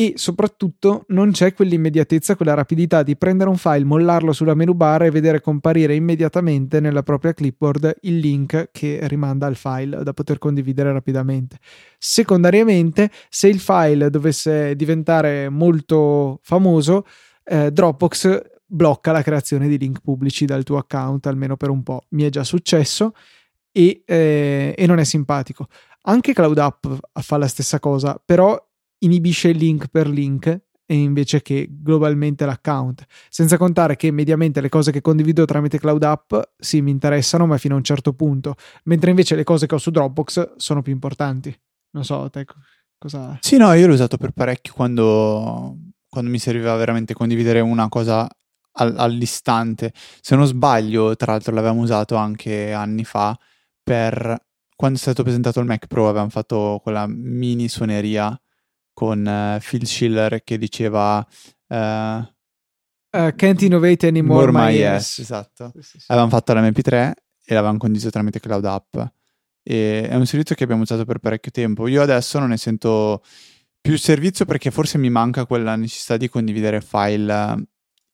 e 0.00 0.14
soprattutto 0.16 1.04
non 1.08 1.30
c'è 1.30 1.52
quell'immediatezza, 1.52 2.34
quella 2.34 2.54
rapidità 2.54 3.02
di 3.02 3.18
prendere 3.18 3.50
un 3.50 3.58
file, 3.58 3.84
mollarlo 3.84 4.32
sulla 4.32 4.54
menu 4.54 4.72
bar 4.72 5.02
e 5.02 5.10
vedere 5.10 5.42
comparire 5.42 5.94
immediatamente 5.94 6.80
nella 6.80 7.02
propria 7.02 7.34
clipboard 7.34 7.96
il 8.02 8.16
link 8.16 8.70
che 8.72 9.00
rimanda 9.02 9.44
al 9.44 9.56
file 9.56 10.02
da 10.02 10.14
poter 10.14 10.38
condividere 10.38 10.90
rapidamente. 10.90 11.58
Secondariamente, 11.98 13.10
se 13.28 13.48
il 13.48 13.60
file 13.60 14.08
dovesse 14.08 14.74
diventare 14.74 15.50
molto 15.50 16.38
famoso, 16.40 17.04
eh, 17.44 17.70
Dropbox 17.70 18.40
blocca 18.64 19.12
la 19.12 19.20
creazione 19.20 19.68
di 19.68 19.76
link 19.76 20.00
pubblici 20.00 20.46
dal 20.46 20.62
tuo 20.62 20.78
account, 20.78 21.26
almeno 21.26 21.58
per 21.58 21.68
un 21.68 21.82
po'. 21.82 22.04
Mi 22.12 22.22
è 22.22 22.30
già 22.30 22.42
successo 22.42 23.12
e, 23.70 24.02
eh, 24.06 24.74
e 24.74 24.86
non 24.86 24.98
è 24.98 25.04
simpatico. 25.04 25.66
Anche 26.04 26.32
Cloud 26.32 26.56
App 26.56 26.86
fa 27.20 27.36
la 27.36 27.48
stessa 27.48 27.78
cosa, 27.78 28.18
però 28.24 28.58
inibisce 29.00 29.52
link 29.52 29.88
per 29.88 30.08
link 30.08 30.60
invece 30.94 31.40
che 31.42 31.68
globalmente 31.70 32.44
l'account. 32.44 33.04
Senza 33.28 33.56
contare 33.56 33.96
che 33.96 34.10
mediamente 34.10 34.60
le 34.60 34.68
cose 34.68 34.90
che 34.90 35.00
condivido 35.00 35.44
tramite 35.44 35.78
Cloud 35.78 36.02
App 36.02 36.34
sì 36.58 36.80
mi 36.80 36.90
interessano, 36.90 37.46
ma 37.46 37.58
fino 37.58 37.74
a 37.74 37.76
un 37.78 37.84
certo 37.84 38.12
punto, 38.12 38.56
mentre 38.84 39.10
invece 39.10 39.36
le 39.36 39.44
cose 39.44 39.66
che 39.66 39.74
ho 39.74 39.78
su 39.78 39.90
Dropbox 39.90 40.56
sono 40.56 40.82
più 40.82 40.92
importanti. 40.92 41.56
Non 41.92 42.04
so, 42.04 42.28
te 42.30 42.44
cosa. 42.98 43.38
Sì, 43.40 43.56
no, 43.56 43.72
io 43.72 43.86
l'ho 43.86 43.94
usato 43.94 44.16
per 44.16 44.32
parecchio 44.32 44.72
quando, 44.74 45.76
quando 46.08 46.30
mi 46.30 46.38
serviva 46.38 46.74
veramente 46.76 47.14
condividere 47.14 47.60
una 47.60 47.88
cosa 47.88 48.28
all- 48.72 48.98
all'istante. 48.98 49.92
Se 50.20 50.36
non 50.36 50.46
sbaglio, 50.46 51.16
tra 51.16 51.32
l'altro 51.32 51.54
l'avevamo 51.54 51.80
usato 51.80 52.16
anche 52.16 52.72
anni 52.72 53.04
fa 53.04 53.36
per 53.82 54.36
quando 54.76 54.96
è 54.96 55.00
stato 55.00 55.22
presentato 55.22 55.60
il 55.60 55.66
Mac 55.66 55.86
Pro, 55.88 56.08
avevamo 56.08 56.30
fatto 56.30 56.80
quella 56.82 57.06
mini 57.06 57.68
suoneria 57.68 58.38
con 58.92 59.24
uh, 59.24 59.60
Phil 59.60 59.86
Schiller 59.86 60.42
che 60.44 60.58
diceva 60.58 61.26
uh, 61.68 62.28
Uh, 63.12 63.34
can't 63.34 63.60
innovate 63.62 64.06
anymore, 64.06 64.52
More 64.52 64.66
my, 64.70 64.76
my 64.76 64.82
ass. 64.84 64.94
ass, 64.94 65.18
esatto. 65.18 65.72
Sì, 65.74 65.82
sì, 65.82 65.98
sì. 65.98 66.04
Avevamo 66.08 66.30
fatto 66.30 66.52
l'MP3 66.52 67.12
e 67.44 67.54
l'avevamo 67.54 67.78
condiviso 67.78 68.08
tramite 68.08 68.38
Cloud 68.38 68.64
App. 68.64 68.96
E 69.64 70.08
è 70.08 70.14
un 70.14 70.26
servizio 70.26 70.54
che 70.54 70.62
abbiamo 70.62 70.82
usato 70.82 71.04
per 71.04 71.18
parecchio 71.18 71.50
tempo. 71.50 71.88
Io 71.88 72.02
adesso 72.02 72.38
non 72.38 72.50
ne 72.50 72.56
sento 72.56 73.24
più 73.80 73.94
il 73.94 73.98
servizio 73.98 74.44
perché 74.44 74.70
forse 74.70 74.96
mi 74.96 75.10
manca 75.10 75.44
quella 75.44 75.74
necessità 75.74 76.16
di 76.16 76.28
condividere 76.28 76.80
file 76.80 77.66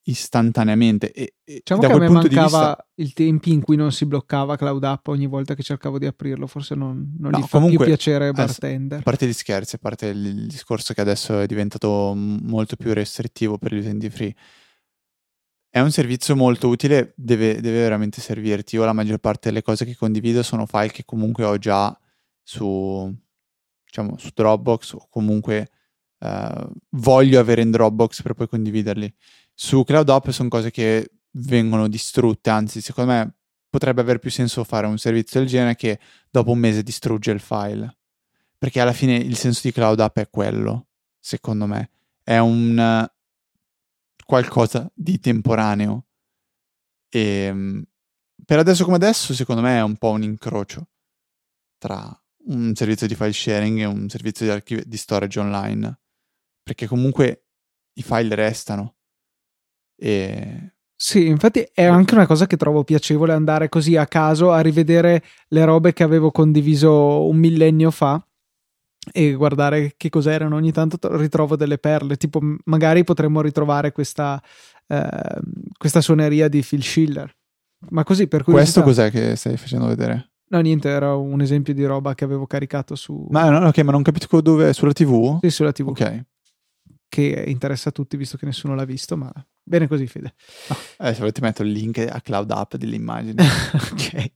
istantaneamente. 0.08 1.12
E, 1.12 1.34
e 1.44 1.54
Diciamo 1.64 1.80
da 1.80 1.88
che 1.88 1.92
a 1.94 1.98
me 1.98 2.08
mancava 2.08 2.68
vista, 2.68 2.88
il 2.94 3.12
tempi 3.12 3.52
in 3.52 3.62
cui 3.62 3.76
non 3.76 3.92
si 3.92 4.06
bloccava 4.06 4.56
Cloud 4.56 4.82
App 4.84 5.08
ogni 5.08 5.26
volta 5.26 5.54
che 5.54 5.62
cercavo 5.62 5.98
di 5.98 6.06
aprirlo, 6.06 6.46
forse 6.46 6.74
non, 6.74 7.14
non 7.18 7.32
No, 7.32 7.38
gli 7.38 7.42
fa 7.42 7.58
comunque, 7.58 7.84
più 7.84 7.86
piacere 7.86 8.32
bartender. 8.32 9.00
a 9.00 9.02
parte 9.02 9.26
gli 9.26 9.32
scherzi, 9.32 9.76
a 9.76 9.78
parte 9.78 10.06
il, 10.06 10.46
discorso 10.46 10.94
che 10.94 11.00
adesso 11.00 11.40
è 11.40 11.46
diventato 11.46 12.12
molto 12.14 12.76
più 12.76 12.92
restrittivo 12.92 13.58
per 13.58 13.74
gli 13.74 13.78
utenti 13.78 14.10
free, 14.10 14.34
è 15.68 15.80
un 15.80 15.90
servizio 15.90 16.36
molto 16.36 16.68
utile, 16.68 17.12
deve, 17.16 17.60
deve 17.60 17.80
veramente 17.80 18.20
servirti. 18.20 18.76
Io 18.76 18.84
la 18.84 18.94
maggior 18.94 19.18
parte 19.18 19.48
delle 19.48 19.62
cose 19.62 19.84
che 19.84 19.96
condivido 19.96 20.42
sono 20.42 20.66
file 20.66 20.90
che 20.90 21.04
comunque 21.04 21.44
ho 21.44 21.58
già 21.58 21.96
su, 22.42 23.12
diciamo, 23.84 24.16
su 24.16 24.30
Dropbox 24.32 24.92
o 24.94 25.06
comunque 25.10 25.68
eh, 26.18 26.68
voglio 26.90 27.40
avere 27.40 27.60
in 27.60 27.70
Dropbox 27.70 28.22
per 28.22 28.34
poi 28.34 28.48
condividerli. 28.48 29.14
Su 29.58 29.84
Cloud 29.84 30.08
App 30.10 30.28
sono 30.28 30.50
cose 30.50 30.70
che 30.70 31.12
vengono 31.38 31.88
distrutte, 31.88 32.50
anzi 32.50 32.82
secondo 32.82 33.12
me 33.12 33.36
potrebbe 33.70 34.02
avere 34.02 34.18
più 34.18 34.30
senso 34.30 34.64
fare 34.64 34.86
un 34.86 34.98
servizio 34.98 35.40
del 35.40 35.48
genere 35.48 35.76
che 35.76 35.98
dopo 36.30 36.50
un 36.50 36.58
mese 36.58 36.82
distrugge 36.82 37.30
il 37.30 37.40
file. 37.40 37.96
Perché 38.58 38.80
alla 38.80 38.92
fine 38.92 39.16
il 39.16 39.36
senso 39.36 39.62
di 39.64 39.72
Cloud 39.72 39.98
App 40.00 40.18
è 40.18 40.28
quello, 40.28 40.88
secondo 41.18 41.66
me. 41.66 41.90
È 42.22 42.36
un 42.36 43.08
qualcosa 44.26 44.90
di 44.94 45.18
temporaneo. 45.18 46.06
E 47.08 47.50
mm, 47.50 47.82
per 48.44 48.58
adesso 48.58 48.84
come 48.84 48.96
adesso, 48.96 49.32
secondo 49.32 49.62
me 49.62 49.78
è 49.78 49.82
un 49.82 49.96
po' 49.96 50.10
un 50.10 50.22
incrocio 50.22 50.88
tra 51.78 52.14
un 52.48 52.74
servizio 52.74 53.06
di 53.06 53.14
file 53.14 53.32
sharing 53.32 53.78
e 53.78 53.84
un 53.86 54.08
servizio 54.10 54.44
di, 54.44 54.52
archivi- 54.52 54.86
di 54.86 54.96
storage 54.98 55.40
online. 55.40 56.00
Perché 56.62 56.86
comunque 56.86 57.46
i 57.94 58.02
file 58.02 58.34
restano. 58.34 58.95
E 59.96 60.72
Sì, 60.94 61.26
infatti 61.26 61.66
è 61.72 61.84
anche 61.84 62.14
una 62.14 62.26
cosa 62.26 62.46
che 62.46 62.56
trovo 62.56 62.84
piacevole 62.84 63.32
andare 63.32 63.68
così 63.68 63.96
a 63.96 64.06
caso 64.06 64.50
a 64.52 64.60
rivedere 64.60 65.22
le 65.48 65.64
robe 65.64 65.92
che 65.92 66.02
avevo 66.02 66.30
condiviso 66.30 67.26
un 67.28 67.36
millennio 67.36 67.90
fa 67.90 68.22
e 69.12 69.32
guardare 69.34 69.94
che 69.96 70.08
cos'erano. 70.08 70.56
Ogni 70.56 70.72
tanto 70.72 70.98
to- 70.98 71.16
ritrovo 71.16 71.54
delle 71.56 71.78
perle, 71.78 72.16
tipo 72.16 72.40
magari 72.64 73.04
potremmo 73.04 73.40
ritrovare 73.40 73.92
questa, 73.92 74.42
ehm, 74.86 75.40
questa 75.78 76.00
suoneria 76.00 76.48
di 76.48 76.62
Phil 76.62 76.82
Schiller. 76.82 77.32
Ma 77.90 78.02
così 78.04 78.26
per 78.26 78.42
curiosità. 78.42 78.82
questo 78.82 79.02
cos'è 79.02 79.10
che 79.10 79.36
stai 79.36 79.56
facendo 79.56 79.86
vedere? 79.86 80.30
No, 80.48 80.60
niente, 80.60 80.88
era 80.88 81.14
un 81.14 81.40
esempio 81.40 81.74
di 81.74 81.84
roba 81.84 82.14
che 82.14 82.24
avevo 82.24 82.46
caricato 82.46 82.94
su 82.94 83.26
Ma, 83.30 83.50
no, 83.50 83.66
ok, 83.68 83.78
ma 83.78 83.92
non 83.92 84.02
capisco 84.02 84.40
dove, 84.40 84.72
sulla 84.72 84.92
TV? 84.92 85.38
sì, 85.40 85.50
sulla 85.50 85.72
TV, 85.72 85.88
Ok. 85.88 86.24
che 87.08 87.44
interessa 87.48 87.88
a 87.90 87.92
tutti 87.92 88.16
visto 88.16 88.36
che 88.36 88.46
nessuno 88.46 88.74
l'ha 88.74 88.84
visto, 88.84 89.16
ma 89.16 89.30
bene 89.66 89.88
così, 89.88 90.06
Fede. 90.06 90.34
Adesso 90.98 91.18
volete 91.20 91.40
metto 91.40 91.62
il 91.62 91.70
link 91.70 91.98
a 91.98 92.20
Cloud 92.20 92.50
App 92.50 92.76
delle 92.76 92.96
immagini. 92.96 93.34
ok. 93.92 94.30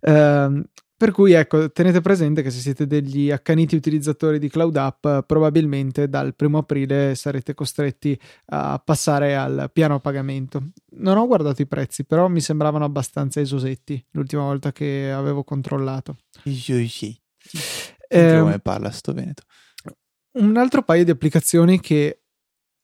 Ehm, 0.00 0.64
per 0.98 1.10
cui 1.10 1.32
ecco, 1.32 1.70
tenete 1.72 2.00
presente 2.00 2.40
che 2.40 2.50
se 2.50 2.60
siete 2.60 2.86
degli 2.86 3.30
accaniti 3.30 3.76
utilizzatori 3.76 4.38
di 4.38 4.48
Cloud 4.48 4.76
App, 4.76 5.06
probabilmente 5.26 6.08
dal 6.08 6.34
primo 6.34 6.58
aprile 6.58 7.14
sarete 7.14 7.52
costretti 7.52 8.18
a 8.46 8.80
passare 8.82 9.36
al 9.36 9.68
piano 9.72 9.96
a 9.96 10.00
pagamento. 10.00 10.70
Non 10.92 11.18
ho 11.18 11.26
guardato 11.26 11.60
i 11.60 11.66
prezzi, 11.66 12.04
però 12.06 12.28
mi 12.28 12.40
sembravano 12.40 12.86
abbastanza 12.86 13.40
esosetti 13.40 14.02
l'ultima 14.12 14.44
volta 14.44 14.72
che 14.72 15.12
avevo 15.12 15.44
controllato. 15.44 16.16
Senti 17.42 17.82
Ehm, 18.08 18.40
come 18.40 18.58
parla 18.60 18.90
sto 18.90 19.12
Veneto. 19.12 19.42
un 20.38 20.56
altro 20.56 20.82
paio 20.82 21.04
di 21.04 21.10
applicazioni 21.10 21.78
che 21.80 22.22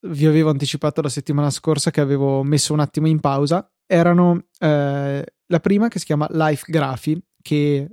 vi 0.05 0.27
avevo 0.27 0.51
anticipato 0.51 1.01
la 1.01 1.09
settimana 1.09 1.51
scorsa 1.51 1.91
che 1.91 2.01
avevo 2.01 2.43
messo 2.43 2.73
un 2.73 2.81
attimo 2.81 3.07
in 3.07 3.21
pausa 3.21 3.71
erano 3.87 4.47
eh, 4.59 5.25
la 5.47 5.61
prima 5.61 5.89
che 5.89 5.99
si 5.99 6.07
chiama 6.07 6.27
Life 6.31 6.65
Graphy 6.67 7.23
che 7.41 7.89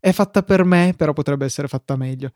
è 0.00 0.12
fatta 0.12 0.42
per 0.42 0.64
me 0.64 0.94
però 0.96 1.12
potrebbe 1.12 1.44
essere 1.44 1.68
fatta 1.68 1.96
meglio. 1.96 2.32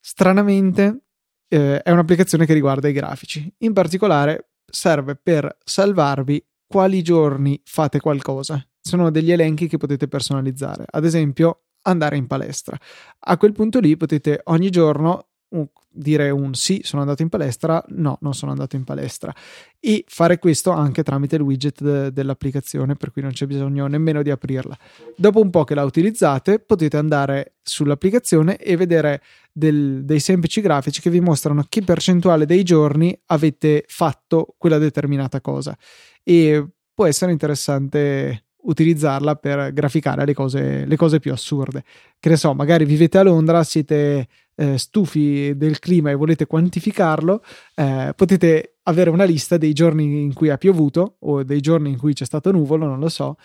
Stranamente 0.00 1.02
eh, 1.48 1.82
è 1.82 1.90
un'applicazione 1.90 2.46
che 2.46 2.54
riguarda 2.54 2.88
i 2.88 2.92
grafici. 2.92 3.52
In 3.58 3.72
particolare 3.72 4.50
serve 4.64 5.16
per 5.16 5.58
salvarvi 5.64 6.44
quali 6.66 7.02
giorni 7.02 7.60
fate 7.64 8.00
qualcosa. 8.00 8.64
Sono 8.80 9.10
degli 9.10 9.32
elenchi 9.32 9.68
che 9.68 9.76
potete 9.76 10.08
personalizzare. 10.08 10.84
Ad 10.88 11.04
esempio 11.04 11.62
andare 11.82 12.16
in 12.16 12.26
palestra. 12.26 12.76
A 13.20 13.36
quel 13.36 13.52
punto 13.52 13.78
lì 13.78 13.96
potete 13.96 14.40
ogni 14.44 14.70
giorno 14.70 15.28
un- 15.50 15.66
dire 15.90 16.28
un 16.30 16.54
sì, 16.54 16.80
sono 16.82 17.02
andato 17.02 17.22
in 17.22 17.28
palestra, 17.28 17.82
no, 17.88 18.18
non 18.20 18.34
sono 18.34 18.50
andato 18.52 18.76
in 18.76 18.84
palestra 18.84 19.34
e 19.80 20.04
fare 20.06 20.38
questo 20.38 20.70
anche 20.70 21.02
tramite 21.02 21.36
il 21.36 21.42
widget 21.42 21.82
de- 21.82 22.12
dell'applicazione, 22.12 22.96
per 22.96 23.12
cui 23.12 23.22
non 23.22 23.30
c'è 23.32 23.46
bisogno 23.46 23.86
nemmeno 23.86 24.22
di 24.22 24.30
aprirla. 24.30 24.76
Dopo 25.16 25.40
un 25.40 25.50
po' 25.50 25.64
che 25.64 25.74
la 25.74 25.84
utilizzate, 25.84 26.58
potete 26.58 26.96
andare 26.96 27.54
sull'applicazione 27.62 28.56
e 28.56 28.76
vedere 28.76 29.22
del- 29.52 30.04
dei 30.04 30.20
semplici 30.20 30.60
grafici 30.60 31.00
che 31.00 31.10
vi 31.10 31.20
mostrano 31.20 31.64
che 31.68 31.82
percentuale 31.82 32.44
dei 32.46 32.62
giorni 32.62 33.18
avete 33.26 33.84
fatto 33.88 34.54
quella 34.58 34.78
determinata 34.78 35.40
cosa 35.40 35.76
e 36.22 36.66
può 36.92 37.06
essere 37.06 37.32
interessante 37.32 38.45
utilizzarla 38.66 39.36
per 39.36 39.72
graficare 39.72 40.24
le 40.24 40.34
cose, 40.34 40.84
le 40.84 40.96
cose 40.96 41.18
più 41.18 41.32
assurde. 41.32 41.84
Che 42.18 42.28
ne 42.28 42.36
so, 42.36 42.54
magari 42.54 42.84
vivete 42.84 43.18
a 43.18 43.22
Londra, 43.22 43.62
siete 43.64 44.28
eh, 44.54 44.78
stufi 44.78 45.56
del 45.56 45.78
clima 45.78 46.10
e 46.10 46.14
volete 46.14 46.46
quantificarlo, 46.46 47.42
eh, 47.74 48.12
potete 48.14 48.76
avere 48.84 49.10
una 49.10 49.24
lista 49.24 49.56
dei 49.56 49.72
giorni 49.72 50.22
in 50.22 50.32
cui 50.32 50.50
ha 50.50 50.56
piovuto 50.56 51.16
o 51.20 51.42
dei 51.42 51.60
giorni 51.60 51.90
in 51.90 51.98
cui 51.98 52.14
c'è 52.14 52.24
stato 52.24 52.50
nuvolo, 52.50 52.86
non 52.86 52.98
lo 52.98 53.08
so, 53.08 53.36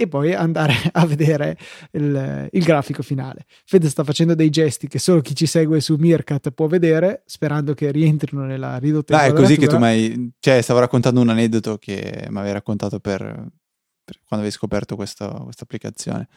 e 0.00 0.08
poi 0.08 0.34
andare 0.34 0.74
a 0.92 1.04
vedere 1.04 1.58
il, 1.92 2.48
il 2.50 2.62
grafico 2.64 3.02
finale. 3.02 3.44
Fede 3.64 3.88
sta 3.88 4.04
facendo 4.04 4.34
dei 4.34 4.50
gesti 4.50 4.88
che 4.88 4.98
solo 4.98 5.20
chi 5.20 5.34
ci 5.34 5.46
segue 5.46 5.80
su 5.80 5.96
Meerkat 5.96 6.50
può 6.52 6.66
vedere, 6.66 7.22
sperando 7.26 7.74
che 7.74 7.90
rientrino 7.90 8.44
nella 8.44 8.78
ridotta 8.78 9.16
Dai, 9.16 9.30
è 9.30 9.32
così 9.32 9.56
che 9.56 9.66
tu 9.66 9.78
mi 9.78 9.84
hai... 9.84 10.32
Cioè, 10.38 10.60
stavo 10.62 10.80
raccontando 10.80 11.20
un 11.20 11.28
aneddoto 11.28 11.76
che 11.76 12.26
mi 12.30 12.38
avevi 12.38 12.54
raccontato 12.54 12.98
per 12.98 13.46
quando 14.24 14.44
avevi 14.44 14.50
scoperto 14.50 14.96
questa, 14.96 15.28
questa 15.28 15.64
applicazione. 15.64 16.28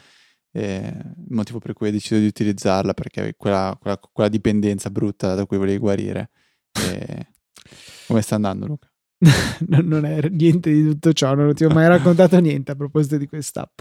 Il 0.52 1.26
motivo 1.30 1.58
per 1.58 1.74
cui 1.74 1.88
hai 1.88 1.94
deciso 1.94 2.20
di 2.20 2.28
utilizzarla, 2.28 2.94
perché 2.94 3.20
avevi 3.20 3.36
quella, 3.38 3.76
quella, 3.80 3.98
quella 3.98 4.30
dipendenza 4.30 4.90
brutta 4.90 5.34
da 5.34 5.46
cui 5.46 5.58
volevi 5.58 5.80
guarire. 5.80 6.30
E... 6.74 7.28
Come 8.08 8.22
sta 8.22 8.36
andando, 8.36 8.68
Luca? 8.68 8.94
non, 9.68 10.06
è 10.06 10.28
niente 10.30 10.72
di 10.72 10.84
tutto 10.84 11.14
ciò, 11.14 11.34
non 11.34 11.54
ti 11.54 11.64
ho 11.64 11.70
mai 11.70 11.88
raccontato 11.88 12.40
niente 12.40 12.72
a 12.72 12.76
proposito 12.76 13.18
di 13.18 13.28
quest'app. 13.28 13.80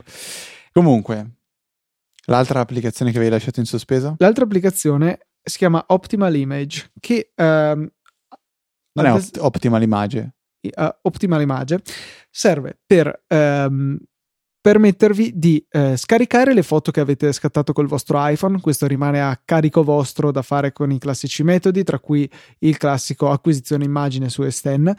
Comunque, 0.73 1.37
l'altra 2.27 2.61
applicazione 2.61 3.11
che 3.11 3.19
avevi 3.19 3.33
lasciato 3.33 3.61
in 3.61 3.67
sospeso? 3.67 4.15
L'altra 4.19 4.45
applicazione 4.45 5.27
si 5.43 5.59
chiama 5.59 5.85
Optimal 5.89 6.35
Image, 6.35 6.93
che 7.01 7.33
ehm, 7.35 7.91
Non 8.93 9.07
è 9.07 9.13
Opt- 9.13 9.39
Optimal 9.39 9.83
Image. 9.83 10.35
Eh, 10.71 10.97
Optimal 11.03 11.43
Image 11.43 11.81
serve 12.31 12.79
per 12.87 13.25
ehm, 13.27 13.99
permettervi 14.63 15.33
di 15.35 15.67
eh, 15.69 15.97
scaricare 15.97 16.55
le 16.55 16.63
foto 16.63 16.93
che 16.93 17.01
avete 17.01 17.33
scattato 17.33 17.73
col 17.73 17.89
vostro 17.89 18.17
iPhone. 18.21 18.61
Questo 18.61 18.87
rimane 18.87 19.21
a 19.21 19.39
carico 19.45 19.83
vostro 19.83 20.31
da 20.31 20.43
fare 20.43 20.73
con 20.73 20.93
i 20.93 20.99
classici 20.99 21.43
metodi, 21.43 21.83
tra 21.83 21.99
cui 21.99 22.31
il 22.61 22.77
classico 22.77 23.31
acquisizione 23.31 23.85
immagine 23.85 24.29
su 24.29 24.43
Esten. 24.45 24.95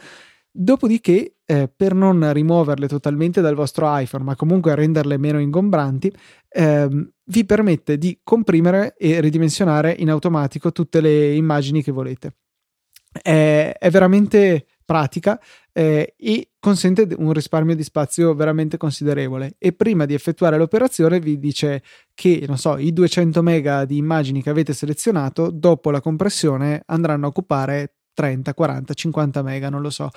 Dopodiché, 0.51 1.37
eh, 1.45 1.71
per 1.73 1.95
non 1.95 2.31
rimuoverle 2.31 2.87
totalmente 2.87 3.39
dal 3.39 3.55
vostro 3.55 3.87
iPhone, 3.97 4.25
ma 4.25 4.35
comunque 4.35 4.75
renderle 4.75 5.17
meno 5.17 5.39
ingombranti, 5.39 6.13
ehm, 6.49 7.09
vi 7.23 7.45
permette 7.45 7.97
di 7.97 8.19
comprimere 8.21 8.95
e 8.97 9.21
ridimensionare 9.21 9.95
in 9.97 10.09
automatico 10.09 10.73
tutte 10.73 10.99
le 10.99 11.33
immagini 11.33 11.81
che 11.81 11.91
volete. 11.91 12.35
È, 13.13 13.75
è 13.79 13.89
veramente 13.89 14.65
pratica 14.85 15.39
eh, 15.71 16.13
e 16.17 16.49
consente 16.59 17.07
un 17.17 17.33
risparmio 17.33 17.75
di 17.75 17.83
spazio 17.83 18.33
veramente 18.33 18.77
considerevole. 18.77 19.55
E 19.57 19.73
prima 19.73 20.05
di 20.05 20.13
effettuare 20.13 20.57
l'operazione 20.57 21.19
vi 21.19 21.37
dice 21.39 21.83
che, 22.13 22.43
non 22.47 22.57
so, 22.57 22.77
i 22.77 22.93
200 22.93 23.41
mega 23.41 23.85
di 23.85 23.97
immagini 23.97 24.41
che 24.41 24.49
avete 24.49 24.73
selezionato, 24.73 25.49
dopo 25.51 25.91
la 25.91 26.01
compressione 26.01 26.83
andranno 26.85 27.25
a 27.25 27.29
occupare 27.29 27.95
30, 28.13 28.53
40, 28.53 28.93
50 28.93 29.41
mega, 29.41 29.69
non 29.69 29.81
lo 29.81 29.89
so. 29.89 30.09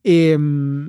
E, 0.00 0.36
mm, 0.36 0.88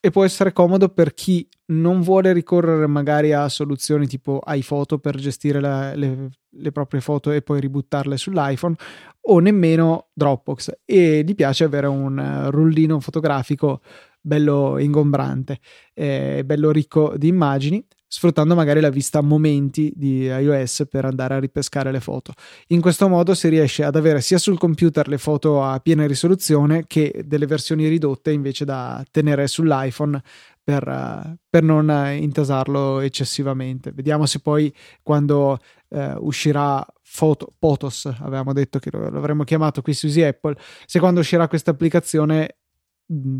e 0.00 0.10
può 0.10 0.24
essere 0.24 0.52
comodo 0.52 0.88
per 0.88 1.12
chi 1.12 1.46
non 1.66 2.00
vuole 2.00 2.32
ricorrere 2.32 2.86
magari 2.86 3.32
a 3.32 3.48
soluzioni 3.48 4.06
tipo 4.06 4.40
iPhoto 4.46 4.98
per 4.98 5.16
gestire 5.16 5.60
la- 5.60 5.94
le, 5.94 6.30
le 6.48 6.72
proprie 6.72 7.02
foto 7.02 7.30
e 7.30 7.42
poi 7.42 7.60
ributtarle 7.60 8.16
sull'iPhone 8.16 8.74
o 9.22 9.38
nemmeno 9.38 10.08
Dropbox. 10.14 10.80
E 10.86 11.22
gli 11.24 11.34
piace 11.34 11.64
avere 11.64 11.86
un 11.86 12.18
eh, 12.18 12.50
rullino 12.50 12.98
fotografico 13.00 13.82
bello 14.20 14.78
ingombrante 14.78 15.60
e 15.94 16.42
bello 16.44 16.70
ricco 16.70 17.14
di 17.16 17.28
immagini 17.28 17.86
sfruttando 18.12 18.56
magari 18.56 18.80
la 18.80 18.90
vista 18.90 19.20
a 19.20 19.22
momenti 19.22 19.92
di 19.94 20.24
iOS 20.24 20.86
per 20.90 21.04
andare 21.04 21.34
a 21.34 21.38
ripescare 21.38 21.92
le 21.92 22.00
foto. 22.00 22.32
In 22.68 22.80
questo 22.80 23.08
modo 23.08 23.34
si 23.34 23.48
riesce 23.48 23.84
ad 23.84 23.94
avere 23.94 24.20
sia 24.20 24.36
sul 24.36 24.58
computer 24.58 25.06
le 25.06 25.16
foto 25.16 25.62
a 25.62 25.78
piena 25.78 26.04
risoluzione 26.08 26.86
che 26.88 27.22
delle 27.24 27.46
versioni 27.46 27.86
ridotte 27.86 28.32
invece 28.32 28.64
da 28.64 29.00
tenere 29.12 29.46
sull'iPhone 29.46 30.20
per, 30.60 31.36
per 31.48 31.62
non 31.62 31.88
intasarlo 32.18 32.98
eccessivamente. 32.98 33.92
Vediamo 33.92 34.26
se 34.26 34.40
poi 34.40 34.74
quando 35.02 35.58
eh, 35.90 36.14
uscirà 36.18 36.84
Foto, 37.02 37.52
Potos, 37.58 38.06
avevamo 38.06 38.52
detto 38.52 38.80
che 38.80 38.90
lo, 38.92 39.08
l'avremmo 39.08 39.44
chiamato 39.44 39.82
qui 39.82 39.94
su 39.94 40.06
Easy 40.06 40.22
Apple, 40.22 40.56
se 40.86 40.98
quando 40.98 41.20
uscirà 41.20 41.46
questa 41.46 41.70
applicazione 41.70 42.58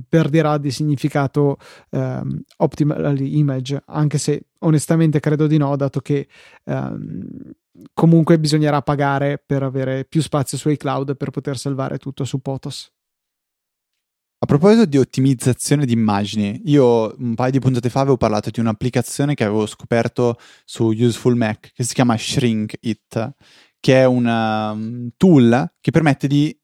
perderà 0.08 0.58
di 0.58 0.70
significato 0.70 1.56
um, 1.90 2.40
optimal 2.58 3.20
image, 3.20 3.82
anche 3.86 4.18
se 4.18 4.46
onestamente 4.60 5.20
credo 5.20 5.46
di 5.46 5.56
no, 5.56 5.74
dato 5.76 6.00
che 6.00 6.28
um, 6.64 7.28
comunque 7.94 8.38
bisognerà 8.38 8.82
pagare 8.82 9.42
per 9.44 9.62
avere 9.62 10.04
più 10.04 10.20
spazio 10.22 10.58
su 10.58 10.68
iCloud 10.68 11.16
per 11.16 11.30
poter 11.30 11.56
salvare 11.56 11.98
tutto 11.98 12.24
su 12.24 12.40
Potos. 12.40 12.90
A 14.42 14.46
proposito 14.46 14.86
di 14.86 14.96
ottimizzazione 14.96 15.84
di 15.84 15.92
immagini, 15.92 16.62
io 16.64 17.14
un 17.18 17.34
paio 17.34 17.50
di 17.50 17.58
puntate 17.58 17.90
fa 17.90 18.00
avevo 18.00 18.16
parlato 18.16 18.48
di 18.48 18.58
un'applicazione 18.58 19.34
che 19.34 19.44
avevo 19.44 19.66
scoperto 19.66 20.38
su 20.64 20.86
Useful 20.86 21.36
Mac 21.36 21.72
che 21.74 21.84
si 21.84 21.92
chiama 21.92 22.16
Shrink 22.16 22.74
It, 22.80 23.34
che 23.78 24.00
è 24.00 24.06
un 24.06 24.24
um, 24.24 25.10
tool 25.18 25.74
che 25.78 25.90
permette 25.90 26.26
di 26.26 26.58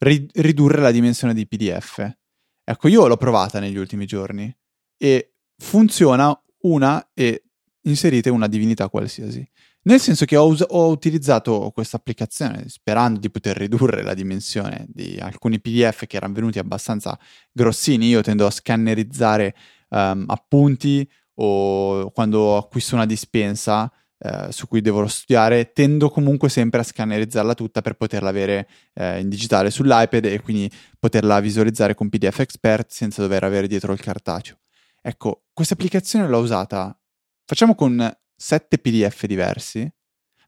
ri- 0.00 0.28
ridurre 0.34 0.82
la 0.82 0.90
dimensione 0.90 1.32
di 1.32 1.46
PDF. 1.46 2.21
Ecco, 2.64 2.88
io 2.88 3.06
l'ho 3.06 3.16
provata 3.16 3.58
negli 3.58 3.76
ultimi 3.76 4.06
giorni 4.06 4.54
e 4.96 5.34
funziona 5.58 6.38
una 6.62 7.10
e 7.12 7.44
inserite 7.82 8.30
una 8.30 8.46
divinità 8.46 8.88
qualsiasi. 8.88 9.46
Nel 9.84 9.98
senso 9.98 10.24
che 10.24 10.36
ho, 10.36 10.46
us- 10.46 10.64
ho 10.68 10.88
utilizzato 10.88 11.70
questa 11.74 11.96
applicazione 11.96 12.68
sperando 12.68 13.18
di 13.18 13.30
poter 13.30 13.56
ridurre 13.56 14.02
la 14.02 14.14
dimensione 14.14 14.86
di 14.88 15.18
alcuni 15.20 15.60
PDF 15.60 16.06
che 16.06 16.16
erano 16.16 16.34
venuti 16.34 16.60
abbastanza 16.60 17.18
grossini. 17.50 18.06
Io 18.08 18.20
tendo 18.20 18.46
a 18.46 18.50
scannerizzare 18.50 19.56
um, 19.88 20.24
appunti 20.28 21.08
o 21.34 22.10
quando 22.12 22.56
acquisto 22.56 22.94
una 22.94 23.06
dispensa 23.06 23.90
eh, 24.24 24.52
su 24.52 24.68
cui 24.68 24.80
devo 24.80 25.04
studiare, 25.08 25.72
tendo 25.72 26.08
comunque 26.08 26.48
sempre 26.48 26.80
a 26.80 26.84
scannerizzarla 26.84 27.54
tutta 27.54 27.80
per 27.80 27.94
poterla 27.94 28.28
avere 28.28 28.68
eh, 28.94 29.18
in 29.18 29.28
digitale 29.28 29.68
sull'iPad 29.68 30.26
e 30.26 30.40
quindi 30.40 30.70
poterla 30.98 31.40
visualizzare 31.40 31.94
con 31.94 32.08
PDF 32.08 32.38
Expert 32.38 32.92
senza 32.92 33.20
dover 33.20 33.42
avere 33.42 33.66
dietro 33.66 33.92
il 33.92 34.00
cartaceo. 34.00 34.58
Ecco, 35.00 35.46
questa 35.52 35.74
applicazione 35.74 36.28
l'ho 36.28 36.38
usata, 36.38 36.96
facciamo 37.44 37.74
con 37.74 38.16
sette 38.36 38.78
PDF 38.78 39.26
diversi, 39.26 39.92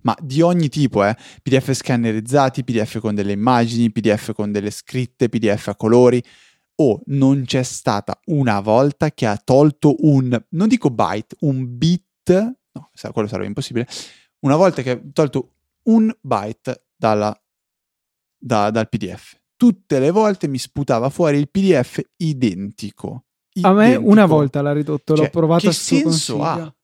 ma 0.03 0.17
di 0.21 0.41
ogni 0.41 0.69
tipo, 0.69 1.05
eh? 1.05 1.17
PDF 1.43 1.73
scannerizzati, 1.73 2.63
PDF 2.63 3.01
con 3.01 3.17
delle 3.17 3.33
immagini, 3.33 3.91
PDF 3.91 4.33
con 4.35 4.53
delle 4.53 4.71
scritte, 4.71 5.29
PDF 5.29 5.69
a 5.69 5.75
colori. 5.75 6.23
O 6.77 6.91
oh, 6.91 7.01
non 7.07 7.45
c'è 7.45 7.63
stata 7.63 8.21
una 8.27 8.61
volta 8.61 9.11
che 9.13 9.27
ha 9.27 9.37
tolto 9.37 9.95
un, 10.01 10.41
non 10.51 10.69
dico 10.69 10.91
byte, 10.91 11.37
un 11.41 11.77
bit 11.77 12.57
no, 12.75 12.91
quello 13.13 13.29
sarebbe 13.29 13.49
impossibile, 13.49 13.87
una 14.41 14.57
volta 14.57 14.83
che 14.83 14.91
ho 14.93 15.01
tolto 15.13 15.55
un 15.85 16.15
byte 16.21 16.87
dalla, 16.95 17.37
da, 18.37 18.71
dal 18.71 18.89
PDF. 18.89 19.37
Tutte 19.57 19.99
le 19.99 20.11
volte 20.11 20.49
mi 20.49 20.59
sputava 20.59 21.09
fuori 21.11 21.39
il 21.39 21.49
PDF 21.49 22.01
identico. 22.17 23.25
identico. 23.53 23.69
A 23.69 23.73
me 23.73 23.97
una 23.97 24.27
volta 24.27 24.61
l'ha 24.63 24.73
ridotto, 24.73 25.15
cioè, 25.15 25.25
l'ho 25.25 25.31
provato 25.31 25.69
Che 25.69 25.73
senso 25.73 26.43
ha? 26.43 26.75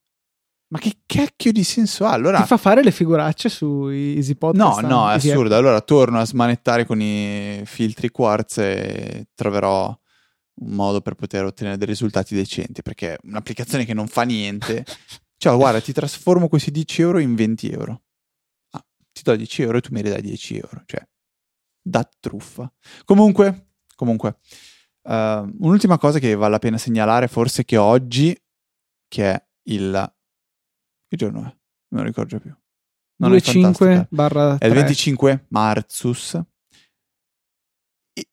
Ma 0.72 0.78
che 0.78 0.98
cacchio 1.04 1.50
di 1.50 1.64
senso 1.64 2.04
ha? 2.04 2.12
Allora... 2.12 2.40
Ti 2.40 2.46
fa 2.46 2.56
fare 2.56 2.82
le 2.82 2.92
figuracce 2.92 3.48
su 3.48 3.88
Easy 3.88 4.36
Podcast? 4.36 4.80
No, 4.82 4.88
no, 4.88 5.10
è 5.10 5.14
assurdo. 5.14 5.56
Allora 5.56 5.80
torno 5.80 6.20
a 6.20 6.24
smanettare 6.24 6.86
con 6.86 7.00
i 7.00 7.60
filtri 7.64 8.08
quartz 8.10 8.58
e 8.58 9.26
troverò 9.34 9.88
un 9.88 10.70
modo 10.72 11.00
per 11.00 11.14
poter 11.14 11.44
ottenere 11.44 11.76
dei 11.76 11.88
risultati 11.88 12.36
decenti, 12.36 12.82
perché 12.82 13.18
un'applicazione 13.24 13.84
che 13.84 13.94
non 13.94 14.06
fa 14.06 14.22
niente 14.22 14.84
Ciao, 15.42 15.56
guarda, 15.56 15.80
ti 15.80 15.94
trasformo 15.94 16.48
questi 16.48 16.70
10 16.70 17.00
euro 17.00 17.18
in 17.18 17.34
20 17.34 17.70
euro. 17.70 18.02
Ah, 18.72 18.84
ti 19.10 19.22
do 19.22 19.34
10 19.34 19.62
euro 19.62 19.78
e 19.78 19.80
tu 19.80 19.88
mi 19.90 20.02
ridai 20.02 20.20
10 20.20 20.56
euro. 20.58 20.82
Cioè, 20.84 21.02
da 21.80 22.06
truffa. 22.20 22.70
Comunque, 23.06 23.70
comunque, 23.96 24.38
uh, 25.04 25.12
un'ultima 25.60 25.96
cosa 25.96 26.18
che 26.18 26.34
vale 26.34 26.50
la 26.50 26.58
pena 26.58 26.76
segnalare, 26.76 27.26
forse 27.26 27.64
che 27.64 27.78
oggi, 27.78 28.38
che 29.08 29.32
è 29.32 29.46
il... 29.70 30.14
Che 31.08 31.16
giorno 31.16 31.38
è? 31.38 31.56
Non 31.88 32.02
lo 32.02 32.02
ricordo 32.02 32.38
più. 32.38 32.54
Non 33.16 33.30
25 33.30 34.08
barra 34.10 34.58
3. 34.58 34.66
È 34.66 34.70
il 34.70 34.76
25 34.76 35.46
marzus. 35.48 36.38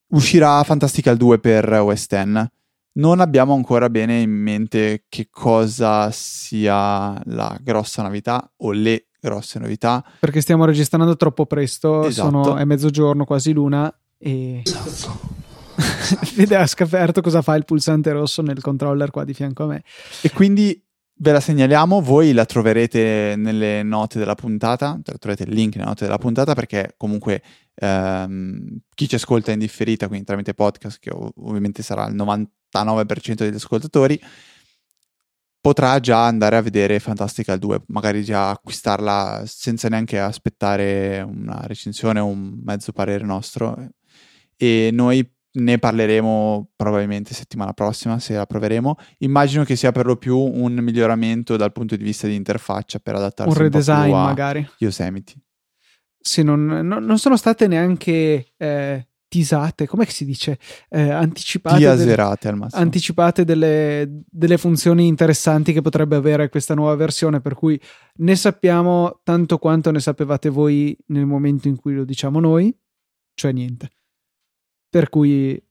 Uscirà 0.08 0.62
Fantastical 0.64 1.16
2 1.16 1.40
per 1.40 1.72
OS 1.72 2.06
X 2.06 2.50
non 2.98 3.20
abbiamo 3.20 3.54
ancora 3.54 3.90
bene 3.90 4.20
in 4.20 4.32
mente 4.32 5.06
che 5.10 5.28
cosa 5.30 6.10
sia 6.12 7.20
la 7.26 7.58
grossa 7.62 8.02
novità 8.02 8.52
o 8.58 8.72
le 8.72 9.08
grosse 9.20 9.60
novità. 9.60 10.04
Perché 10.20 10.42
stiamo 10.42 10.66
registrando 10.66 11.16
troppo 11.16 11.46
presto, 11.46 12.06
esatto. 12.06 12.44
sono, 12.44 12.58
è 12.58 12.66
mezzogiorno, 12.66 13.26
quasi 13.26 13.54
l'una 13.54 13.94
e... 14.18 14.62
Esatto. 14.64 15.46
Vede 16.36 16.56
ha 16.56 16.66
scoperto 16.66 17.22
cosa 17.22 17.44
fa 17.44 17.56
il 17.56 17.66
pulsante 17.66 18.12
rosso 18.12 18.42
nel 18.42 18.62
controller 18.62 19.12
qua 19.12 19.24
di 19.24 19.34
fianco 19.34 19.64
a 19.64 19.68
me. 19.68 19.84
E 20.22 20.32
quindi 20.32 20.84
ve 21.20 21.32
la 21.32 21.40
segnaliamo, 21.40 22.02
voi 22.02 22.32
la 22.34 22.46
troverete 22.46 23.36
nelle 23.38 23.84
note 23.84 24.20
della 24.20 24.36
puntata, 24.36 25.00
troverete 25.04 25.50
il 25.50 25.56
link 25.56 25.76
nelle 25.76 25.88
note 25.88 26.06
della 26.06 26.18
puntata 26.18 26.54
perché 26.54 26.94
comunque 26.98 27.42
ehm, 27.76 28.80
chi 28.94 29.08
ci 29.08 29.16
ascolta 29.16 29.52
in 29.52 29.60
differita, 29.60 30.08
quindi 30.08 30.26
tramite 30.26 30.54
podcast, 30.54 31.00
che 31.00 31.12
ovviamente 31.12 31.82
sarà 31.82 32.08
il 32.08 32.16
99% 32.16 32.48
degli 33.36 33.56
ascoltatori, 33.56 34.20
potrà 35.60 36.00
già 36.00 36.26
andare 36.26 36.56
a 36.56 36.62
vedere 36.62 37.00
Fantastical 37.00 37.58
2, 37.58 37.84
magari 37.88 38.24
già 38.24 38.52
acquistarla 38.52 39.44
senza 39.46 39.90
neanche 39.90 40.20
aspettare 40.20 41.22
una 41.22 41.62
recensione 41.66 42.20
o 42.20 42.26
un 42.26 42.62
mezzo 42.64 42.92
parere 42.92 43.26
nostro. 43.26 43.90
E 44.56 44.90
noi 44.92 45.30
ne 45.58 45.80
parleremo 45.80 46.70
probabilmente 46.76 47.34
settimana 47.34 47.74
prossima 47.74 48.20
se 48.20 48.34
la 48.34 48.46
proveremo. 48.46 48.96
Immagino 49.20 49.64
che 49.64 49.76
sia 49.76 49.92
per 49.92 50.06
lo 50.06 50.18
più 50.18 50.38
un 50.38 50.74
miglioramento 50.74 51.58
dal 51.58 51.72
punto 51.72 51.96
di 51.96 52.04
vista 52.04 52.28
di 52.28 52.36
interfaccia 52.36 53.00
per 53.00 53.16
adattarsi 53.16 53.58
un 53.58 53.64
redesign 53.64 54.12
un 54.12 54.22
magari. 54.22 54.70
Yosemite. 54.78 55.34
Sì, 56.20 56.44
non, 56.44 56.66
non, 56.66 57.04
non, 57.04 57.18
sono 57.18 57.38
state 57.38 57.68
neanche 57.68 58.48
eh, 58.58 59.08
tisate, 59.30 59.88
come 59.88 60.06
si 60.06 60.26
dice? 60.26 60.60
Eh, 60.90 61.10
anticipate. 61.10 61.78
Tiaserate 61.78 62.40
delle, 62.42 62.52
al 62.52 62.58
massimo. 62.58 62.82
Anticipate 62.82 63.46
delle, 63.46 64.24
delle 64.30 64.58
funzioni 64.58 65.08
interessanti 65.08 65.74
che 65.74 65.82
potrebbe 65.82 66.16
avere 66.16 66.50
questa 66.50 66.74
nuova 66.74 66.96
versione, 66.96 67.40
per 67.40 67.54
cui 67.54 67.80
ne 68.16 68.36
sappiamo 68.36 69.22
tanto 69.24 69.58
quanto 69.58 69.90
ne 69.92 70.00
sapevate 70.00 70.50
voi 70.50 70.98
nel 71.08 71.26
momento 71.26 71.68
in 71.68 71.78
cui 71.78 71.94
lo 71.94 72.04
diciamo 72.04 72.40
noi, 72.40 72.76
cioè 73.34 73.52
niente. 73.54 73.92
Per 74.90 75.10
cui 75.10 75.62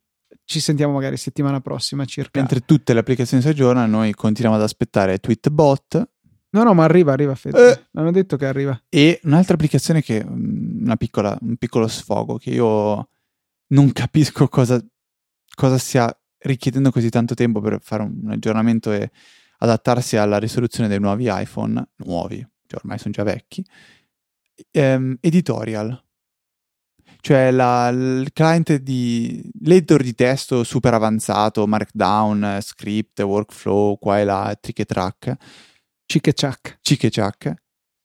ci 0.47 0.59
sentiamo 0.61 0.93
magari 0.93 1.17
settimana 1.17 1.59
prossima 1.59 2.05
circa. 2.05 2.39
Mentre 2.39 2.61
tutte 2.61 2.93
le 2.93 2.99
applicazioni 2.99 3.43
si 3.43 3.49
aggiornano, 3.49 3.97
noi 3.97 4.13
continuiamo 4.13 4.57
ad 4.57 4.63
aspettare 4.63 5.19
Tweetbot. 5.19 6.09
No, 6.51 6.63
no, 6.63 6.73
ma 6.73 6.85
arriva, 6.85 7.11
arriva, 7.11 7.35
Fede. 7.35 7.71
Eh. 7.71 7.81
L'hanno 7.91 8.11
detto 8.11 8.37
che 8.37 8.45
arriva. 8.45 8.81
E 8.87 9.19
un'altra 9.23 9.55
applicazione 9.55 10.01
che, 10.01 10.23
mm, 10.23 10.83
una 10.85 10.95
piccola, 10.95 11.37
un 11.41 11.57
piccolo 11.57 11.87
sfogo, 11.87 12.37
che 12.37 12.51
io 12.51 13.09
non 13.67 13.91
capisco 13.91 14.47
cosa, 14.47 14.81
cosa 15.53 15.77
stia 15.77 16.17
richiedendo 16.39 16.91
così 16.91 17.09
tanto 17.09 17.33
tempo 17.33 17.59
per 17.59 17.79
fare 17.81 18.03
un 18.03 18.29
aggiornamento 18.31 18.93
e 18.93 19.11
adattarsi 19.59 20.15
alla 20.15 20.37
risoluzione 20.37 20.87
dei 20.87 20.99
nuovi 20.99 21.25
iPhone, 21.27 21.89
nuovi, 21.97 22.37
cioè 22.37 22.79
ormai 22.79 22.99
sono 22.99 23.13
già 23.13 23.23
vecchi, 23.23 23.65
ehm, 24.71 25.17
editorial 25.19 26.05
cioè 27.21 27.51
la, 27.51 27.89
il 27.89 28.29
client 28.33 28.75
di 28.75 29.49
l'editor 29.61 30.01
di 30.01 30.13
testo 30.13 30.63
super 30.63 30.93
avanzato, 30.93 31.67
Markdown, 31.67 32.59
script, 32.61 33.19
workflow, 33.21 33.97
qua 33.97 34.19
e 34.19 34.23
là, 34.23 34.57
trick 34.59 34.79
e 34.79 34.85
track. 34.85 35.35
Cic 36.05 36.27
e 36.27 36.33
ciac. 36.33 36.79
Cic 36.81 37.03
e 37.03 37.09
ciac. 37.09 37.53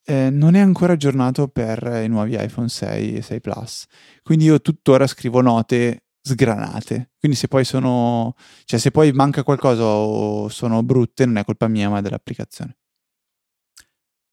Eh, 0.04 0.30
non 0.30 0.54
è 0.54 0.60
ancora 0.60 0.94
aggiornato 0.94 1.46
per 1.46 2.02
i 2.04 2.08
nuovi 2.08 2.34
iPhone 2.34 2.68
6 2.68 3.14
e 3.14 3.22
6 3.22 3.40
Plus. 3.40 3.86
Quindi 4.22 4.46
io 4.46 4.60
tuttora 4.60 5.06
scrivo 5.06 5.40
note 5.40 6.06
sgranate. 6.20 7.12
Quindi 7.18 7.36
se 7.36 7.48
poi 7.48 7.64
sono, 7.64 8.34
cioè 8.64 8.80
se 8.80 8.90
poi 8.90 9.12
manca 9.12 9.44
qualcosa 9.44 9.84
o 9.84 10.48
sono 10.48 10.82
brutte, 10.82 11.26
non 11.26 11.36
è 11.36 11.44
colpa 11.44 11.68
mia, 11.68 11.88
ma 11.88 12.00
dell'applicazione. 12.00 12.78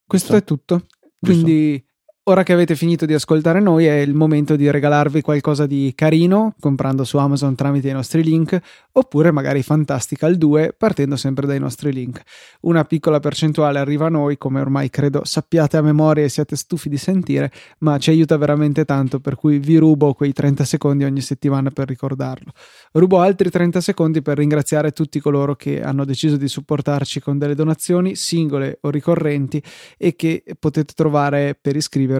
Questo 0.05 0.33
Giusto? 0.33 0.35
è 0.37 0.43
tutto. 0.43 0.85
Quindi 1.19 1.83
ora 2.29 2.43
che 2.43 2.53
avete 2.53 2.75
finito 2.75 3.07
di 3.07 3.15
ascoltare 3.15 3.59
noi 3.59 3.87
è 3.87 3.95
il 3.95 4.13
momento 4.13 4.55
di 4.55 4.69
regalarvi 4.69 5.21
qualcosa 5.21 5.65
di 5.65 5.93
carino 5.95 6.53
comprando 6.59 7.03
su 7.03 7.17
Amazon 7.17 7.55
tramite 7.55 7.89
i 7.89 7.91
nostri 7.91 8.23
link 8.23 8.59
oppure 8.91 9.31
magari 9.31 9.63
Fantastical 9.63 10.35
2 10.35 10.75
partendo 10.77 11.15
sempre 11.15 11.47
dai 11.47 11.57
nostri 11.57 11.91
link. 11.91 12.21
Una 12.61 12.83
piccola 12.83 13.19
percentuale 13.19 13.79
arriva 13.79 14.05
a 14.05 14.09
noi 14.09 14.37
come 14.37 14.61
ormai 14.61 14.91
credo 14.91 15.21
sappiate 15.23 15.77
a 15.77 15.81
memoria 15.81 16.23
e 16.23 16.29
siate 16.29 16.55
stufi 16.55 16.87
di 16.87 16.97
sentire 16.97 17.51
ma 17.79 17.97
ci 17.97 18.11
aiuta 18.11 18.37
veramente 18.37 18.85
tanto 18.85 19.19
per 19.19 19.33
cui 19.33 19.57
vi 19.57 19.77
rubo 19.77 20.13
quei 20.13 20.31
30 20.31 20.65
secondi 20.65 21.05
ogni 21.05 21.21
settimana 21.21 21.71
per 21.71 21.87
ricordarlo. 21.87 22.51
Rubo 22.91 23.21
altri 23.21 23.49
30 23.49 23.81
secondi 23.81 24.21
per 24.21 24.37
ringraziare 24.37 24.91
tutti 24.91 25.19
coloro 25.19 25.55
che 25.55 25.81
hanno 25.81 26.05
deciso 26.05 26.37
di 26.37 26.47
supportarci 26.47 27.21
con 27.21 27.39
delle 27.39 27.55
donazioni 27.55 28.13
singole 28.13 28.77
o 28.81 28.91
ricorrenti 28.91 29.63
e 29.97 30.15
che 30.15 30.43
potete 30.59 30.93
trovare 30.93 31.57
per 31.59 31.75
iscrivervi 31.75 32.17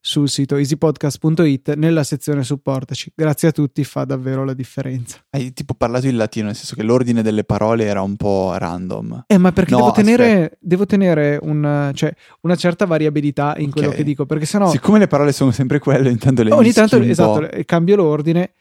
sul 0.00 0.28
sito 0.28 0.56
easypodcast.it 0.56 1.74
nella 1.74 2.04
sezione 2.04 2.42
supportaci. 2.42 3.12
Grazie 3.14 3.48
a 3.48 3.52
tutti, 3.52 3.84
fa 3.84 4.04
davvero 4.04 4.44
la 4.44 4.54
differenza. 4.54 5.18
Hai 5.30 5.52
tipo 5.52 5.74
parlato 5.74 6.06
in 6.06 6.16
latino, 6.16 6.46
nel 6.46 6.54
senso 6.54 6.74
che 6.74 6.82
l'ordine 6.82 7.22
delle 7.22 7.44
parole 7.44 7.84
era 7.84 8.02
un 8.02 8.16
po' 8.16 8.54
random. 8.56 9.24
Eh, 9.26 9.38
ma 9.38 9.52
perché 9.52 9.72
no, 9.72 9.78
devo, 9.78 9.92
tenere, 9.92 10.58
devo 10.60 10.86
tenere, 10.86 11.38
un, 11.42 11.90
cioè, 11.94 12.14
una 12.42 12.56
certa 12.56 12.86
variabilità 12.86 13.54
in 13.58 13.70
quello 13.70 13.88
okay. 13.88 13.98
che 13.98 14.04
dico, 14.04 14.26
perché 14.26 14.46
sennò... 14.46 14.70
Siccome 14.70 14.98
le 14.98 15.06
parole 15.06 15.32
sono 15.32 15.50
sempre 15.50 15.78
quelle, 15.78 16.10
intanto 16.10 16.42
le 16.42 16.52
Ogni 16.52 16.72
tanto, 16.72 16.98
esatto, 16.98 17.48
cambio 17.64 17.96
l'ordine 17.96 18.52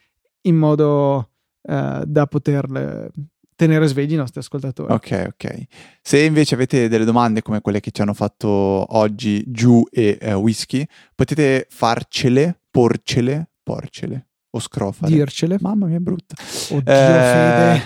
in 0.42 0.56
modo 0.56 1.30
uh, 1.62 2.04
da 2.06 2.28
poterle 2.28 3.12
tenere 3.60 3.88
svegli 3.88 4.14
i 4.14 4.16
nostri 4.16 4.40
ascoltatori. 4.40 4.94
Ok, 4.94 5.26
ok. 5.34 5.64
Se 6.02 6.24
invece 6.24 6.56
avete 6.56 6.88
delle 6.88 7.04
domande 7.04 7.42
come 7.42 7.60
quelle 7.60 7.82
che 7.82 7.92
ci 7.92 8.02
hanno 8.02 8.14
fatto 8.14 8.48
oggi 8.48 9.44
Giù 9.48 9.84
e 9.92 10.18
uh, 10.22 10.28
Whisky, 10.36 10.88
potete 11.14 11.68
farcele, 11.70 12.62
porcele, 12.72 13.50
porcele 13.62 14.28
o 14.52 14.60
scrofare. 14.62 15.12
Dircele. 15.12 15.58
Mamma 15.60 15.88
mia, 15.88 16.00
brutta. 16.00 16.36
Oddio, 16.70 16.94
eh. 16.94 17.82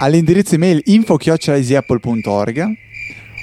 All'indirizzo 0.00 0.54
email 0.54 0.80
info-easyapple.org 0.82 2.64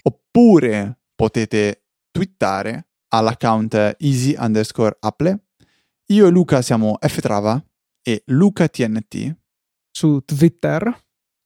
oppure 0.02 1.00
potete 1.14 1.84
twittare 2.10 2.88
all'account 3.10 3.96
easy 4.00 4.36
underscore 4.40 4.98
apple. 5.02 5.40
Io 6.08 6.26
e 6.26 6.32
Luca 6.32 6.64
siamo 6.64 6.98
ftrava 7.00 7.64
e 8.02 8.24
lucatnt 8.26 9.38
su 10.00 10.22
Twitter. 10.24 10.98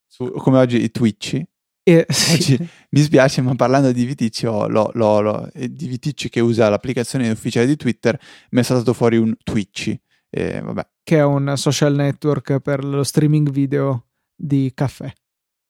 Su, 0.06 0.32
come 0.34 0.60
oggi 0.60 0.84
i 0.84 0.92
Twitch. 0.92 1.42
E, 1.82 2.06
sì. 2.08 2.56
mi 2.92 3.02
spiace, 3.02 3.42
ma 3.42 3.56
parlando 3.56 3.92
di 3.92 4.06
Viticci, 4.06 4.46
oh, 4.46 4.68
lo, 4.68 4.92
lo, 4.94 5.22
lo, 5.22 5.50
di 5.54 5.88
Viticci 5.88 6.30
che 6.30 6.40
usa 6.40 6.70
l'applicazione 6.70 7.32
ufficiale 7.32 7.66
di 7.66 7.76
Twitter, 7.76 8.20
mi 8.52 8.60
è 8.60 8.64
saltato 8.64 8.94
fuori 8.94 9.18
un 9.18 9.36
Twitch. 9.44 9.96
E, 10.30 10.62
vabbè. 10.62 10.88
Che 11.02 11.18
è 11.18 11.24
un 11.24 11.54
social 11.58 11.96
network 11.96 12.60
per 12.60 12.84
lo 12.84 13.04
streaming 13.04 13.50
video 13.50 14.10
di 14.36 14.72
caffè. 14.76 15.12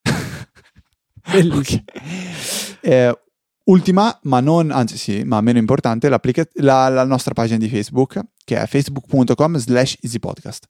Bellissimo. 1.32 1.84
Okay. 1.86 2.80
Eh, 2.82 3.18
ultima, 3.64 4.18
ma 4.24 4.40
non, 4.40 4.70
anzi 4.70 4.98
sì, 4.98 5.22
ma 5.24 5.40
meno 5.40 5.58
importante, 5.58 6.10
la, 6.10 6.88
la, 6.90 7.04
nostra 7.04 7.32
pagina 7.32 7.56
di 7.56 7.68
Facebook, 7.70 8.20
che 8.44 8.60
è 8.60 8.66
facebook.com 8.66 9.56
slash 9.56 9.96
easypodcast. 10.02 10.66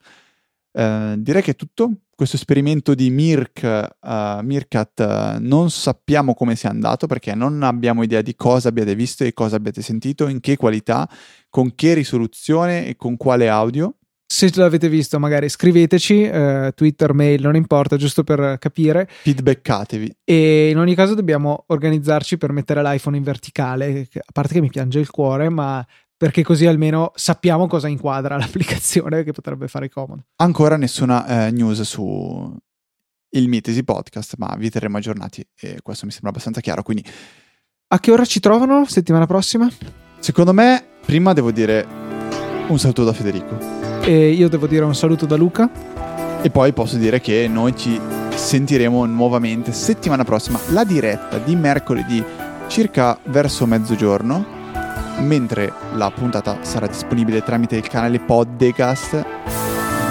Eh, 0.70 1.14
direi 1.18 1.42
che 1.42 1.50
è 1.50 1.56
tutto. 1.56 1.90
Questo 2.16 2.36
esperimento 2.36 2.94
di 2.94 3.10
Mirk, 3.10 3.88
uh, 4.00 4.40
Mirkat 4.42 5.36
uh, 5.38 5.44
non 5.44 5.70
sappiamo 5.70 6.34
come 6.34 6.54
sia 6.54 6.70
andato 6.70 7.08
perché 7.08 7.34
non 7.34 7.62
abbiamo 7.64 8.04
idea 8.04 8.22
di 8.22 8.36
cosa 8.36 8.68
abbiate 8.68 8.94
visto 8.94 9.24
e 9.24 9.32
cosa 9.32 9.56
abbiate 9.56 9.82
sentito, 9.82 10.28
in 10.28 10.38
che 10.38 10.56
qualità, 10.56 11.08
con 11.50 11.74
che 11.74 11.94
risoluzione 11.94 12.86
e 12.86 12.94
con 12.94 13.16
quale 13.16 13.48
audio. 13.48 13.96
Se 14.26 14.50
l'avete 14.54 14.88
visto, 14.88 15.18
magari 15.18 15.48
scriveteci, 15.48 16.22
eh, 16.22 16.72
Twitter, 16.74 17.12
mail, 17.12 17.42
non 17.42 17.56
importa, 17.56 17.96
giusto 17.96 18.24
per 18.24 18.58
capire. 18.58 19.08
Feedbackatevi. 19.08 20.16
E 20.24 20.70
in 20.70 20.78
ogni 20.78 20.94
caso 20.94 21.14
dobbiamo 21.14 21.64
organizzarci 21.66 22.38
per 22.38 22.50
mettere 22.52 22.82
l'iPhone 22.82 23.16
in 23.16 23.22
verticale, 23.22 24.08
a 24.12 24.32
parte 24.32 24.54
che 24.54 24.60
mi 24.60 24.70
piange 24.70 24.98
il 24.98 25.10
cuore, 25.10 25.48
ma 25.50 25.84
perché 26.16 26.42
così 26.42 26.66
almeno 26.66 27.12
sappiamo 27.14 27.66
cosa 27.66 27.88
inquadra 27.88 28.36
l'applicazione 28.38 29.22
che 29.24 29.32
potrebbe 29.32 29.68
fare 29.68 29.88
comodo. 29.88 30.26
Ancora 30.36 30.76
nessuna 30.76 31.46
eh, 31.46 31.50
news 31.50 31.80
su 31.82 32.56
il 33.30 33.48
Mitesi 33.48 33.82
Podcast, 33.84 34.34
ma 34.38 34.54
vi 34.56 34.70
terremo 34.70 34.96
aggiornati 34.96 35.46
e 35.60 35.80
questo 35.82 36.06
mi 36.06 36.12
sembra 36.12 36.30
abbastanza 36.30 36.60
chiaro. 36.60 36.82
Quindi, 36.82 37.04
a 37.88 37.98
che 37.98 38.10
ora 38.10 38.24
ci 38.24 38.40
trovano 38.40 38.84
settimana 38.86 39.26
prossima? 39.26 39.68
Secondo 40.18 40.52
me, 40.52 40.84
prima 41.04 41.32
devo 41.32 41.50
dire 41.50 41.86
un 42.68 42.78
saluto 42.78 43.04
da 43.04 43.12
Federico. 43.12 43.58
E 44.02 44.30
io 44.30 44.48
devo 44.48 44.66
dire 44.66 44.84
un 44.84 44.94
saluto 44.94 45.26
da 45.26 45.36
Luca. 45.36 45.70
E 46.42 46.50
poi 46.50 46.72
posso 46.72 46.96
dire 46.96 47.20
che 47.20 47.48
noi 47.48 47.74
ci 47.76 47.98
sentiremo 48.34 49.04
nuovamente 49.06 49.72
settimana 49.72 50.24
prossima, 50.24 50.60
la 50.70 50.84
diretta 50.84 51.38
di 51.38 51.56
mercoledì 51.56 52.22
circa 52.68 53.18
verso 53.24 53.66
mezzogiorno 53.66 54.53
mentre 55.18 55.72
la 55.94 56.10
puntata 56.10 56.58
sarà 56.62 56.86
disponibile 56.86 57.42
tramite 57.42 57.76
il 57.76 57.86
canale 57.88 58.20
podcast 58.20 59.24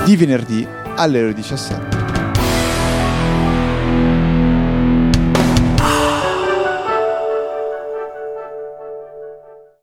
di 0.06 0.16
venerdì 0.16 0.68
alle 0.96 1.24
ore 1.24 1.34
17. 1.34 2.03